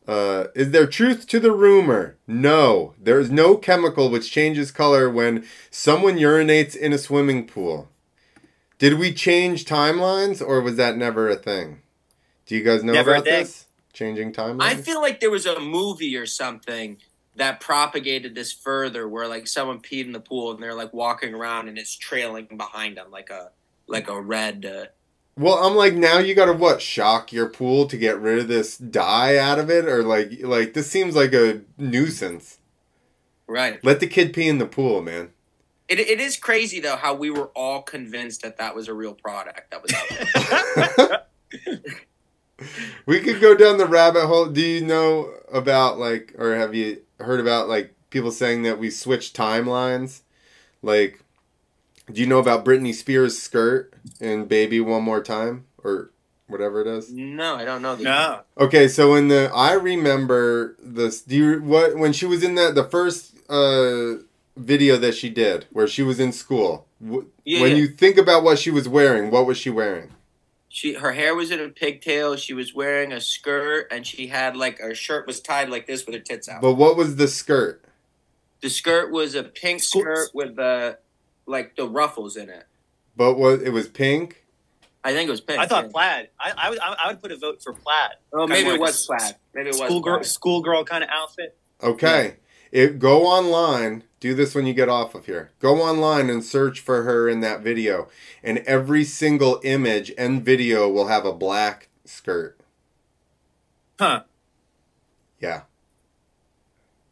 Uh, 0.05 0.47
is 0.53 0.71
there 0.71 0.85
truth 0.85 1.25
to 1.27 1.39
the 1.39 1.53
rumor? 1.53 2.17
No. 2.27 2.95
There 3.01 3.17
is 3.17 3.31
no 3.31 3.55
chemical 3.55 4.09
which 4.09 4.29
changes 4.29 4.71
color 4.71 5.09
when 5.09 5.45
someone 5.71 6.17
urinates 6.17 6.75
in 6.75 6.91
a 6.91 6.97
swimming 6.97 7.47
pool. 7.47 7.87
Did 8.77 8.99
we 8.99 9.13
change 9.13 9.63
timelines, 9.63 10.45
or 10.45 10.59
was 10.59 10.75
that 10.75 10.97
never 10.97 11.29
a 11.29 11.37
thing? 11.37 11.81
Do 12.45 12.57
you 12.57 12.63
guys 12.63 12.83
know 12.83 12.91
Never 12.91 13.13
about 13.13 13.23
this? 13.23 13.67
Changing 13.93 14.33
timelines? 14.33 14.63
I 14.63 14.75
feel 14.75 14.99
like 14.99 15.21
there 15.21 15.31
was 15.31 15.45
a 15.45 15.61
movie 15.61 16.17
or 16.17 16.25
something 16.25 16.97
that 17.35 17.59
propagated 17.59 18.35
this 18.35 18.51
further, 18.51 19.07
where 19.07 19.27
like 19.27 19.47
someone 19.47 19.79
peed 19.79 20.05
in 20.05 20.11
the 20.11 20.19
pool 20.19 20.51
and 20.51 20.61
they're 20.63 20.73
like 20.73 20.93
walking 20.93 21.33
around 21.33 21.67
and 21.67 21.77
it's 21.77 21.95
trailing 21.95 22.47
behind 22.57 22.97
them 22.97 23.11
like 23.11 23.29
a 23.29 23.51
like 23.87 24.07
a 24.09 24.19
red. 24.19 24.65
Uh, 24.65 24.85
Well, 25.37 25.55
I'm 25.55 25.75
like, 25.75 25.93
now 25.93 26.19
you 26.19 26.33
gotta 26.33 26.53
what? 26.53 26.81
Shock 26.81 27.31
your 27.33 27.49
pool 27.49 27.87
to 27.87 27.97
get 27.97 28.19
rid 28.19 28.39
of 28.39 28.47
this 28.47 28.77
dye 28.77 29.37
out 29.37 29.59
of 29.59 29.69
it, 29.69 29.85
or 29.85 30.03
like, 30.03 30.31
like 30.41 30.73
this 30.73 30.89
seems 30.89 31.15
like 31.15 31.33
a 31.33 31.61
nuisance. 31.77 32.59
right. 33.47 33.83
Let 33.83 33.99
the 33.99 34.07
kid 34.07 34.33
pee 34.33 34.47
in 34.47 34.57
the 34.57 34.65
pool, 34.65 35.01
man. 35.01 35.31
It, 35.87 35.99
it 35.99 36.19
is 36.19 36.35
crazy 36.37 36.79
though 36.79 36.95
how 36.95 37.13
we 37.13 37.29
were 37.29 37.51
all 37.55 37.83
convinced 37.83 38.41
that 38.41 38.57
that 38.57 38.73
was 38.75 38.87
a 38.87 38.93
real 38.93 39.13
product 39.13 39.69
that 39.71 39.83
was 39.83 39.93
out 39.93 40.87
there. 40.97 41.21
we 43.05 43.19
could 43.19 43.41
go 43.41 43.55
down 43.55 43.77
the 43.77 43.85
rabbit 43.85 44.27
hole. 44.27 44.47
Do 44.47 44.61
you 44.61 44.85
know 44.85 45.31
about 45.51 45.99
like, 45.99 46.33
or 46.37 46.55
have 46.55 46.73
you 46.75 47.01
heard 47.19 47.39
about 47.39 47.67
like 47.67 47.93
people 48.09 48.31
saying 48.31 48.63
that 48.63 48.79
we 48.79 48.89
switched 48.89 49.35
timelines? 49.35 50.21
Like, 50.81 51.21
do 52.11 52.21
you 52.21 52.27
know 52.27 52.39
about 52.39 52.63
Britney 52.65 52.93
Spears' 52.93 53.37
skirt 53.41 53.93
in 54.19 54.45
"Baby 54.45 54.79
One 54.79 55.03
More 55.03 55.21
Time" 55.21 55.65
or 55.83 56.11
whatever 56.47 56.81
it 56.81 56.87
is? 56.87 57.11
no, 57.11 57.55
I 57.55 57.65
don't 57.65 57.81
know. 57.81 57.95
The, 57.95 58.03
No. 58.03 58.41
Okay, 58.57 58.87
so 58.87 59.15
in 59.15 59.27
the 59.27 59.51
I 59.53 59.73
remember 59.73 60.75
this. 60.81 61.21
Do 61.21 61.35
you 61.35 61.61
what 61.61 61.95
when 61.97 62.13
she 62.13 62.25
was 62.25 62.43
in 62.43 62.55
that 62.55 62.75
the 62.75 62.83
first 62.83 63.33
uh 63.49 64.21
video 64.57 64.95
that 64.97 65.13
she 65.13 65.29
did 65.29 65.65
where 65.71 65.87
she 65.87 66.03
was 66.03 66.19
in 66.19 66.31
school? 66.31 66.87
wh- 67.05 67.25
Yeah, 67.43 67.61
when 67.61 67.71
yeah. 67.71 67.77
you 67.77 67.87
think 67.87 68.17
about 68.17 68.43
what 68.43 68.59
she 68.59 68.71
was 68.71 68.87
wearing, 68.87 69.29
what 69.31 69.45
was 69.45 69.57
she 69.57 69.69
wearing? 69.69 70.11
She 70.75 70.95
her 70.95 71.13
hair 71.13 71.33
was 71.33 71.51
in 71.51 71.61
a 71.61 71.69
pigtail. 71.69 72.35
She 72.35 72.53
was 72.53 72.75
wearing 72.75 73.13
a 73.13 73.21
skirt 73.21 73.87
and 73.91 74.05
she 74.05 74.27
had 74.27 74.57
like 74.57 74.79
her 74.79 74.93
shirt 74.93 75.25
was 75.25 75.39
tied 75.39 75.69
like 75.69 75.87
this 75.87 76.05
with 76.05 76.15
her 76.15 76.21
tits 76.21 76.49
out. 76.49 76.61
But 76.61 76.73
what 76.73 76.97
was 76.97 77.15
the 77.15 77.29
skirt? 77.29 77.81
The 78.61 78.69
skirt 78.69 79.09
was 79.09 79.35
a 79.35 79.43
pink 79.43 79.81
School- 79.81 80.01
skirt 80.01 80.31
with 80.33 80.57
the 80.57 80.97
like 81.45 81.77
the 81.77 81.87
ruffles 81.87 82.35
in 82.35 82.49
it. 82.49 82.65
But 83.15 83.35
what 83.35 83.61
it 83.61 83.69
was 83.69 83.87
pink. 83.87 84.43
I 85.01 85.13
think 85.13 85.29
it 85.29 85.31
was 85.31 85.39
pink. 85.39 85.59
I 85.61 85.65
thought 85.65 85.85
yeah. 85.85 85.91
plaid. 85.91 86.29
I, 86.37 86.51
I, 86.57 86.69
would, 86.69 86.79
I 86.81 87.07
would 87.07 87.21
put 87.21 87.31
a 87.31 87.37
vote 87.37 87.63
for 87.63 87.71
plaid. 87.71 88.11
Oh, 88.33 88.45
maybe 88.45 88.63
Kinda 88.63 88.75
it 88.75 88.81
was 88.81 89.05
plaid. 89.05 89.35
Maybe 89.53 89.69
it 89.69 89.75
was 89.79 89.87
Schoolgirl, 89.87 90.17
plaid. 90.17 90.25
schoolgirl 90.25 90.83
kind 90.83 91.05
of 91.05 91.09
outfit. 91.09 91.57
Okay. 91.81 92.35
It 92.73 92.99
go 92.99 93.25
online. 93.27 94.03
Do 94.25 94.33
this 94.33 94.55
when 94.55 94.65
you 94.65 94.73
get 94.73 94.89
off 94.89 95.13
of 95.13 95.27
here. 95.27 95.51
Go 95.59 95.83
online 95.83 96.31
and 96.31 96.43
search 96.43 96.79
for 96.79 97.03
her 97.03 97.29
in 97.29 97.41
that 97.41 97.61
video, 97.61 98.09
and 98.41 98.57
every 98.65 99.03
single 99.03 99.61
image 99.63 100.11
and 100.17 100.43
video 100.43 100.89
will 100.89 101.09
have 101.09 101.25
a 101.25 101.31
black 101.31 101.89
skirt. 102.05 102.59
Huh. 103.99 104.23
Yeah. 105.39 105.61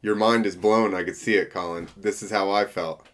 Your 0.01 0.15
mind 0.15 0.47
is 0.47 0.55
blown. 0.55 0.95
I 0.95 1.03
could 1.03 1.15
see 1.15 1.35
it, 1.35 1.53
Collen. 1.53 1.87
This 1.95 2.23
is 2.23 2.31
how 2.31 2.49
I 2.49 2.65
felt, 2.65 3.05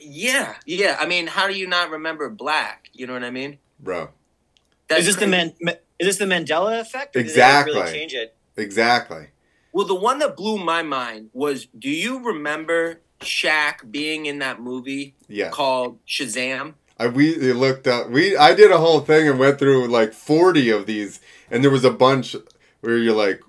Yeah, 0.00 0.56
yeah. 0.66 0.96
I 0.98 1.06
mean, 1.06 1.28
how 1.28 1.46
do 1.46 1.56
you 1.56 1.68
not 1.68 1.90
remember 1.90 2.28
black? 2.30 2.90
You 2.92 3.06
know 3.06 3.12
what 3.12 3.22
I 3.22 3.30
mean? 3.30 3.58
bro. 3.78 4.08
is 4.90 5.06
this 5.06 5.14
the 5.14 5.28
man? 5.28 5.54
Is 5.60 6.08
this 6.08 6.16
the 6.16 6.24
Mandela 6.24 6.80
effect? 6.80 7.14
Or 7.14 7.20
Exactly. 7.20 7.74
Really 7.74 7.92
change 7.92 8.14
it. 8.14 8.34
Exactly. 8.56 9.28
Well, 9.72 9.86
the 9.86 9.94
one 9.94 10.18
that 10.18 10.36
blew 10.36 10.58
my 10.58 10.82
mind 10.82 11.30
was 11.32 11.66
do 11.66 11.88
you 11.88 12.18
remember 12.18 13.00
Shaq 13.24 13.90
being 13.90 14.26
in 14.26 14.38
that 14.38 14.60
movie 14.60 15.14
Yeah. 15.28 15.50
called 15.50 15.98
Shazam? 16.06 16.74
I 16.98 17.08
we 17.08 17.34
looked 17.52 17.86
up. 17.88 18.08
We 18.10 18.36
I 18.36 18.54
did 18.54 18.70
a 18.70 18.78
whole 18.78 19.00
thing 19.00 19.28
and 19.28 19.38
went 19.38 19.58
through 19.58 19.88
like 19.88 20.12
forty 20.12 20.70
of 20.70 20.86
these, 20.86 21.20
and 21.50 21.64
there 21.64 21.70
was 21.70 21.84
a 21.84 21.90
bunch 21.90 22.36
where 22.80 22.96
you're 22.98 23.16
like, 23.16 23.42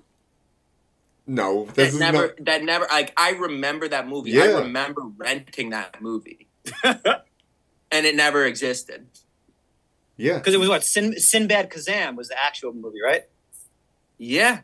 no, 1.26 1.66
this 1.66 1.74
That 1.74 1.86
is 1.88 1.98
never 2.00 2.18
not. 2.28 2.44
that 2.44 2.64
never 2.64 2.86
like 2.90 3.12
I 3.16 3.30
remember 3.32 3.86
that 3.88 4.08
movie. 4.08 4.40
I 4.40 4.46
remember 4.46 5.02
renting 5.16 5.70
that 5.70 6.00
movie. 6.02 6.48
and 6.84 8.06
it 8.06 8.16
never 8.16 8.44
existed. 8.44 9.06
Yeah. 10.16 10.38
Because 10.38 10.54
it 10.54 10.60
was 10.60 10.68
what 10.68 10.82
Sin, 10.82 11.18
Sinbad 11.20 11.70
Kazaam 11.70 12.16
was 12.16 12.28
the 12.28 12.36
actual 12.44 12.72
movie, 12.72 13.02
right? 13.04 13.24
Yeah. 14.18 14.60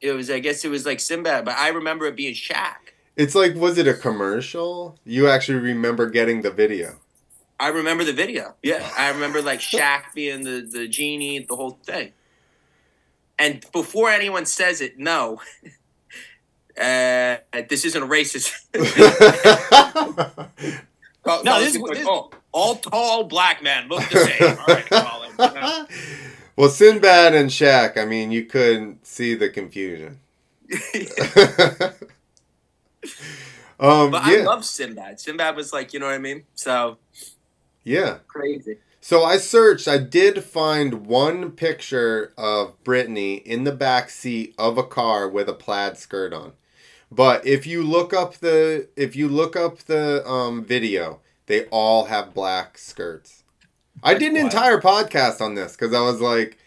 It 0.00 0.12
was 0.12 0.30
I 0.30 0.38
guess 0.38 0.64
it 0.64 0.68
was 0.70 0.84
like 0.86 1.00
Sinbad, 1.00 1.44
but 1.44 1.56
I 1.56 1.68
remember 1.68 2.06
it 2.06 2.14
being 2.16 2.34
Shaq. 2.34 2.85
It's 3.16 3.34
like, 3.34 3.54
was 3.54 3.78
it 3.78 3.86
a 3.88 3.94
commercial? 3.94 4.98
You 5.04 5.28
actually 5.28 5.58
remember 5.60 6.08
getting 6.10 6.42
the 6.42 6.50
video. 6.50 6.98
I 7.58 7.68
remember 7.68 8.04
the 8.04 8.12
video. 8.12 8.54
Yeah. 8.62 8.88
I 8.98 9.08
remember 9.10 9.40
like 9.42 9.60
Shaq 9.60 10.12
being 10.14 10.44
the, 10.44 10.60
the 10.70 10.86
genie, 10.88 11.38
the 11.40 11.56
whole 11.56 11.78
thing. 11.84 12.12
And 13.38 13.64
before 13.72 14.10
anyone 14.10 14.46
says 14.46 14.80
it, 14.80 14.98
no. 14.98 15.40
Uh, 16.78 17.38
this 17.70 17.86
isn't 17.86 18.02
a 18.02 18.06
racist. 18.06 18.52
Oh, 18.74 20.36
No, 21.42 21.58
it's 21.58 21.72
this- 21.72 21.80
like, 21.80 21.94
this- 21.96 22.06
oh, 22.06 22.30
all 22.52 22.74
tall 22.76 23.24
black 23.24 23.62
men 23.62 23.88
look 23.88 24.06
the 24.10 24.18
same. 24.26 24.58
All 24.58 24.66
right, 24.66 24.84
Collen. 24.84 25.88
Well, 26.54 26.68
Sinbad 26.68 27.32
and 27.34 27.48
Shaq, 27.48 27.96
I 27.96 28.04
mean, 28.04 28.30
you 28.30 28.44
couldn't 28.44 29.06
see 29.06 29.34
the 29.34 29.48
confusion. 29.48 30.20
Um, 33.78 34.10
But 34.10 34.22
I 34.22 34.36
love 34.42 34.64
Sinbad. 34.64 35.20
Sinbad 35.20 35.54
was 35.54 35.72
like, 35.72 35.92
you 35.92 36.00
know 36.00 36.06
what 36.06 36.14
I 36.14 36.18
mean? 36.18 36.44
So 36.54 36.96
yeah. 37.84 38.18
crazy. 38.26 38.78
So 39.00 39.22
I 39.22 39.36
searched. 39.36 39.86
I 39.86 39.98
did 39.98 40.42
find 40.42 41.06
one 41.06 41.52
picture 41.52 42.32
of 42.36 42.82
Britney 42.82 43.40
in 43.44 43.62
the 43.62 43.72
back 43.72 44.10
seat 44.10 44.54
of 44.58 44.78
a 44.78 44.82
car 44.82 45.28
with 45.28 45.48
a 45.48 45.52
plaid 45.52 45.96
skirt 45.96 46.32
on. 46.32 46.54
But 47.12 47.46
if 47.46 47.66
you 47.66 47.84
look 47.84 48.12
up 48.12 48.34
the 48.38 48.88
if 48.96 49.14
you 49.14 49.28
look 49.28 49.54
up 49.54 49.78
the 49.78 50.26
um, 50.28 50.64
video, 50.64 51.20
they 51.46 51.66
all 51.66 52.06
have 52.06 52.34
black 52.34 52.78
skirts. 52.78 53.44
I 54.02 54.14
did 54.14 54.32
an 54.32 54.38
entire 54.38 54.80
podcast 54.80 55.40
on 55.40 55.54
this 55.54 55.76
because 55.76 55.94
I 55.94 56.00
was 56.00 56.20
like, 56.20 56.58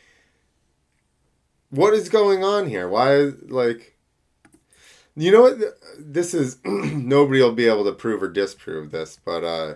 "What 1.70 1.94
is 1.94 2.08
going 2.08 2.44
on 2.44 2.70
here? 2.70 2.88
Why 2.88 3.16
is 3.16 3.34
like." 3.50 3.98
You 5.16 5.32
know 5.32 5.42
what? 5.42 5.58
This 5.98 6.34
is 6.34 6.58
nobody 6.64 7.42
will 7.42 7.52
be 7.52 7.68
able 7.68 7.86
to 7.86 7.92
prove 7.92 8.24
or 8.24 8.30
disprove 8.30 8.92
this, 8.92 9.20
but 9.24 9.44
uh, 9.44 9.76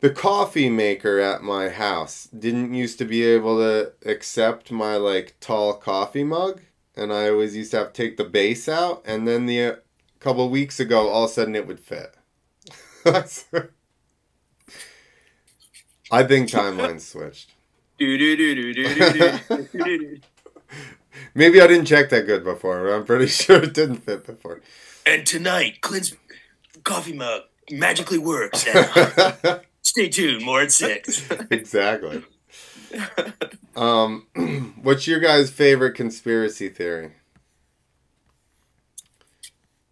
the 0.00 0.10
coffee 0.10 0.68
maker 0.68 1.20
at 1.20 1.42
my 1.42 1.68
house 1.68 2.28
didn't 2.36 2.74
used 2.74 2.98
to 2.98 3.04
be 3.04 3.22
able 3.24 3.58
to 3.58 3.92
accept 4.04 4.70
my 4.70 4.96
like 4.96 5.36
tall 5.40 5.74
coffee 5.74 6.24
mug, 6.24 6.60
and 6.96 7.12
I 7.12 7.28
always 7.30 7.56
used 7.56 7.70
to 7.70 7.78
have 7.78 7.92
to 7.92 8.02
take 8.02 8.16
the 8.16 8.24
base 8.24 8.68
out, 8.68 9.02
and 9.06 9.26
then 9.26 9.46
the 9.46 9.64
uh, 9.64 9.76
couple 10.20 10.48
weeks 10.50 10.78
ago, 10.78 11.08
all 11.08 11.24
of 11.24 11.30
a 11.30 11.32
sudden 11.32 11.56
it 11.56 11.66
would 11.66 11.80
fit. 11.80 12.14
I 16.10 16.24
think 16.24 16.48
timeline 16.50 17.00
switched. 17.00 17.50
Maybe 21.34 21.60
I 21.60 21.66
didn't 21.66 21.86
check 21.86 22.10
that 22.10 22.26
good 22.26 22.44
before. 22.44 22.82
but 22.84 22.92
I'm 22.92 23.04
pretty 23.04 23.26
sure 23.28 23.62
it 23.62 23.74
didn't 23.74 23.98
fit 24.04 24.24
before. 24.26 24.60
and 25.06 25.26
tonight, 25.26 25.80
Clint's 25.80 26.14
coffee 26.84 27.12
mug 27.12 27.42
magically 27.70 28.18
works. 28.18 28.66
Stay 29.82 30.08
tuned, 30.08 30.44
more 30.44 30.62
at 30.62 30.72
six. 30.72 31.28
exactly. 31.50 32.22
Um, 33.74 34.26
what's 34.82 35.06
your 35.06 35.18
guys' 35.20 35.50
favorite 35.50 35.92
conspiracy 35.94 36.68
theory? 36.68 37.12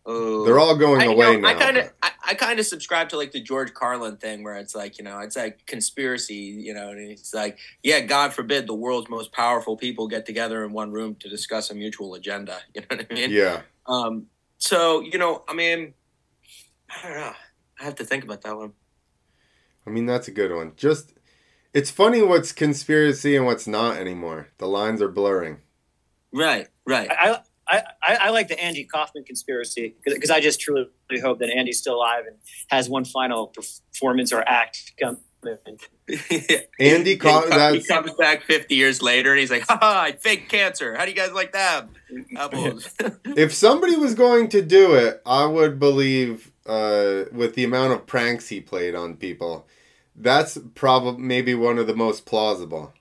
Oh. 0.07 0.44
They're 0.44 0.59
all 0.59 0.76
going 0.76 1.03
I, 1.03 1.05
away 1.07 1.32
know, 1.34 1.40
now. 1.40 1.48
I 1.48 1.55
kind 1.55 1.76
of, 1.76 1.92
I, 2.03 2.11
I 2.28 2.34
kind 2.34 2.59
of 2.59 2.66
subscribe 2.66 3.11
to 3.11 3.16
like 3.16 3.32
the 3.32 3.40
George 3.40 3.74
Carlin 3.74 4.16
thing, 4.16 4.42
where 4.42 4.55
it's 4.55 4.74
like, 4.74 4.98
you 4.98 5.05
know, 5.05 5.18
it's 5.18 5.36
like 5.36 5.66
conspiracy, 5.66 6.34
you 6.34 6.72
know, 6.72 6.90
and 6.90 6.98
it's 6.98 7.34
like, 7.34 7.59
yeah, 7.82 8.01
God 8.01 8.32
forbid 8.32 8.66
the 8.66 8.74
world's 8.74 9.11
most 9.11 9.32
powerful 9.32 9.76
people 9.76 10.09
get 10.09 10.26
together 10.26 10.64
in 10.64 10.72
one 10.72 10.90
room 10.90 11.16
to 11.20 11.28
discuss 11.28 11.70
a 11.70 11.74
mutual 11.74 12.14
agenda. 12.14 12.59
You 12.74 12.82
know 12.82 12.96
what 12.96 13.07
I 13.11 13.14
mean? 13.14 13.30
yeah. 13.30 13.62
Um. 13.86 14.26
So 14.59 15.01
you 15.01 15.18
know, 15.18 15.44
I 15.48 15.55
mean, 15.55 15.94
I 16.88 17.09
don't 17.09 17.16
know. 17.16 17.32
I 17.80 17.84
have 17.84 17.94
to 17.96 18.05
think 18.05 18.24
about 18.24 18.42
that 18.42 18.57
one. 18.57 18.72
I 19.86 19.90
mean, 19.90 20.07
that's 20.07 20.28
a 20.28 20.32
good 20.32 20.55
one. 20.55 20.72
Just, 20.76 21.14
it's 21.72 21.90
funny 21.90 22.22
what's 22.22 22.53
conspiracy 22.53 23.36
and 23.36 23.46
what's 23.46 23.66
not 23.66 23.96
anymore. 23.96 24.48
The 24.59 24.66
lines 24.66 25.01
are 25.01 25.09
blurring. 25.09 25.59
Right. 26.32 26.68
Right. 26.86 27.11
I, 27.11 27.40
I, 27.71 27.83
I, 28.03 28.16
I 28.23 28.31
like 28.31 28.49
the 28.49 28.62
Andy 28.62 28.85
Kaufman 28.85 29.25
conspiracy 29.25 29.95
because 30.05 30.31
I 30.31 30.41
just 30.41 30.61
truly 30.61 30.89
hope 31.23 31.39
that 31.39 31.51
Andy's 31.51 31.79
still 31.79 31.95
alive 31.95 32.25
and 32.27 32.37
has 32.68 32.89
one 32.89 33.05
final 33.05 33.47
performance 33.47 34.33
or 34.33 34.43
act 34.47 34.93
come. 35.01 35.18
Andy 36.79 37.11
he, 37.12 37.16
Ca- 37.16 37.49
comes, 37.49 37.75
he 37.75 37.89
comes 37.89 38.12
back 38.12 38.43
50 38.43 38.75
years 38.75 39.01
later 39.01 39.31
and 39.31 39.41
he's 39.41 39.51
like, 39.51 39.64
ha 39.66 40.03
I 40.05 40.12
faked 40.12 40.51
cancer. 40.51 40.95
How 40.95 41.07
do 41.07 41.11
you 41.11 41.16
guys 41.16 41.33
like 41.33 41.53
that? 41.53 41.89
Apples. 42.37 42.91
If 43.25 43.55
somebody 43.55 43.97
was 43.97 44.14
going 44.14 44.49
to 44.51 44.61
do 44.61 44.95
it, 44.95 45.23
I 45.25 45.47
would 45.47 45.79
believe, 45.79 46.53
uh, 46.66 47.25
with 47.33 47.55
the 47.55 47.64
amount 47.64 47.95
of 47.95 48.07
pranks 48.07 48.49
he 48.49 48.61
played 48.61 48.95
on 48.95 49.16
people, 49.16 49.66
that's 50.14 50.59
probably 50.75 51.23
maybe 51.23 51.55
one 51.55 51.79
of 51.79 51.87
the 51.87 51.97
most 51.97 52.27
plausible. 52.27 52.93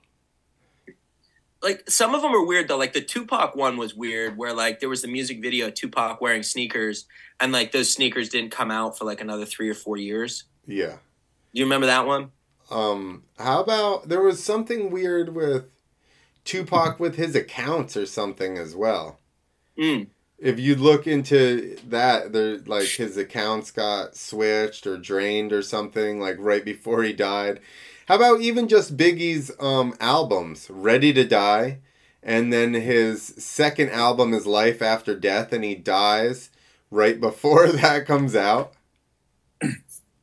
Like 1.62 1.88
some 1.90 2.14
of 2.14 2.22
them 2.22 2.34
are 2.34 2.44
weird 2.44 2.68
though. 2.68 2.78
Like 2.78 2.92
the 2.92 3.00
Tupac 3.00 3.54
one 3.56 3.76
was 3.76 3.94
weird, 3.94 4.36
where 4.36 4.52
like 4.52 4.80
there 4.80 4.88
was 4.88 5.02
the 5.02 5.08
music 5.08 5.40
video 5.40 5.68
of 5.68 5.74
Tupac 5.74 6.20
wearing 6.20 6.42
sneakers, 6.42 7.06
and 7.40 7.52
like 7.52 7.72
those 7.72 7.92
sneakers 7.92 8.28
didn't 8.28 8.50
come 8.50 8.70
out 8.70 8.98
for 8.98 9.04
like 9.04 9.20
another 9.20 9.44
three 9.44 9.68
or 9.68 9.74
four 9.74 9.96
years. 9.96 10.44
Yeah. 10.66 10.96
Do 11.52 11.58
you 11.58 11.64
remember 11.64 11.86
that 11.86 12.06
one? 12.06 12.30
Um, 12.70 13.24
how 13.38 13.60
about 13.60 14.08
there 14.08 14.22
was 14.22 14.42
something 14.42 14.90
weird 14.90 15.34
with 15.34 15.64
Tupac 16.44 16.98
with 16.98 17.16
his 17.16 17.34
accounts 17.34 17.96
or 17.96 18.06
something 18.06 18.58
as 18.58 18.74
well. 18.74 19.18
Mm. 19.78 20.08
If 20.38 20.58
you 20.58 20.74
look 20.74 21.06
into 21.06 21.76
that, 21.88 22.32
there 22.32 22.58
like 22.58 22.88
his 22.88 23.16
accounts 23.16 23.70
got 23.70 24.16
switched 24.16 24.86
or 24.86 24.96
drained 24.96 25.52
or 25.52 25.62
something 25.62 26.18
like 26.18 26.36
right 26.38 26.64
before 26.64 27.02
he 27.02 27.12
died. 27.12 27.60
How 28.10 28.16
about 28.16 28.40
even 28.40 28.66
just 28.66 28.96
Biggie's 28.96 29.52
um 29.60 29.94
albums, 30.00 30.68
Ready 30.68 31.12
to 31.12 31.24
Die, 31.24 31.78
and 32.24 32.52
then 32.52 32.74
his 32.74 33.22
second 33.22 33.90
album 33.90 34.34
is 34.34 34.48
Life 34.48 34.82
After 34.82 35.14
Death, 35.14 35.52
and 35.52 35.62
he 35.62 35.76
dies 35.76 36.50
right 36.90 37.20
before 37.20 37.68
that 37.70 38.06
comes 38.06 38.34
out. 38.34 38.72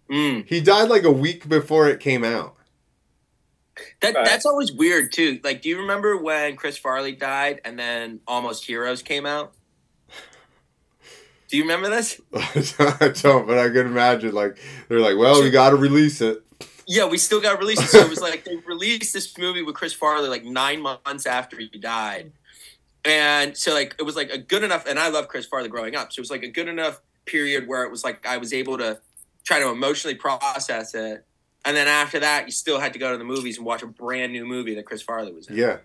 Mm. 0.10 0.48
He 0.48 0.62
died 0.62 0.88
like 0.88 1.04
a 1.04 1.12
week 1.12 1.50
before 1.50 1.90
it 1.90 2.00
came 2.00 2.24
out. 2.24 2.56
That 4.00 4.14
that's 4.14 4.46
always 4.46 4.72
weird 4.72 5.12
too. 5.12 5.42
Like, 5.44 5.62
do 5.62 5.68
you 5.68 5.82
remember 5.82 6.16
when 6.16 6.56
Chris 6.56 6.78
Farley 6.78 7.12
died 7.12 7.60
and 7.66 7.78
then 7.78 8.22
Almost 8.26 8.64
Heroes 8.64 9.04
came 9.04 9.26
out? 9.26 9.54
Do 11.50 11.58
you 11.58 11.64
remember 11.64 11.90
this? 11.90 12.22
I 12.80 13.12
don't, 13.22 13.46
but 13.46 13.58
I 13.58 13.68
can 13.68 13.86
imagine 13.86 14.32
like 14.32 14.58
they're 14.88 15.02
like, 15.02 15.18
well, 15.18 15.44
we 15.44 15.50
got 15.50 15.72
to 15.72 15.76
release 15.76 16.22
it. 16.22 16.47
Yeah, 16.88 17.06
we 17.06 17.18
still 17.18 17.42
got 17.42 17.60
released. 17.60 17.90
So 17.90 18.00
it 18.00 18.10
was 18.10 18.22
like 18.22 18.46
they 18.46 18.56
released 18.66 19.14
this 19.14 19.38
movie 19.38 19.62
with 19.62 19.76
Chris 19.76 19.94
Farley 19.94 20.30
like 20.30 20.46
nine 20.46 20.82
months 20.82 21.26
after 21.26 21.58
he 21.58 21.68
died, 21.68 22.32
and 23.04 23.58
so 23.58 23.74
like 23.74 23.96
it 24.00 24.04
was 24.04 24.16
like 24.16 24.30
a 24.30 24.38
good 24.38 24.64
enough. 24.64 24.86
And 24.88 24.98
I 24.98 25.10
love 25.10 25.28
Chris 25.28 25.46
Farley 25.46 25.70
growing 25.70 25.96
up, 25.96 26.14
so 26.14 26.20
it 26.20 26.22
was 26.22 26.32
like 26.32 26.44
a 26.44 26.48
good 26.48 26.68
enough 26.68 27.02
period 27.26 27.68
where 27.68 27.84
it 27.84 27.92
was 27.92 28.04
like 28.04 28.26
I 28.26 28.38
was 28.38 28.54
able 28.54 28.78
to 28.78 29.00
try 29.44 29.60
to 29.60 29.70
emotionally 29.70 30.16
process 30.16 30.96
it. 30.96 31.26
And 31.66 31.76
then 31.76 31.90
after 31.90 32.20
that, 32.20 32.46
you 32.46 32.52
still 32.52 32.80
had 32.80 32.94
to 32.94 33.00
go 33.00 33.12
to 33.12 33.18
the 33.18 33.26
movies 33.26 33.58
and 33.58 33.66
watch 33.66 33.84
a 33.84 33.88
brand 33.88 34.32
new 34.32 34.46
movie 34.46 34.76
that 34.76 34.86
Chris 34.86 35.02
Farley 35.02 35.34
was 35.34 35.50
in. 35.50 35.58
Yeah, 35.58 35.80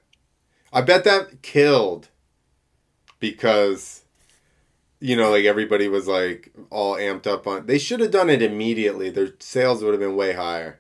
I 0.72 0.82
bet 0.82 1.03
that 1.03 1.42
killed 1.42 2.09
because 3.18 4.03
you 5.03 5.16
know, 5.16 5.30
like 5.30 5.44
everybody 5.44 5.88
was 5.88 6.07
like 6.07 6.53
all 6.70 6.94
amped 6.94 7.26
up 7.26 7.48
on. 7.48 7.66
They 7.66 7.78
should 7.78 7.98
have 7.98 8.12
done 8.12 8.30
it 8.30 8.40
immediately. 8.40 9.11
Their 9.11 9.30
sales 9.40 9.82
would 9.82 9.92
have 9.92 10.00
been 10.00 10.14
way 10.14 10.32
higher. 10.32 10.78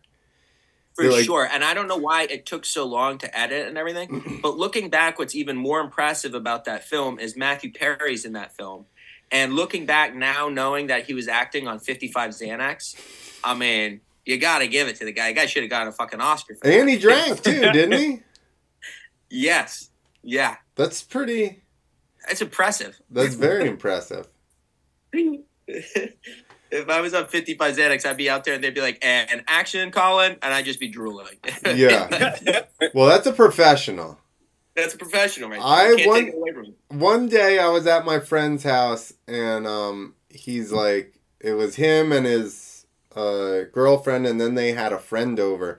For 0.94 1.10
like- 1.10 1.24
sure. 1.24 1.48
And 1.50 1.64
I 1.64 1.74
don't 1.74 1.88
know 1.88 1.96
why 1.96 2.24
it 2.24 2.44
took 2.46 2.64
so 2.64 2.84
long 2.84 3.18
to 3.18 3.38
edit 3.38 3.66
and 3.68 3.78
everything. 3.78 4.40
but 4.42 4.56
looking 4.56 4.90
back, 4.90 5.18
what's 5.18 5.34
even 5.34 5.56
more 5.56 5.80
impressive 5.80 6.34
about 6.34 6.64
that 6.66 6.84
film 6.84 7.18
is 7.18 7.36
Matthew 7.36 7.72
Perry's 7.72 8.24
in 8.24 8.32
that 8.34 8.54
film. 8.56 8.86
And 9.30 9.54
looking 9.54 9.86
back 9.86 10.14
now, 10.14 10.48
knowing 10.50 10.88
that 10.88 11.06
he 11.06 11.14
was 11.14 11.26
acting 11.28 11.66
on 11.66 11.78
55 11.78 12.30
Xanax, 12.32 12.94
I 13.42 13.54
mean, 13.54 14.02
you 14.26 14.36
got 14.38 14.58
to 14.58 14.66
give 14.68 14.88
it 14.88 14.96
to 14.96 15.06
the 15.06 15.12
guy. 15.12 15.28
The 15.28 15.34
guy 15.34 15.46
should 15.46 15.62
have 15.62 15.70
gotten 15.70 15.88
a 15.88 15.92
fucking 15.92 16.20
Oscar 16.20 16.54
for 16.56 16.66
And 16.68 16.86
that. 16.86 16.92
he 16.92 16.98
drank 16.98 17.42
too, 17.42 17.60
didn't 17.72 17.98
he? 17.98 18.20
Yes. 19.30 19.88
Yeah. 20.22 20.56
That's 20.74 21.02
pretty. 21.02 21.62
That's 22.28 22.42
impressive. 22.42 23.00
That's 23.10 23.34
very 23.34 23.66
impressive. 23.68 24.28
if 26.72 26.88
I 26.88 27.00
was 27.00 27.14
on 27.14 27.26
55 27.26 27.76
Xanax, 27.76 28.04
I'd 28.06 28.16
be 28.16 28.28
out 28.30 28.44
there 28.44 28.54
and 28.54 28.64
they'd 28.64 28.74
be 28.74 28.80
like, 28.80 28.98
and 29.02 29.44
action, 29.46 29.90
Collen. 29.92 30.38
And 30.42 30.52
I'd 30.54 30.64
just 30.64 30.80
be 30.80 30.88
drooling. 30.88 31.36
Yeah. 31.66 32.64
Well, 32.94 33.06
that's 33.08 33.26
a 33.26 33.32
professional. 33.32 34.18
That's 34.74 34.94
a 34.94 34.98
professional, 34.98 35.50
right? 35.50 35.60
I 35.62 35.90
You 35.90 35.96
can't 35.96 36.08
want- 36.08 36.24
take 36.24 36.34
it 36.34 36.36
away 36.36 36.52
from 36.52 36.64
him. 36.64 36.74
one 36.88 37.28
day 37.28 37.58
I 37.58 37.68
was 37.68 37.86
at 37.86 38.04
my 38.04 38.18
friend's 38.18 38.64
house 38.64 39.12
and 39.28 39.66
um 39.66 40.14
he's 40.30 40.72
like 40.72 41.14
it 41.40 41.52
was 41.52 41.76
him 41.76 42.10
and 42.12 42.26
his 42.26 42.86
uh 43.14 43.62
girlfriend 43.72 44.26
and 44.26 44.40
then 44.40 44.54
they 44.54 44.72
had 44.72 44.92
a 44.92 44.98
friend 44.98 45.38
over 45.38 45.78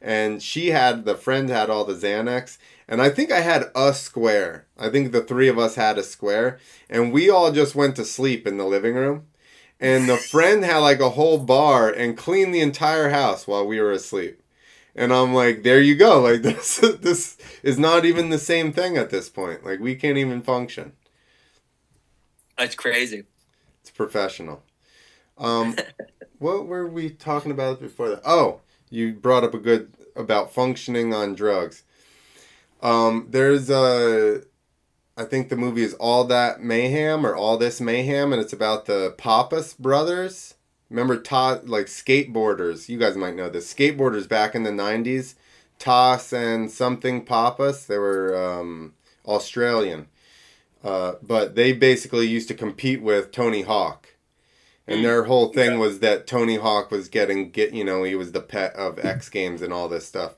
and 0.00 0.42
she 0.42 0.68
had 0.70 1.04
the 1.04 1.14
friend 1.14 1.48
had 1.48 1.70
all 1.70 1.84
the 1.84 1.94
Xanax 1.94 2.58
and 2.88 3.00
I 3.00 3.08
think 3.10 3.30
I 3.32 3.40
had 3.40 3.70
a 3.74 3.94
square. 3.94 4.66
I 4.76 4.88
think 4.90 5.12
the 5.12 5.22
three 5.22 5.48
of 5.48 5.58
us 5.58 5.76
had 5.76 5.96
a 5.98 6.02
square 6.02 6.58
and 6.90 7.12
we 7.12 7.30
all 7.30 7.50
just 7.52 7.74
went 7.74 7.96
to 7.96 8.04
sleep 8.04 8.46
in 8.46 8.56
the 8.58 8.66
living 8.66 8.94
room. 8.94 9.26
And 9.82 10.08
the 10.08 10.16
friend 10.16 10.64
had 10.64 10.78
like 10.78 11.00
a 11.00 11.10
whole 11.10 11.38
bar 11.38 11.90
and 11.90 12.16
cleaned 12.16 12.54
the 12.54 12.60
entire 12.60 13.10
house 13.10 13.48
while 13.48 13.66
we 13.66 13.80
were 13.80 13.90
asleep. 13.90 14.40
And 14.94 15.12
I'm 15.12 15.34
like, 15.34 15.64
there 15.64 15.80
you 15.80 15.96
go. 15.96 16.22
Like 16.22 16.42
this 16.42 16.78
this 16.78 17.36
is 17.64 17.80
not 17.80 18.04
even 18.04 18.30
the 18.30 18.38
same 18.38 18.72
thing 18.72 18.96
at 18.96 19.10
this 19.10 19.28
point. 19.28 19.64
Like 19.64 19.80
we 19.80 19.96
can't 19.96 20.18
even 20.18 20.40
function. 20.40 20.92
That's 22.56 22.76
crazy. 22.76 23.24
It's 23.80 23.90
professional. 23.90 24.62
Um, 25.36 25.76
what 26.38 26.66
were 26.66 26.86
we 26.86 27.10
talking 27.10 27.50
about 27.50 27.80
before 27.80 28.10
that? 28.10 28.22
Oh, 28.24 28.60
you 28.88 29.14
brought 29.14 29.42
up 29.42 29.52
a 29.52 29.58
good 29.58 29.92
about 30.14 30.54
functioning 30.54 31.12
on 31.12 31.34
drugs. 31.34 31.82
Um, 32.82 33.26
there's 33.30 33.68
a, 33.68 34.42
I 35.16 35.24
think 35.24 35.48
the 35.48 35.56
movie 35.56 35.82
is 35.82 35.94
All 35.94 36.24
That 36.24 36.62
Mayhem 36.62 37.26
or 37.26 37.34
All 37.34 37.58
This 37.58 37.80
Mayhem, 37.80 38.32
and 38.32 38.40
it's 38.40 38.52
about 38.52 38.86
the 38.86 39.14
Pappas 39.18 39.74
brothers. 39.74 40.54
Remember, 40.88 41.18
Todd, 41.18 41.68
like 41.68 41.86
skateboarders. 41.86 42.88
You 42.88 42.98
guys 42.98 43.16
might 43.16 43.36
know 43.36 43.50
this. 43.50 43.72
Skateboarders 43.72 44.28
back 44.28 44.54
in 44.54 44.62
the 44.62 44.70
'90s, 44.70 45.34
Tas 45.78 46.32
and 46.32 46.70
something 46.70 47.24
Pappas. 47.24 47.86
They 47.86 47.98
were 47.98 48.36
um, 48.36 48.94
Australian. 49.26 50.08
Uh, 50.82 51.14
but 51.22 51.54
they 51.54 51.72
basically 51.72 52.26
used 52.26 52.48
to 52.48 52.54
compete 52.54 53.02
with 53.02 53.30
Tony 53.30 53.62
Hawk. 53.62 54.08
And 54.86 55.04
their 55.04 55.24
whole 55.24 55.52
thing 55.52 55.78
was 55.78 56.00
that 56.00 56.26
Tony 56.26 56.56
Hawk 56.56 56.90
was 56.90 57.08
getting 57.08 57.50
get 57.50 57.72
you 57.72 57.84
know 57.84 58.02
he 58.02 58.14
was 58.14 58.32
the 58.32 58.40
pet 58.40 58.74
of 58.74 58.98
X 59.04 59.28
Games 59.28 59.62
and 59.62 59.72
all 59.72 59.88
this 59.88 60.06
stuff. 60.06 60.34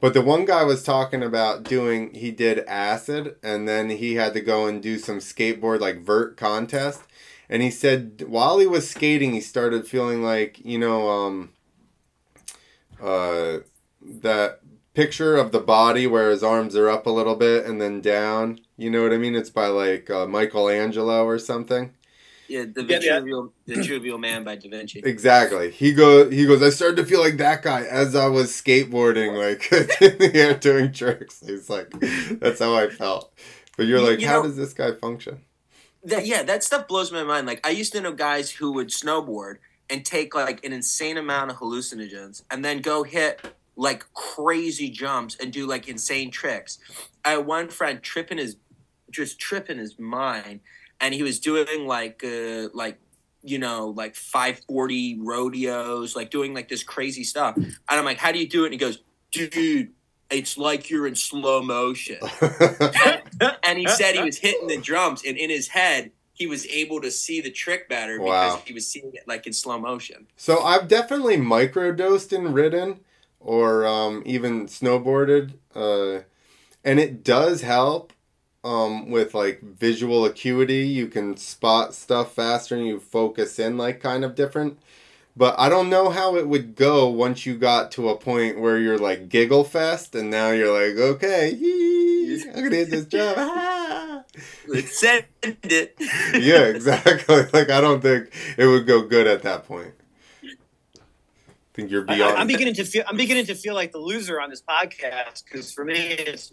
But 0.00 0.14
the 0.14 0.22
one 0.22 0.44
guy 0.44 0.62
was 0.62 0.82
talking 0.84 1.22
about 1.22 1.64
doing 1.64 2.14
he 2.14 2.30
did 2.30 2.60
acid 2.66 3.36
and 3.42 3.66
then 3.68 3.90
he 3.90 4.14
had 4.14 4.32
to 4.34 4.40
go 4.40 4.66
and 4.66 4.82
do 4.82 4.98
some 4.98 5.18
skateboard 5.18 5.80
like 5.80 6.00
vert 6.02 6.36
contest. 6.36 7.02
And 7.48 7.62
he 7.62 7.70
said 7.70 8.24
while 8.28 8.58
he 8.58 8.66
was 8.66 8.88
skating 8.88 9.32
he 9.32 9.40
started 9.40 9.88
feeling 9.88 10.22
like 10.22 10.64
you 10.64 10.78
know 10.78 11.08
um 11.08 11.50
uh 13.02 13.58
that 14.02 14.60
picture 14.94 15.36
of 15.36 15.52
the 15.52 15.60
body 15.60 16.06
where 16.06 16.30
his 16.30 16.42
arms 16.42 16.76
are 16.76 16.88
up 16.88 17.06
a 17.06 17.10
little 17.10 17.36
bit 17.36 17.64
and 17.66 17.80
then 17.80 18.00
down. 18.00 18.60
You 18.76 18.90
know 18.90 19.02
what 19.02 19.12
i 19.12 19.18
mean? 19.18 19.34
It's 19.34 19.50
by 19.50 19.66
like 19.66 20.10
uh, 20.10 20.26
michelangelo 20.26 21.24
or 21.24 21.38
something 21.38 21.92
Yeah, 22.48 22.64
the 22.72 22.82
Yeah, 22.82 22.98
yeah. 23.02 23.14
Vitruvial, 23.20 23.52
the 23.66 23.74
Vitruvial 23.76 24.18
Man 24.18 24.42
by 24.44 24.56
Da 24.56 24.68
Vinci. 24.70 25.00
exactly 25.04 25.70
he 25.70 25.92
go 25.92 26.28
he 26.30 26.46
goes 26.46 26.62
i 26.62 26.70
started 26.70 26.96
to 26.96 27.04
feel 27.04 27.20
like 27.20 27.36
that 27.36 27.62
guy 27.62 27.82
as 27.84 28.14
i 28.14 28.26
was 28.26 28.50
skateboarding 28.50 29.36
like 29.36 29.70
in 30.02 30.18
the 30.18 30.30
air 30.34 30.54
doing 30.54 30.90
tricks 30.92 31.42
he's 31.46 31.68
like 31.68 31.90
that's 32.40 32.58
how 32.60 32.74
i 32.74 32.88
felt 32.88 33.32
but 33.76 33.86
you're 33.86 34.00
like 34.00 34.20
you 34.20 34.26
how 34.26 34.36
know- 34.38 34.44
does 34.44 34.56
this 34.56 34.72
guy 34.72 34.92
function 34.92 35.40
That, 36.04 36.26
yeah, 36.26 36.42
that 36.44 36.62
stuff 36.64 36.86
blows 36.88 37.10
my 37.12 37.24
mind. 37.24 37.46
Like 37.46 37.60
I 37.66 37.70
used 37.70 37.92
to 37.92 38.00
know 38.00 38.12
guys 38.12 38.50
who 38.52 38.72
would 38.72 38.88
snowboard 38.88 39.56
and 39.90 40.04
take 40.06 40.32
like 40.34 40.64
an 40.64 40.72
insane 40.72 41.16
amount 41.18 41.50
of 41.50 41.56
hallucinogens 41.58 42.42
and 42.50 42.64
then 42.64 42.80
go 42.80 43.02
hit 43.02 43.40
like 43.76 44.06
crazy 44.14 44.88
jumps 44.90 45.36
and 45.40 45.52
do 45.52 45.66
like 45.66 45.88
insane 45.88 46.30
tricks. 46.30 46.78
I 47.24 47.30
had 47.30 47.46
one 47.46 47.68
friend 47.68 48.00
tripping 48.00 48.38
his 48.38 48.56
just 49.10 49.38
tripping 49.40 49.78
his 49.78 49.98
mind 49.98 50.60
and 51.00 51.14
he 51.14 51.22
was 51.22 51.38
doing 51.40 51.86
like 51.86 52.22
uh, 52.24 52.68
like 52.74 52.98
you 53.42 53.58
know 53.58 53.88
like 53.96 54.14
540 54.16 55.18
rodeos, 55.20 56.16
like 56.16 56.30
doing 56.30 56.54
like 56.54 56.68
this 56.68 56.82
crazy 56.82 57.24
stuff. 57.24 57.56
And 57.56 57.74
I'm 57.88 58.04
like, 58.04 58.18
how 58.18 58.32
do 58.32 58.38
you 58.38 58.48
do 58.48 58.62
it? 58.64 58.66
And 58.66 58.72
he 58.74 58.78
goes, 58.78 58.98
dude, 59.32 59.92
it's 60.30 60.58
like 60.58 60.90
you're 60.90 61.06
in 61.06 61.14
slow 61.14 61.62
motion. 61.62 62.18
and 63.62 63.78
he 63.78 63.86
said 63.88 64.14
he 64.14 64.22
was 64.22 64.38
hitting 64.38 64.66
the 64.68 64.78
drums, 64.78 65.22
and 65.26 65.36
in 65.36 65.50
his 65.50 65.68
head, 65.68 66.10
he 66.32 66.46
was 66.46 66.66
able 66.66 67.00
to 67.00 67.10
see 67.10 67.40
the 67.40 67.50
trick 67.50 67.88
better 67.88 68.20
Wow. 68.20 68.50
because 68.56 68.68
he 68.68 68.74
was 68.74 68.86
seeing 68.86 69.10
it 69.14 69.24
like 69.26 69.46
in 69.46 69.52
slow 69.52 69.78
motion. 69.78 70.26
so 70.36 70.60
I've 70.62 70.86
definitely 70.88 71.36
microdosed 71.36 72.36
and 72.36 72.54
ridden, 72.54 73.00
or 73.40 73.86
um, 73.86 74.22
even 74.26 74.66
snowboarded, 74.66 75.54
uh, 75.74 76.22
and 76.84 77.00
it 77.00 77.22
does 77.24 77.62
help. 77.62 78.12
Um, 78.64 79.10
with 79.10 79.34
like 79.34 79.62
visual 79.62 80.24
acuity, 80.24 80.86
you 80.86 81.06
can 81.06 81.36
spot 81.36 81.94
stuff 81.94 82.34
faster 82.34 82.74
and 82.76 82.86
you 82.86 82.98
focus 82.98 83.58
in 83.58 83.78
like 83.78 84.00
kind 84.00 84.24
of 84.24 84.34
different. 84.34 84.78
But 85.36 85.54
I 85.56 85.68
don't 85.68 85.88
know 85.88 86.10
how 86.10 86.34
it 86.34 86.48
would 86.48 86.74
go 86.74 87.08
once 87.08 87.46
you 87.46 87.56
got 87.56 87.92
to 87.92 88.08
a 88.08 88.16
point 88.16 88.58
where 88.58 88.76
you're 88.76 88.98
like 88.98 89.28
giggle 89.28 89.62
fest 89.62 90.16
and 90.16 90.30
now 90.30 90.50
you're 90.50 90.72
like, 90.72 90.98
okay, 90.98 91.52
yee, 91.52 92.42
I'm 92.48 92.64
gonna 92.64 92.74
hit 92.74 92.90
this 92.90 93.06
drum. 93.06 93.34
ah." 93.38 94.24
Let's 94.66 94.98
send 94.98 95.24
it. 95.42 95.94
yeah, 96.34 96.64
exactly. 96.64 97.36
Like 97.52 97.70
I 97.70 97.80
don't 97.80 98.00
think 98.00 98.32
it 98.56 98.66
would 98.66 98.86
go 98.86 99.02
good 99.02 99.26
at 99.26 99.42
that 99.42 99.66
point. 99.66 99.94
I 100.44 100.50
think 101.74 101.90
you're 101.90 102.02
beyond. 102.02 102.22
I, 102.22 102.26
beyond. 102.26 102.40
am 102.40 102.46
beginning 102.48 102.74
to 102.74 102.84
feel 102.84 103.04
I'm 103.06 103.16
beginning 103.16 103.46
to 103.46 103.54
feel 103.54 103.74
like 103.74 103.92
the 103.92 103.98
loser 103.98 104.40
on 104.40 104.50
this 104.50 104.62
podcast 104.62 105.44
because 105.44 105.72
for 105.72 105.84
me 105.84 105.94
it's 105.94 106.52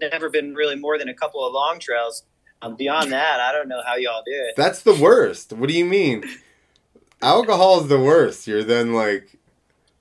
never 0.00 0.28
been 0.30 0.54
really 0.54 0.76
more 0.76 0.98
than 0.98 1.08
a 1.08 1.14
couple 1.14 1.46
of 1.46 1.52
long 1.52 1.78
trails. 1.78 2.24
Um, 2.62 2.76
beyond 2.76 3.12
that, 3.12 3.40
I 3.40 3.52
don't 3.52 3.68
know 3.68 3.80
how 3.86 3.96
y'all 3.96 4.22
do 4.24 4.32
it. 4.32 4.54
That's 4.56 4.82
the 4.82 4.94
worst. 4.94 5.52
What 5.52 5.68
do 5.68 5.74
you 5.74 5.84
mean? 5.84 6.24
Alcohol 7.22 7.80
is 7.80 7.88
the 7.88 7.98
worst. 8.00 8.46
You're 8.46 8.62
then 8.64 8.92
like, 8.94 9.38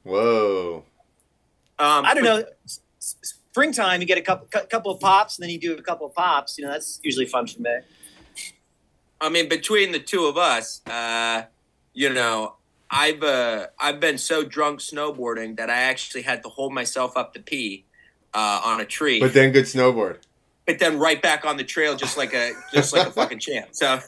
whoa. 0.03 0.83
Um, 1.77 2.05
I 2.05 2.13
don't 2.13 2.23
know. 2.23 2.43
s- 2.65 2.81
s- 2.97 3.15
Springtime, 3.51 3.99
you 4.01 4.07
get 4.07 4.17
a 4.17 4.21
couple 4.21 4.47
couple 4.69 4.91
of 4.91 4.99
pops, 4.99 5.37
and 5.37 5.43
then 5.43 5.49
you 5.49 5.59
do 5.59 5.73
a 5.73 5.81
couple 5.81 6.05
of 6.05 6.13
pops. 6.13 6.57
You 6.57 6.65
know, 6.65 6.71
that's 6.71 6.99
usually 7.03 7.25
fun 7.25 7.47
for 7.47 7.61
me. 7.61 7.79
I 9.19 9.29
mean, 9.29 9.49
between 9.49 9.91
the 9.91 9.99
two 9.99 10.25
of 10.25 10.37
us, 10.37 10.81
uh, 10.85 11.43
you 11.93 12.09
know, 12.09 12.55
I've 12.91 13.23
uh, 13.23 13.67
I've 13.79 13.99
been 13.99 14.17
so 14.17 14.43
drunk 14.43 14.79
snowboarding 14.79 15.57
that 15.57 15.69
I 15.69 15.77
actually 15.77 16.21
had 16.21 16.43
to 16.43 16.49
hold 16.49 16.73
myself 16.73 17.17
up 17.17 17.33
to 17.33 17.41
pee 17.41 17.85
uh, 18.33 18.61
on 18.63 18.81
a 18.81 18.85
tree, 18.85 19.19
But 19.19 19.33
then 19.33 19.51
good 19.51 19.65
snowboard. 19.65 20.17
But 20.65 20.79
then 20.79 20.99
right 20.99 21.21
back 21.21 21.45
on 21.45 21.57
the 21.57 21.63
trail 21.63 21.95
just 21.95 22.17
like 22.17 22.33
a 22.33 22.51
just 22.73 22.93
like 22.93 23.07
a 23.07 23.11
fucking 23.11 23.39
champ. 23.47 23.69
So 23.71 23.99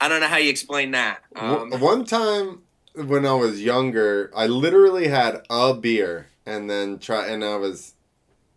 I 0.00 0.08
don't 0.08 0.20
know 0.20 0.28
how 0.28 0.36
you 0.36 0.50
explain 0.50 0.92
that. 0.92 1.22
Um, 1.34 1.70
One 1.80 2.04
time 2.04 2.62
when 2.94 3.26
I 3.26 3.32
was 3.34 3.62
younger, 3.62 4.30
I 4.34 4.46
literally 4.46 5.08
had 5.08 5.42
a 5.50 5.74
beer 5.74 6.28
and 6.46 6.70
then 6.70 6.98
try 6.98 7.26
and 7.26 7.44
I 7.44 7.56
was 7.56 7.94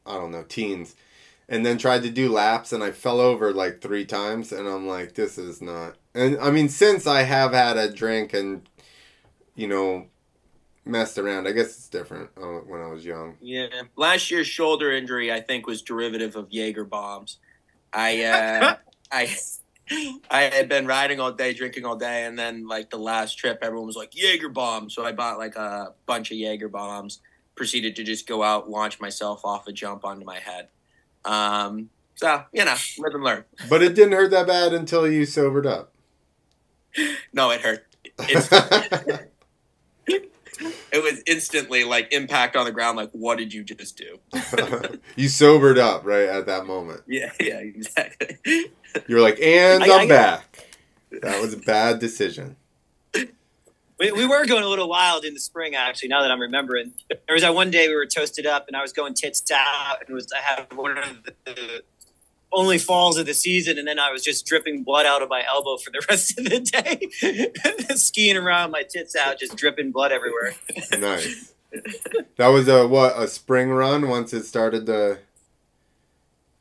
I 0.06 0.14
don't 0.14 0.32
know, 0.32 0.44
teens. 0.44 0.96
And 1.50 1.66
then 1.66 1.78
tried 1.78 2.04
to 2.04 2.10
do 2.10 2.30
laps 2.32 2.74
and 2.74 2.84
I 2.84 2.92
fell 2.92 3.20
over 3.22 3.54
like 3.54 3.82
3 3.82 4.06
times 4.06 4.52
and 4.52 4.68
I'm 4.68 4.88
like 4.88 5.14
this 5.16 5.38
is 5.38 5.62
not. 5.62 5.96
And 6.14 6.38
I 6.40 6.52
mean 6.52 6.70
since 6.70 7.08
I 7.08 7.24
have 7.24 7.54
had 7.54 7.78
a 7.78 7.92
drink 7.92 8.34
and 8.34 8.68
you 9.56 9.68
know 9.68 10.06
messed 10.88 11.18
around, 11.18 11.48
I 11.48 11.52
guess 11.52 11.68
it's 11.68 11.90
different 11.90 12.30
uh, 12.38 12.60
when 12.68 12.82
I 12.82 12.88
was 12.88 13.06
young. 13.06 13.36
yeah, 13.42 13.68
last 13.96 14.32
year's 14.32 14.48
shoulder 14.48 14.92
injury 14.92 15.32
I 15.32 15.42
think 15.42 15.68
was 15.68 15.82
derivative 15.82 16.36
of 16.36 16.52
Jaeger 16.52 16.86
bombs. 16.86 17.38
I 17.94 18.24
uh, 18.24 18.76
I. 19.12 19.36
I 20.30 20.42
had 20.42 20.68
been 20.68 20.86
riding 20.86 21.22
all 21.22 21.32
day, 21.32 21.54
drinking 21.54 21.86
all 21.86 21.96
day, 21.96 22.26
and 22.26 22.38
then 22.38 22.68
like 22.68 22.90
the 22.90 22.98
last 22.98 23.36
trip, 23.38 23.60
everyone 23.62 23.88
was 23.88 23.96
like 23.96 24.14
Jaeger 24.14 24.50
bombs, 24.50 24.94
So 24.94 25.06
I 25.06 25.14
bought 25.14 25.38
like 25.38 25.56
a 25.56 25.94
bunch 26.06 26.30
of 26.30 26.36
Jaeger 26.36 26.68
bombs. 26.68 27.22
Proceeded 27.56 27.96
to 27.96 28.04
just 28.04 28.28
go 28.28 28.44
out, 28.44 28.70
launch 28.70 29.00
myself 29.00 29.46
off 29.46 29.66
a 29.66 29.72
jump 29.72 30.04
onto 30.04 30.26
my 30.26 30.40
head. 30.40 30.68
Um, 31.24 31.90
so 32.16 32.44
you 32.52 32.66
know, 32.66 32.76
live 33.00 33.14
and 33.14 33.24
learn. 33.24 33.46
But 33.70 33.82
it 33.82 33.96
didn't 33.96 34.12
hurt 34.12 34.32
that 34.32 34.46
bad 34.46 34.74
until 34.74 35.10
you 35.10 35.26
sobered 35.26 35.66
up. 35.66 35.94
No, 37.32 37.52
it 37.52 37.62
hurt. 37.62 37.86
It's, 40.60 40.78
it 40.92 41.04
was 41.04 41.22
instantly 41.26 41.84
like 41.84 42.12
impact 42.14 42.56
on 42.56 42.66
the 42.66 42.72
ground. 42.72 42.98
Like, 42.98 43.12
what 43.12 43.38
did 43.38 43.54
you 43.54 43.64
just 43.64 43.98
do? 43.98 44.20
you 45.16 45.28
sobered 45.30 45.78
up 45.78 46.06
right 46.06 46.28
at 46.30 46.46
that 46.48 46.66
moment. 46.66 47.02
Yeah, 47.08 47.32
yeah, 47.40 47.58
exactly. 47.60 48.38
You're 49.08 49.22
like, 49.22 49.40
and 49.40 49.84
I- 49.84 49.88
I'm 49.96 50.02
I- 50.02 50.08
back. 50.08 50.68
That 51.22 51.42
was 51.42 51.54
a 51.54 51.58
bad 51.58 52.00
decision. 52.00 52.58
We, 54.00 54.12
we 54.12 54.28
were 54.28 54.46
going 54.46 54.64
a 54.64 54.68
little 54.68 54.88
wild 54.90 55.26
in 55.26 55.34
the 55.34 55.40
spring, 55.40 55.74
actually. 55.74 56.10
Now 56.10 56.22
that 56.22 56.30
I'm 56.30 56.40
remembering, 56.40 56.94
there 57.10 57.34
was 57.34 57.42
that 57.42 57.56
one 57.56 57.72
day 57.72 57.88
we 57.88 57.96
were 57.96 58.06
toasted 58.06 58.46
up, 58.46 58.68
and 58.68 58.78
I 58.78 58.82
was 58.84 58.94
going 58.94 59.16
tits 59.16 59.44
out, 59.52 60.04
and 60.06 60.14
was 60.14 60.28
I 60.32 60.40
had 60.42 60.72
one 60.74 60.98
of 61.00 61.24
the 61.46 61.84
only 62.52 62.78
falls 62.78 63.18
of 63.18 63.26
the 63.26 63.34
season, 63.34 63.78
and 63.78 63.88
then 63.88 64.00
I 64.00 64.12
was 64.12 64.24
just 64.24 64.46
dripping 64.46 64.84
blood 64.84 65.06
out 65.06 65.22
of 65.22 65.30
my 65.30 65.44
elbow 65.46 65.78
for 65.78 65.92
the 65.92 66.06
rest 66.10 66.38
of 66.38 66.46
the 66.46 66.60
day, 66.60 67.90
skiing 67.96 68.38
around, 68.38 68.72
my 68.72 68.84
tits 68.84 69.16
out, 69.16 69.40
just 69.40 69.56
dripping 69.56 69.92
blood 69.92 70.12
everywhere. 70.12 70.56
Nice. 70.98 71.54
That 72.38 72.48
was 72.48 72.68
a 72.68 72.88
what 72.88 73.18
a 73.18 73.28
spring 73.28 73.70
run 73.70 74.08
once 74.08 74.34
it 74.34 74.44
started 74.44 74.86
to 74.86 75.20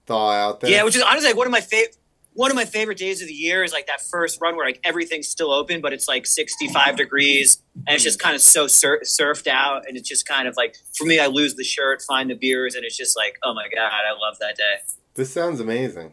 thaw 0.06 0.32
out 0.32 0.60
there. 0.60 0.70
Yeah, 0.70 0.82
which 0.82 0.96
is 0.96 1.02
honestly 1.02 1.30
like 1.30 1.36
one 1.36 1.46
of 1.46 1.52
my 1.52 1.60
favorite. 1.60 1.96
One 2.32 2.50
of 2.50 2.54
my 2.54 2.66
favorite 2.66 2.98
days 2.98 3.22
of 3.22 3.28
the 3.28 3.34
year 3.34 3.64
is 3.64 3.72
like 3.72 3.86
that 3.86 4.02
first 4.02 4.42
run 4.42 4.56
where 4.56 4.66
like 4.66 4.78
everything's 4.84 5.26
still 5.26 5.50
open, 5.50 5.80
but 5.80 5.94
it's 5.94 6.06
like 6.06 6.26
65 6.26 6.94
degrees 6.98 7.62
and 7.86 7.94
it's 7.94 8.04
just 8.04 8.18
kind 8.18 8.34
of 8.34 8.42
so 8.42 8.66
sur- 8.66 9.00
surfed 9.06 9.46
out. 9.46 9.88
And 9.88 9.96
it's 9.96 10.06
just 10.06 10.28
kind 10.28 10.46
of 10.46 10.54
like, 10.54 10.76
for 10.92 11.06
me, 11.06 11.18
I 11.18 11.28
lose 11.28 11.54
the 11.54 11.64
shirt, 11.64 12.02
find 12.02 12.28
the 12.28 12.34
beers, 12.34 12.74
and 12.74 12.84
it's 12.84 12.94
just 12.94 13.16
like, 13.16 13.38
oh 13.42 13.54
my 13.54 13.68
God, 13.74 13.90
I 13.90 14.12
love 14.20 14.38
that 14.40 14.54
day. 14.54 14.74
This 15.16 15.32
sounds 15.32 15.60
amazing. 15.60 16.12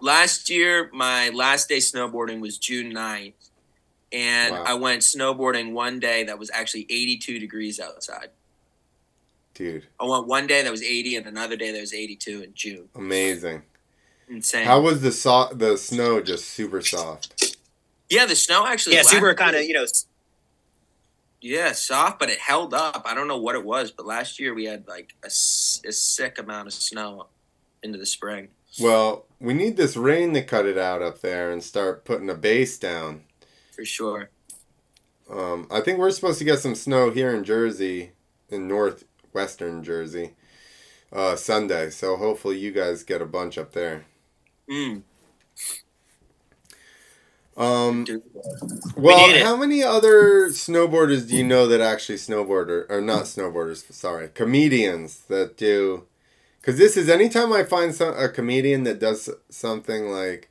last 0.00 0.50
year, 0.50 0.90
my 0.92 1.30
last 1.30 1.68
day 1.68 1.78
snowboarding 1.78 2.40
was 2.40 2.58
June 2.58 2.92
9th. 2.92 3.32
And 4.12 4.52
Wow. 4.54 4.64
I 4.66 4.74
went 4.74 5.00
snowboarding 5.02 5.72
one 5.72 5.98
day 5.98 6.24
that 6.24 6.38
was 6.38 6.50
actually 6.52 6.86
82 6.90 7.38
degrees 7.38 7.80
outside. 7.80 8.30
Dude, 9.54 9.86
I 9.98 10.04
went 10.04 10.26
one 10.26 10.46
day 10.46 10.62
that 10.62 10.70
was 10.70 10.82
80 10.82 11.16
and 11.16 11.26
another 11.26 11.56
day 11.56 11.70
that 11.72 11.80
was 11.80 11.94
82 11.94 12.42
in 12.42 12.54
June. 12.54 12.88
amazing. 12.94 13.62
Insane. 14.28 14.64
How 14.66 14.80
was 14.80 15.00
the 15.00 15.12
so- 15.12 15.50
the 15.52 15.76
snow 15.78 16.20
just 16.20 16.46
super 16.46 16.80
soft? 16.82 17.56
yeah, 18.10 18.26
the 18.26 18.36
snow 18.36 18.66
actually. 18.66 18.94
Yeah, 18.96 19.02
last 19.02 19.10
super 19.10 19.34
kind 19.34 19.54
of, 19.56 19.62
you 19.62 19.74
know, 19.74 19.86
Yeah, 21.40 21.72
soft, 21.72 22.18
but 22.18 22.30
it 22.30 22.38
held 22.38 22.72
up. 22.74 23.02
I 23.04 23.14
don't 23.14 23.28
know 23.28 23.36
what 23.38 23.54
it 23.54 23.64
was, 23.64 23.90
but 23.90 24.06
last 24.06 24.38
year 24.40 24.54
we 24.54 24.64
had 24.64 24.86
like 24.88 25.14
a 25.22 25.30
sick 25.30 26.38
amount 26.38 26.66
of 26.68 26.72
snow 26.74 27.26
into 27.84 27.98
the 27.98 28.06
spring. 28.06 28.48
Well, 28.80 29.26
we 29.38 29.54
need 29.54 29.76
this 29.76 29.96
rain 29.96 30.34
to 30.34 30.42
cut 30.42 30.66
it 30.66 30.78
out 30.78 31.02
up 31.02 31.20
there 31.20 31.52
and 31.52 31.62
start 31.62 32.04
putting 32.04 32.30
a 32.30 32.34
base 32.34 32.78
down. 32.78 33.22
For 33.72 33.84
sure. 33.84 34.30
Um, 35.30 35.68
I 35.70 35.80
think 35.80 35.98
we're 35.98 36.10
supposed 36.10 36.38
to 36.38 36.44
get 36.44 36.58
some 36.58 36.74
snow 36.74 37.10
here 37.10 37.34
in 37.34 37.44
Jersey, 37.44 38.12
in 38.48 38.66
northwestern 38.66 39.84
Jersey, 39.84 40.32
uh, 41.12 41.36
Sunday. 41.36 41.90
So 41.90 42.16
hopefully 42.16 42.58
you 42.58 42.72
guys 42.72 43.02
get 43.02 43.22
a 43.22 43.26
bunch 43.26 43.58
up 43.58 43.72
there. 43.72 44.04
Mm. 44.68 45.02
Um, 47.56 48.04
well, 48.96 49.30
it. 49.30 49.42
how 49.42 49.56
many 49.56 49.84
other 49.84 50.48
snowboarders 50.48 51.28
do 51.28 51.36
you 51.36 51.44
know 51.44 51.68
that 51.68 51.80
actually 51.80 52.18
snowboard 52.18 52.68
or, 52.68 52.86
or 52.88 53.00
not 53.00 53.24
snowboarders? 53.24 53.90
Sorry, 53.92 54.28
comedians 54.28 55.20
that 55.28 55.56
do. 55.56 56.06
Because 56.64 56.78
this 56.78 56.96
is 56.96 57.10
anytime 57.10 57.52
I 57.52 57.62
find 57.62 57.94
some 57.94 58.16
a 58.16 58.28
comedian 58.28 58.84
that 58.84 58.98
does 58.98 59.28
something 59.50 60.10
like. 60.10 60.48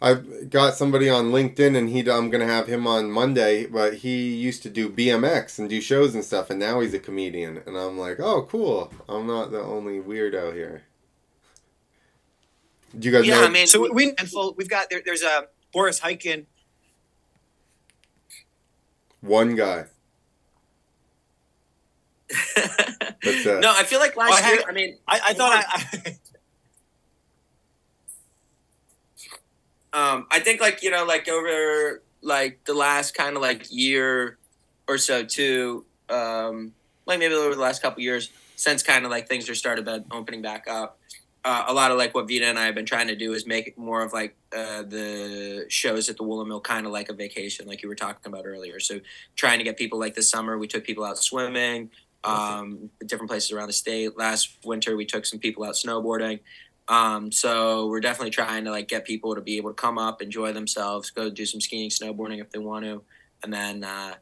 I've 0.00 0.50
got 0.50 0.74
somebody 0.74 1.08
on 1.08 1.26
LinkedIn 1.30 1.76
and 1.78 1.88
he 1.88 2.00
I'm 2.10 2.28
gonna 2.28 2.44
have 2.46 2.66
him 2.66 2.88
on 2.88 3.12
Monday, 3.12 3.66
but 3.66 3.94
he 3.98 4.34
used 4.34 4.64
to 4.64 4.68
do 4.68 4.90
BMX 4.90 5.60
and 5.60 5.70
do 5.70 5.80
shows 5.80 6.12
and 6.16 6.24
stuff, 6.24 6.50
and 6.50 6.58
now 6.58 6.80
he's 6.80 6.92
a 6.92 6.98
comedian, 6.98 7.62
and 7.66 7.76
I'm 7.76 7.96
like, 7.96 8.18
oh, 8.18 8.42
cool. 8.42 8.92
I'm 9.08 9.28
not 9.28 9.52
the 9.52 9.60
only 9.62 10.00
weirdo 10.00 10.54
here. 10.54 10.82
Do 12.98 13.08
you 13.08 13.14
guys 13.16 13.26
Yeah, 13.28 13.36
know? 13.36 13.46
I 13.46 13.48
mean, 13.50 13.68
so 13.68 13.80
we, 13.80 13.90
we 13.90 14.14
we've 14.56 14.68
got, 14.68 14.90
there, 14.90 15.02
there's 15.04 15.22
a 15.22 15.46
Boris 15.72 16.00
Hyken. 16.00 16.46
one 19.20 19.54
guy. 19.54 19.86
That's 22.56 23.46
it. 23.46 23.60
no, 23.60 23.72
I 23.76 23.84
feel 23.84 24.00
like 24.00 24.16
last 24.16 24.30
Oh, 24.32 24.34
I 24.34 24.40
had- 24.40 24.52
year. 24.54 24.64
I 24.68 24.72
mean, 24.72 24.98
I, 25.06 25.20
I 25.28 25.34
thought 25.34 25.52
I, 25.52 26.18
I 29.92 30.12
um, 30.14 30.26
I 30.30 30.40
think 30.40 30.60
like 30.60 30.82
you 30.82 30.90
know, 30.90 31.04
like 31.04 31.28
over 31.28 32.02
like 32.22 32.64
the 32.64 32.74
last 32.74 33.14
kind 33.14 33.36
of 33.36 33.42
like 33.42 33.66
year 33.70 34.38
or 34.88 34.98
so 34.98 35.24
too, 35.24 35.84
um, 36.08 36.72
like 37.06 37.18
maybe 37.18 37.34
over 37.34 37.54
the 37.54 37.60
last 37.60 37.82
couple 37.82 38.02
years 38.02 38.30
since 38.56 38.82
kind 38.82 39.04
of 39.04 39.10
like 39.10 39.28
things 39.28 39.48
are 39.48 39.54
started 39.54 39.84
been 39.84 40.04
opening 40.10 40.40
back 40.42 40.66
up. 40.68 40.98
uh, 41.44 41.64
a 41.66 41.74
lot 41.74 41.90
of 41.90 41.98
like 41.98 42.14
what 42.14 42.28
Vita 42.28 42.46
and 42.46 42.58
I 42.58 42.66
have 42.66 42.74
been 42.74 42.86
trying 42.86 43.08
to 43.08 43.16
do 43.16 43.32
is 43.32 43.46
make 43.46 43.66
it 43.66 43.76
more 43.76 44.02
of 44.02 44.12
like 44.12 44.36
uh, 44.56 44.82
the 44.82 45.66
shows 45.68 46.08
at 46.08 46.16
the 46.16 46.22
Woolen 46.22 46.48
Mill 46.48 46.60
kind 46.60 46.86
of 46.86 46.92
like 46.92 47.08
a 47.08 47.12
vacation, 47.12 47.66
like 47.66 47.82
you 47.82 47.88
were 47.88 47.94
talking 47.96 48.32
about 48.32 48.46
earlier. 48.46 48.78
So 48.80 49.00
trying 49.36 49.58
to 49.58 49.64
get 49.64 49.76
people 49.76 49.98
like 49.98 50.14
this 50.14 50.30
summer, 50.30 50.56
we 50.56 50.68
took 50.68 50.84
people 50.84 51.04
out 51.04 51.18
swimming, 51.18 51.90
um, 52.24 52.90
different 53.06 53.30
places 53.30 53.52
around 53.52 53.68
the 53.68 53.72
state. 53.72 54.16
Last 54.16 54.58
winter, 54.64 54.96
we 54.96 55.04
took 55.04 55.26
some 55.26 55.38
people 55.38 55.64
out 55.64 55.74
snowboarding. 55.74 56.40
Um, 56.88 57.30
so 57.32 57.86
we're 57.88 58.00
definitely 58.00 58.30
trying 58.30 58.64
to 58.64 58.70
like 58.70 58.88
get 58.88 59.04
people 59.04 59.34
to 59.34 59.40
be 59.40 59.56
able 59.56 59.70
to 59.70 59.74
come 59.74 59.98
up, 59.98 60.20
enjoy 60.20 60.52
themselves, 60.52 61.10
go 61.10 61.30
do 61.30 61.46
some 61.46 61.60
skiing, 61.60 61.90
snowboarding 61.90 62.40
if 62.40 62.50
they 62.50 62.58
want 62.58 62.84
to, 62.84 63.02
and 63.42 63.52
then 63.52 63.84
uh, 63.84 64.14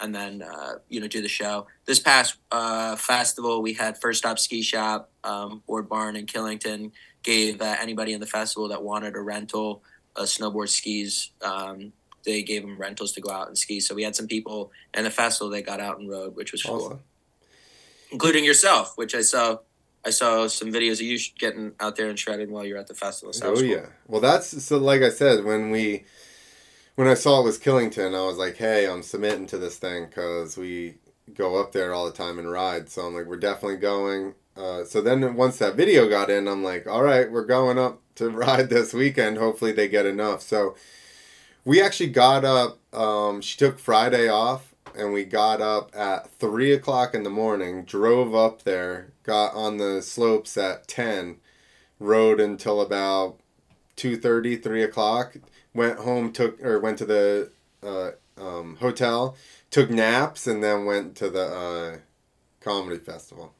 and 0.00 0.14
then 0.14 0.42
uh, 0.42 0.74
you 0.88 1.00
know 1.00 1.06
do 1.06 1.22
the 1.22 1.28
show. 1.28 1.66
This 1.86 2.00
past 2.00 2.36
uh, 2.50 2.96
festival, 2.96 3.62
we 3.62 3.72
had 3.72 4.00
First 4.00 4.18
Stop 4.18 4.38
Ski 4.38 4.62
Shop, 4.62 5.10
um, 5.24 5.62
Board 5.66 5.88
Barn 5.88 6.16
in 6.16 6.26
Killington 6.26 6.92
gave 7.22 7.60
uh, 7.60 7.76
anybody 7.80 8.12
in 8.12 8.20
the 8.20 8.26
festival 8.26 8.68
that 8.68 8.82
wanted 8.82 9.14
a 9.16 9.20
rental, 9.20 9.82
a 10.16 10.22
snowboard 10.22 10.68
skis. 10.68 11.30
Um, 11.42 11.92
they 12.24 12.42
gave 12.42 12.62
them 12.62 12.78
rentals 12.78 13.12
to 13.12 13.20
go 13.20 13.30
out 13.30 13.48
and 13.48 13.56
ski. 13.56 13.80
So 13.80 13.94
we 13.94 14.02
had 14.02 14.14
some 14.14 14.26
people 14.26 14.70
in 14.94 15.04
the 15.04 15.10
festival 15.10 15.50
that 15.50 15.64
got 15.64 15.80
out 15.80 15.98
and 15.98 16.08
rode, 16.08 16.36
which 16.36 16.52
was 16.52 16.64
Awesome. 16.64 16.78
cool, 16.78 17.00
including 18.10 18.44
yourself, 18.44 18.96
which 18.96 19.14
I 19.14 19.22
saw. 19.22 19.58
I 20.04 20.10
saw 20.10 20.46
some 20.46 20.72
videos 20.72 20.94
of 20.94 21.02
you 21.02 21.18
getting 21.38 21.72
out 21.80 21.96
there 21.96 22.08
and 22.08 22.18
shredding 22.18 22.50
while 22.50 22.64
you're 22.64 22.78
at 22.78 22.86
the 22.86 22.94
festival. 22.94 23.32
So 23.32 23.48
Oh 23.50 23.54
cool. 23.54 23.64
yeah. 23.64 23.86
Well, 24.06 24.20
that's 24.20 24.62
so. 24.64 24.78
Like 24.78 25.02
I 25.02 25.10
said, 25.10 25.44
when 25.44 25.70
we 25.70 26.04
when 26.94 27.08
I 27.08 27.14
saw 27.14 27.40
it 27.40 27.44
was 27.44 27.58
Killington, 27.58 28.14
I 28.14 28.24
was 28.24 28.38
like, 28.38 28.56
"Hey, 28.56 28.88
I'm 28.88 29.02
submitting 29.02 29.46
to 29.48 29.58
this 29.58 29.76
thing 29.76 30.06
because 30.06 30.56
we 30.56 30.94
go 31.34 31.60
up 31.60 31.72
there 31.72 31.92
all 31.92 32.06
the 32.06 32.12
time 32.12 32.38
and 32.38 32.50
ride." 32.50 32.88
So 32.88 33.02
I'm 33.02 33.14
like, 33.14 33.26
"We're 33.26 33.36
definitely 33.36 33.78
going." 33.78 34.34
Uh, 34.56 34.84
so 34.84 35.00
then 35.02 35.34
once 35.36 35.58
that 35.58 35.76
video 35.76 36.08
got 36.08 36.30
in, 36.30 36.48
I'm 36.48 36.64
like, 36.64 36.86
"All 36.86 37.02
right, 37.02 37.30
we're 37.30 37.44
going 37.44 37.78
up 37.78 38.00
to 38.14 38.30
ride 38.46 38.70
this 38.70 38.94
weekend. 38.94 39.36
Hopefully 39.38 39.72
they 39.72 39.88
get 39.88 40.06
enough." 40.06 40.42
So 40.42 40.76
we 41.64 41.82
actually 41.82 42.10
got 42.10 42.44
up. 42.44 42.78
Um, 42.94 43.40
she 43.42 43.58
took 43.58 43.78
Friday 43.78 44.28
off, 44.28 44.67
and 44.98 45.12
we 45.12 45.24
got 45.24 45.60
up 45.62 45.90
at 45.96 46.30
three 46.32 46.72
o'clock 46.72 47.14
in 47.14 47.22
the 47.22 47.30
morning. 47.30 47.84
Drove 47.84 48.34
up 48.34 48.64
there, 48.64 49.12
got 49.22 49.54
on 49.54 49.78
the 49.78 50.02
slopes 50.02 50.56
at 50.56 50.88
ten, 50.88 51.36
rode 51.98 52.40
until 52.40 52.80
about 52.80 53.38
2.30 53.96 54.62
3 54.62 54.82
o'clock 54.84 55.36
went 55.74 55.98
home 55.98 56.32
took 56.32 56.62
or 56.62 56.78
went 56.78 56.96
to 56.98 57.04
the 57.04 57.50
uh, 57.82 58.10
um, 58.40 58.76
hotel 58.76 59.36
took 59.70 59.90
naps 59.90 60.46
and 60.46 60.62
then 60.62 60.84
went 60.84 61.16
to 61.16 61.28
the 61.28 61.42
uh, 61.44 61.98
comedy 62.60 62.98
festival 62.98 63.52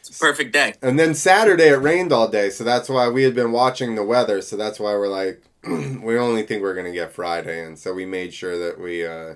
It's 0.00 0.16
a 0.16 0.18
perfect 0.18 0.52
day. 0.54 0.74
and 0.80 0.98
then 0.98 1.12
saturday 1.14 1.68
it 1.68 1.76
rained 1.82 2.12
all 2.12 2.28
day 2.28 2.48
so 2.48 2.64
that's 2.64 2.88
why 2.88 3.08
we 3.10 3.24
had 3.24 3.34
been 3.34 3.52
watching 3.52 3.94
the 3.94 4.04
weather 4.04 4.40
so 4.40 4.56
that's 4.56 4.80
why 4.80 4.92
we're 4.94 5.08
like 5.08 5.42
we 5.68 6.16
only 6.18 6.42
think 6.42 6.62
we're 6.62 6.74
going 6.74 6.86
to 6.86 6.92
get 6.92 7.12
friday 7.12 7.62
and 7.62 7.78
so 7.78 7.92
we 7.92 8.06
made 8.06 8.32
sure 8.32 8.56
that 8.58 8.80
we 8.80 9.04
uh, 9.06 9.34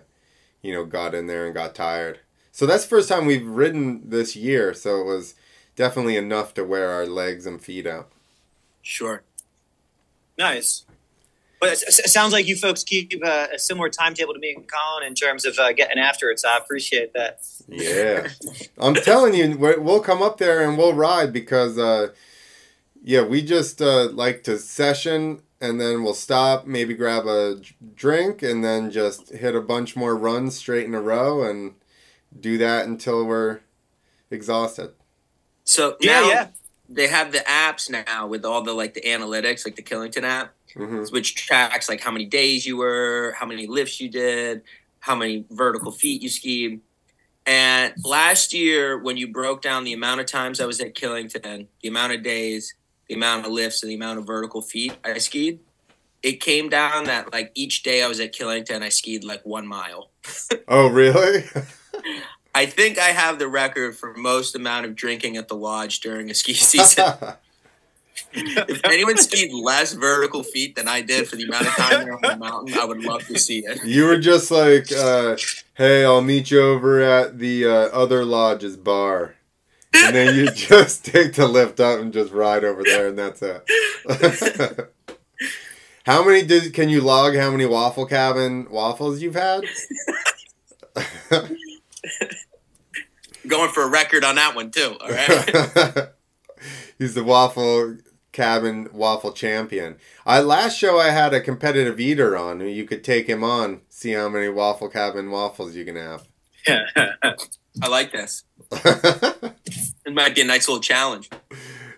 you 0.63 0.73
know 0.73 0.85
got 0.85 1.15
in 1.15 1.27
there 1.27 1.45
and 1.47 1.55
got 1.55 1.75
tired 1.75 2.21
so 2.53 2.67
that's 2.67 2.85
the 2.85 2.89
first 2.91 3.09
time 3.09 3.27
we've 3.27 3.47
ridden 3.47 4.03
this 4.09 4.35
year 4.37 4.73
so 4.75 5.01
it 5.01 5.07
was 5.07 5.35
definitely 5.77 6.17
enough 6.17 6.53
to 6.55 6.65
wear 6.65 6.91
our 6.91 7.07
legs 7.07 7.47
and 7.47 7.63
feet 7.63 7.87
out 7.87 8.11
Sure. 8.83 9.23
Nice. 10.39 10.87
But 11.61 11.73
it, 11.75 11.83
it 11.83 12.09
sounds 12.09 12.33
like 12.33 12.47
you 12.47 12.57
folks 12.57 12.83
keep 12.83 13.13
uh, 13.23 13.49
a 13.55 13.59
similar 13.59 13.91
timetable 13.91 14.33
to 14.33 14.41
me 14.41 14.55
and 14.57 14.67
Colin 14.67 15.07
in 15.07 15.15
terms 15.15 15.45
of 15.45 15.59
uh, 15.59 15.73
getting 15.75 15.99
after 15.99 16.31
it. 16.31 16.41
So 16.41 16.49
I 16.49 16.57
appreciate 16.57 17.13
that. 17.13 17.41
Yeah, 17.69 18.29
I'm 18.79 18.95
telling 18.95 19.35
you, 19.35 19.59
we- 19.59 19.77
we'll 19.77 20.01
come 20.01 20.23
up 20.23 20.39
there 20.39 20.67
and 20.67 20.79
we'll 20.79 20.95
ride 20.95 21.33
because, 21.35 21.77
uh, 21.79 22.09
yeah, 23.03 23.23
we 23.23 23.43
just 23.43 23.83
uh, 23.83 24.09
like 24.11 24.43
to 24.45 24.59
session 24.59 25.43
and 25.61 25.81
then 25.81 26.03
we'll 26.03 26.15
stop, 26.15 26.67
maybe 26.67 26.95
grab 26.95 27.27
a 27.27 27.61
drink, 27.95 28.43
and 28.43 28.65
then 28.65 28.91
just 28.91 29.31
hit 29.31 29.55
a 29.55 29.61
bunch 29.61 29.97
more 29.97 30.17
runs 30.17 30.57
straight 30.57 30.87
in 30.87 30.95
a 30.95 31.01
row 31.01 31.45
and 31.49 31.75
do 32.39 32.59
that 32.59 32.87
until 32.87 33.25
we're 33.27 33.61
exhausted. 34.31 34.93
So 35.65 35.97
Yeah, 36.01 36.21
now 36.21 36.23
yeah. 36.23 36.49
they 36.89 37.09
have 37.09 37.33
the 37.33 37.39
apps 37.41 37.91
now 37.91 38.27
with 38.27 38.45
all 38.45 38.63
the 38.63 38.73
like 38.73 38.95
the 38.95 39.03
analytics, 39.03 39.65
like 39.65 39.77
the 39.77 39.83
Killington 39.83 40.25
app, 40.25 40.55
hmm 40.77 41.05
which 41.11 41.35
tracks 41.35 41.89
like 41.89 42.01
how 42.01 42.11
many 42.11 42.27
days 42.27 42.67
you 42.67 42.77
were, 42.77 43.35
how 43.39 43.47
many 43.47 43.67
lifts 43.67 44.01
you 44.01 44.09
did, 44.11 44.63
how 45.01 45.15
many 45.15 45.47
vertical 45.51 45.93
feet 45.93 46.23
you 46.23 46.29
skied. 46.29 46.81
And 47.47 47.95
last 48.05 48.55
year, 48.55 48.99
when 48.99 49.17
you 49.17 49.29
broke 49.29 49.63
down 49.63 49.85
the 49.85 49.95
amount 49.95 50.21
of 50.21 50.27
times 50.27 50.61
I 50.61 50.67
was 50.67 50.81
at 50.81 50.95
Killington, 50.95 51.69
the 51.83 51.89
amount 51.89 52.13
of 52.15 52.23
days, 52.23 52.75
the 53.11 53.17
amount 53.17 53.45
of 53.45 53.51
lifts, 53.51 53.83
and 53.83 53.91
the 53.91 53.97
amount 53.97 54.21
of 54.21 54.25
vertical 54.25 54.63
feet 54.63 54.97
I 55.05 55.19
skied, 55.19 55.59
it 56.23 56.41
came 56.41 56.69
down 56.69 57.05
that 57.05 57.33
like 57.33 57.51
each 57.57 57.83
day 57.83 58.05
I 58.05 58.07
was 58.07 58.21
at 58.21 58.33
Killington, 58.33 58.83
I 58.83 58.89
skied 58.89 59.25
like 59.25 59.45
one 59.45 59.67
mile. 59.67 60.11
Oh, 60.69 60.87
really? 60.89 61.45
I 62.55 62.67
think 62.67 62.99
I 62.99 63.09
have 63.09 63.41
the 63.41 63.49
record 63.49 63.97
for 63.97 64.15
most 64.15 64.55
amount 64.55 64.87
of 64.87 64.95
drinking 64.95 65.37
at 65.37 65.49
the 65.49 65.57
lodge 65.57 65.99
during 65.99 66.31
a 66.31 66.35
ski 66.35 66.55
season. 66.55 67.13
if 68.33 68.81
anyone 68.85 69.17
skied 69.17 69.53
less 69.53 69.93
vertical 69.95 70.45
feet 70.45 70.77
than 70.77 70.87
I 70.87 71.01
did 71.01 71.27
for 71.27 71.35
the 71.35 71.45
amount 71.45 71.67
of 71.67 71.75
time 71.75 72.09
on 72.13 72.21
the 72.23 72.37
mountain, 72.37 72.79
I 72.79 72.85
would 72.85 73.03
love 73.03 73.27
to 73.27 73.39
see 73.39 73.65
it. 73.67 73.85
you 73.85 74.05
were 74.05 74.19
just 74.19 74.53
like, 74.53 74.93
uh, 74.93 75.37
hey, 75.75 76.05
I'll 76.05 76.23
meet 76.23 76.53
you 76.53 76.61
over 76.61 77.01
at 77.01 77.41
the 77.41 77.67
uh, 77.67 77.71
other 77.89 78.25
lodge's 78.25 78.77
bar. 78.77 79.35
And 79.93 80.15
then 80.15 80.35
you 80.35 80.51
just 80.55 81.05
take 81.05 81.35
the 81.35 81.47
lift 81.47 81.81
up 81.81 82.01
and 82.01 82.13
just 82.13 82.33
ride 82.33 82.65
over 82.65 82.83
there, 82.83 83.09
and 83.09 83.19
that's 83.19 83.43
it. 83.43 83.69
how 86.07 86.25
many 86.25 86.43
did 86.43 86.73
can 86.75 86.89
you 86.89 87.01
log? 87.01 87.35
How 87.37 87.51
many 87.51 87.67
waffle 87.67 88.07
cabin 88.07 88.69
waffles 88.71 89.21
you've 89.23 89.35
had? 89.35 89.65
Going 93.47 93.71
for 93.71 93.83
a 93.83 93.89
record 93.89 94.23
on 94.25 94.37
that 94.37 94.55
one 94.55 94.71
too. 94.71 94.97
All 95.01 95.11
right. 95.11 96.09
He's 96.99 97.15
the 97.15 97.25
waffle 97.25 97.97
cabin 98.33 98.89
waffle 98.93 99.33
champion. 99.33 99.97
I 100.25 100.41
last 100.41 100.77
show 100.79 100.99
I 100.99 101.11
had 101.11 101.35
a 101.35 101.41
competitive 101.41 101.99
eater 101.99 102.37
on. 102.37 102.61
You 102.61 102.85
could 102.85 103.03
take 103.03 103.27
him 103.27 103.43
on, 103.43 103.81
see 103.89 104.13
how 104.13 104.29
many 104.29 104.49
waffle 104.49 104.89
cabin 104.89 105.31
waffles 105.31 105.75
you 105.75 105.85
can 105.85 105.97
have. 105.97 106.29
I 106.69 107.89
like 107.89 108.13
this. 108.13 108.45
It 110.11 110.15
might 110.15 110.35
be 110.35 110.41
a 110.41 110.45
nice 110.45 110.67
little 110.67 110.83
challenge. 110.83 111.31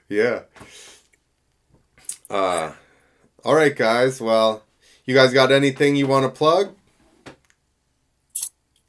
yeah. 0.09 0.43
Uh, 2.29 2.73
all 3.43 3.55
right, 3.55 3.75
guys. 3.75 4.21
Well, 4.21 4.65
you 5.07 5.15
guys 5.15 5.33
got 5.33 5.51
anything 5.51 5.97
you 5.97 6.07
want 6.07 6.25
to 6.25 6.29
plug? 6.29 6.75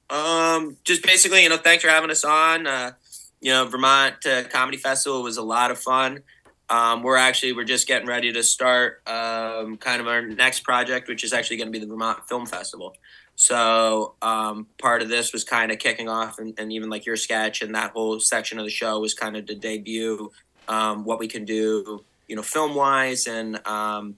Um, 0.09 0.75
just 0.83 1.03
basically, 1.03 1.43
you 1.43 1.49
know, 1.49 1.57
thanks 1.57 1.83
for 1.83 1.89
having 1.89 2.11
us 2.11 2.25
on. 2.25 2.67
Uh, 2.67 2.91
you 3.39 3.51
know, 3.51 3.65
Vermont 3.65 4.25
uh, 4.25 4.43
Comedy 4.43 4.77
Festival 4.77 5.23
was 5.23 5.37
a 5.37 5.41
lot 5.41 5.71
of 5.71 5.79
fun. 5.79 6.23
Um, 6.69 7.01
we're 7.01 7.17
actually 7.17 7.53
we're 7.53 7.63
just 7.63 7.87
getting 7.87 8.07
ready 8.07 8.33
to 8.33 8.43
start 8.43 9.01
um, 9.07 9.77
kind 9.77 10.01
of 10.01 10.07
our 10.07 10.21
next 10.21 10.61
project, 10.61 11.07
which 11.07 11.23
is 11.23 11.31
actually 11.33 11.57
going 11.57 11.67
to 11.67 11.71
be 11.71 11.79
the 11.79 11.87
Vermont 11.87 12.27
Film 12.27 12.45
Festival. 12.45 12.95
So 13.43 14.15
um, 14.21 14.67
part 14.77 15.01
of 15.01 15.09
this 15.09 15.33
was 15.33 15.43
kind 15.43 15.69
of 15.69 15.77
kicking 15.77 16.07
off, 16.07 16.39
and, 16.39 16.57
and 16.57 16.71
even 16.71 16.89
like 16.89 17.05
your 17.05 17.17
sketch 17.17 17.61
and 17.61 17.75
that 17.75 17.91
whole 17.91 18.21
section 18.21 18.57
of 18.57 18.63
the 18.63 18.71
show 18.71 19.01
was 19.01 19.13
kind 19.13 19.35
of 19.35 19.47
to 19.47 19.55
debut 19.55 20.31
um, 20.69 21.03
what 21.03 21.19
we 21.19 21.27
can 21.27 21.43
do, 21.43 22.05
you 22.29 22.37
know, 22.37 22.41
film 22.41 22.73
wise, 22.73 23.27
and 23.27 23.59
um, 23.67 24.15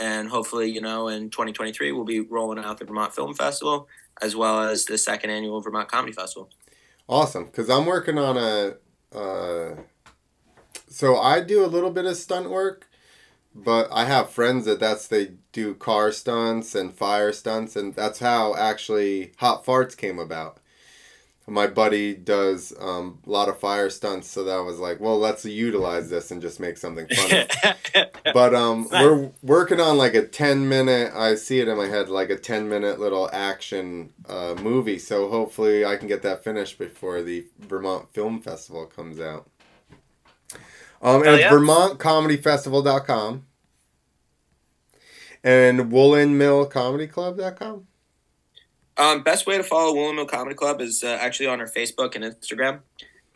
and 0.00 0.28
hopefully, 0.28 0.72
you 0.72 0.80
know, 0.80 1.06
in 1.06 1.30
2023 1.30 1.92
we'll 1.92 2.02
be 2.02 2.18
rolling 2.18 2.58
out 2.58 2.78
the 2.78 2.84
Vermont 2.84 3.14
Film 3.14 3.32
Festival 3.32 3.86
as 4.20 4.34
well 4.34 4.60
as 4.60 4.86
the 4.86 4.98
second 4.98 5.30
annual 5.30 5.60
Vermont 5.60 5.88
Comedy 5.88 6.12
Festival. 6.12 6.50
Awesome, 7.08 7.44
because 7.44 7.70
I'm 7.70 7.86
working 7.86 8.18
on 8.18 8.36
a. 8.36 8.74
Uh, 9.16 9.76
so 10.88 11.16
I 11.16 11.40
do 11.40 11.64
a 11.64 11.68
little 11.68 11.92
bit 11.92 12.06
of 12.06 12.16
stunt 12.16 12.50
work, 12.50 12.88
but 13.54 13.88
I 13.92 14.04
have 14.06 14.30
friends 14.30 14.64
that 14.66 14.80
that's 14.80 15.06
they 15.06 15.32
do 15.52 15.74
car 15.74 16.10
stunts 16.10 16.74
and 16.74 16.92
fire 16.92 17.32
stunts, 17.32 17.76
and 17.76 17.94
that's 17.94 18.18
how 18.18 18.54
actually 18.56 19.32
Hot 19.38 19.64
Farts 19.64 19.96
came 19.96 20.18
about. 20.18 20.58
My 21.46 21.66
buddy 21.66 22.14
does 22.14 22.72
um, 22.80 23.18
a 23.26 23.30
lot 23.30 23.50
of 23.50 23.60
fire 23.60 23.90
stunts, 23.90 24.28
so 24.28 24.44
that 24.44 24.64
was 24.64 24.78
like, 24.78 24.98
well, 24.98 25.18
let's 25.18 25.44
utilize 25.44 26.08
this 26.08 26.30
and 26.30 26.40
just 26.40 26.58
make 26.58 26.78
something 26.78 27.06
funny. 27.06 27.46
but 28.32 28.54
um, 28.54 28.88
we're 28.90 29.30
working 29.42 29.80
on 29.80 29.98
like 29.98 30.14
a 30.14 30.26
10 30.26 30.68
minute 30.68 31.12
i 31.14 31.34
see 31.34 31.60
it 31.60 31.68
in 31.68 31.76
my 31.76 31.86
head 31.86 32.08
like 32.08 32.30
a 32.30 32.36
10 32.36 32.68
minute 32.68 32.98
little 32.98 33.28
action 33.32 34.10
uh, 34.28 34.54
movie 34.60 34.98
so 34.98 35.28
hopefully 35.28 35.84
i 35.84 35.96
can 35.96 36.08
get 36.08 36.22
that 36.22 36.42
finished 36.42 36.78
before 36.78 37.22
the 37.22 37.44
vermont 37.58 38.12
film 38.12 38.40
festival 38.40 38.86
comes 38.86 39.20
out 39.20 39.48
um, 41.04 41.16
and 41.16 41.26
Hell 41.26 41.34
it's 41.34 41.42
yeah. 41.42 41.50
vermontcomedyfestival.com 41.50 43.44
and 45.44 45.80
woolenmillcomedyclub.com 45.92 47.86
Um, 48.96 49.22
best 49.22 49.46
way 49.46 49.56
to 49.58 49.62
follow 49.62 49.94
Woolen 49.94 50.16
Mill 50.16 50.26
Comedy 50.26 50.56
Club 50.56 50.80
is 50.80 51.04
uh, 51.04 51.18
actually 51.20 51.46
on 51.48 51.60
our 51.60 51.68
Facebook 51.68 52.16
and 52.16 52.24
Instagram. 52.24 52.80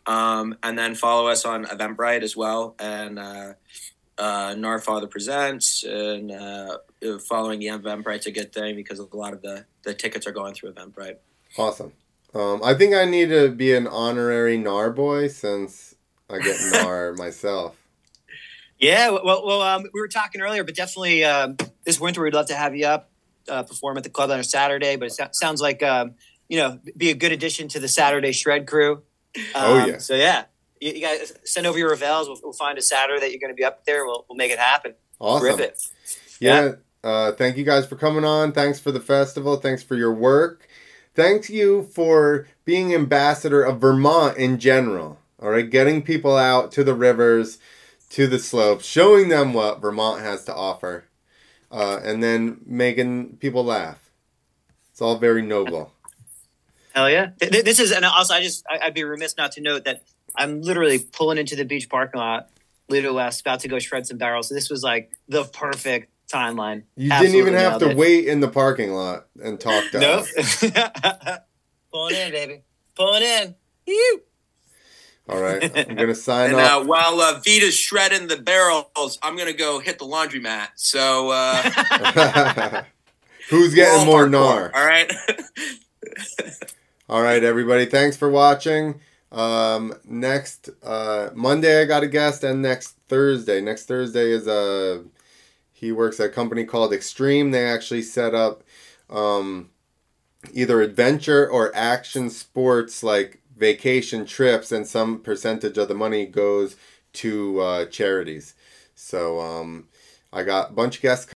Um, 0.07 0.57
and 0.63 0.77
then 0.77 0.95
follow 0.95 1.27
us 1.27 1.45
on 1.45 1.65
Eventbrite 1.65 2.23
as 2.23 2.35
well, 2.35 2.73
and 2.79 3.19
uh, 3.19 3.53
uh, 4.17 4.55
Narfather 4.55 5.07
Presents, 5.07 5.83
and 5.83 6.31
uh, 6.31 6.77
following 7.27 7.59
the 7.59 7.67
Eventbrite's 7.67 8.25
a 8.25 8.31
good 8.31 8.51
thing 8.51 8.75
because 8.75 8.97
a 8.97 9.05
lot 9.15 9.33
of 9.33 9.43
the 9.43 9.65
the 9.83 9.93
tickets 9.93 10.25
are 10.25 10.31
going 10.31 10.55
through 10.55 10.73
Eventbrite. 10.73 11.17
Awesome. 11.57 11.93
Um, 12.33 12.61
I 12.63 12.73
think 12.73 12.95
I 12.95 13.05
need 13.05 13.29
to 13.29 13.49
be 13.49 13.73
an 13.75 13.85
honorary 13.85 14.57
NAR 14.57 14.89
boy 14.89 15.27
since 15.27 15.93
I 16.29 16.39
get 16.39 16.57
NAR 16.71 17.13
myself. 17.17 17.75
Yeah, 18.79 19.09
well, 19.09 19.45
well, 19.45 19.61
um, 19.61 19.83
we 19.93 19.99
were 19.99 20.07
talking 20.07 20.41
earlier, 20.41 20.63
but 20.63 20.75
definitely 20.75 21.25
um, 21.25 21.57
this 21.85 21.99
winter 21.99 22.21
we'd 22.23 22.33
love 22.33 22.45
to 22.47 22.55
have 22.55 22.75
you 22.75 22.85
up 22.85 23.09
uh, 23.49 23.63
perform 23.63 23.97
at 23.97 24.03
the 24.03 24.09
club 24.09 24.29
on 24.31 24.39
a 24.39 24.43
Saturday. 24.43 24.95
But 24.95 25.07
it 25.07 25.11
so- 25.13 25.27
sounds 25.33 25.61
like 25.61 25.83
um, 25.83 26.13
you 26.47 26.57
know 26.57 26.79
be 26.95 27.09
a 27.09 27.13
good 27.15 27.31
addition 27.33 27.67
to 27.69 27.79
the 27.79 27.87
Saturday 27.89 28.31
shred 28.31 28.67
crew. 28.67 29.03
Oh, 29.53 29.81
Um, 29.81 29.89
yeah. 29.89 29.97
So 29.97 30.15
yeah, 30.15 30.45
you, 30.79 30.93
you 30.93 31.01
guys 31.01 31.33
send 31.43 31.67
over 31.67 31.77
your 31.77 31.89
revels. 31.89 32.27
We'll, 32.29 32.39
we'll 32.41 32.53
find 32.53 32.77
a 32.77 32.81
Saturday 32.81 33.19
that 33.19 33.31
you're 33.31 33.39
going 33.39 33.51
to 33.51 33.55
be 33.55 33.65
up 33.65 33.85
there. 33.85 34.05
We'll, 34.05 34.25
we'll 34.29 34.37
make 34.37 34.51
it 34.51 34.59
happen. 34.59 34.93
Awesome. 35.19 35.45
Rip 35.45 35.59
it. 35.59 35.81
Yeah. 36.39 36.71
Uh, 37.03 37.31
thank 37.33 37.57
you 37.57 37.63
guys 37.63 37.85
for 37.85 37.95
coming 37.95 38.23
on. 38.25 38.51
Thanks 38.53 38.79
for 38.79 38.91
the 38.91 38.99
festival. 38.99 39.57
Thanks 39.57 39.83
for 39.83 39.95
your 39.95 40.13
work. 40.13 40.67
Thanks 41.15 41.49
you 41.49 41.83
for 41.93 42.47
being 42.65 42.93
ambassador 42.95 43.61
of 43.61 43.79
Vermont 43.81 44.37
in 44.37 44.57
general. 44.57 45.18
All 45.41 45.49
right, 45.49 45.69
getting 45.69 46.01
people 46.01 46.35
out 46.35 46.71
to 46.73 46.83
the 46.83 46.93
rivers, 46.93 47.59
to 48.11 48.27
the 48.27 48.39
slopes, 48.39 48.85
showing 48.85 49.29
them 49.29 49.53
what 49.53 49.79
Vermont 49.81 50.21
has 50.21 50.43
to 50.45 50.53
offer, 50.55 51.05
uh, 51.71 51.99
and 52.03 52.21
then 52.21 52.59
making 52.65 53.37
people 53.37 53.63
laugh. 53.63 54.11
It's 54.91 55.01
all 55.01 55.17
very 55.17 55.41
noble. 55.41 55.93
Hell 56.93 57.09
yeah! 57.09 57.29
Th- 57.39 57.51
th- 57.51 57.63
This 57.63 57.79
is, 57.79 57.91
and 57.93 58.03
also 58.03 58.33
I 58.33 58.41
just 58.41 58.65
I'd 58.69 58.93
be 58.93 59.03
remiss 59.05 59.37
not 59.37 59.53
to 59.53 59.61
note 59.61 59.85
that 59.85 60.03
I'm 60.35 60.61
literally 60.61 60.99
pulling 60.99 61.37
into 61.37 61.55
the 61.55 61.63
beach 61.63 61.87
parking 61.87 62.19
lot, 62.19 62.49
Lido 62.89 63.13
West, 63.13 63.41
about 63.41 63.61
to 63.61 63.67
go 63.69 63.79
shred 63.79 64.07
some 64.07 64.17
barrels. 64.17 64.49
So 64.49 64.55
this 64.55 64.69
was 64.69 64.83
like 64.83 65.11
the 65.29 65.45
perfect 65.45 66.11
timeline. 66.29 66.83
You 66.97 67.09
didn't 67.11 67.35
even 67.35 67.53
have 67.53 67.79
to 67.79 67.91
it. 67.91 67.97
wait 67.97 68.27
in 68.27 68.39
the 68.41 68.47
parking 68.49 68.91
lot 68.91 69.27
and 69.41 69.59
talk 69.59 69.89
to 69.91 69.99
Nope. 69.99 70.25
us. 70.37 70.63
Pulling 71.93 72.15
in, 72.15 72.31
baby. 72.31 72.61
Pulling 72.95 73.23
in. 73.23 73.55
Ew. 73.87 74.21
All 75.29 75.39
right, 75.41 75.63
I'm 75.89 75.95
gonna 75.95 76.15
sign 76.15 76.51
And 76.51 76.59
off. 76.59 76.81
uh, 76.81 76.85
while 76.85 77.21
uh, 77.21 77.39
Vita's 77.45 77.75
shredding 77.75 78.27
the 78.27 78.37
barrels, 78.37 79.19
I'm 79.21 79.37
gonna 79.37 79.53
go 79.53 79.79
hit 79.79 79.99
the 79.99 80.05
laundromat. 80.05 80.69
So 80.75 81.29
uh, 81.33 82.83
Who's 83.49 83.73
getting 83.73 84.05
more 84.05 84.25
gnar? 84.27 84.71
All 84.73 84.85
right. 84.85 85.11
All 87.09 87.21
right, 87.21 87.43
everybody. 87.43 87.85
Thanks 87.85 88.15
for 88.17 88.29
watching. 88.29 89.01
Um, 89.31 89.93
next 90.05 90.69
uh, 90.83 91.29
Monday, 91.33 91.81
I 91.81 91.85
got 91.85 92.03
a 92.03 92.07
guest, 92.07 92.43
and 92.43 92.61
next 92.61 92.95
Thursday. 93.07 93.61
Next 93.61 93.85
Thursday 93.85 94.31
is 94.31 94.47
a. 94.47 95.03
He 95.71 95.91
works 95.91 96.19
at 96.19 96.27
a 96.27 96.29
company 96.29 96.65
called 96.65 96.91
Extreme. 96.93 97.51
They 97.51 97.65
actually 97.65 98.01
set 98.01 98.35
up 98.35 98.63
um, 99.09 99.69
either 100.53 100.81
adventure 100.81 101.47
or 101.49 101.71
action 101.75 102.29
sports 102.29 103.01
like 103.01 103.41
vacation 103.59 104.25
trips, 104.25 104.71
and 104.71 104.87
some 104.87 105.19
percentage 105.19 105.77
of 105.77 105.87
the 105.87 105.93
money 105.93 106.25
goes 106.25 106.75
to 107.13 107.59
uh, 107.59 107.85
charities. 107.85 108.55
So 108.95 109.39
um, 109.39 109.87
I 110.31 110.43
got 110.43 110.71
a 110.71 110.73
bunch 110.73 110.97
of 110.97 111.01
guests 111.01 111.25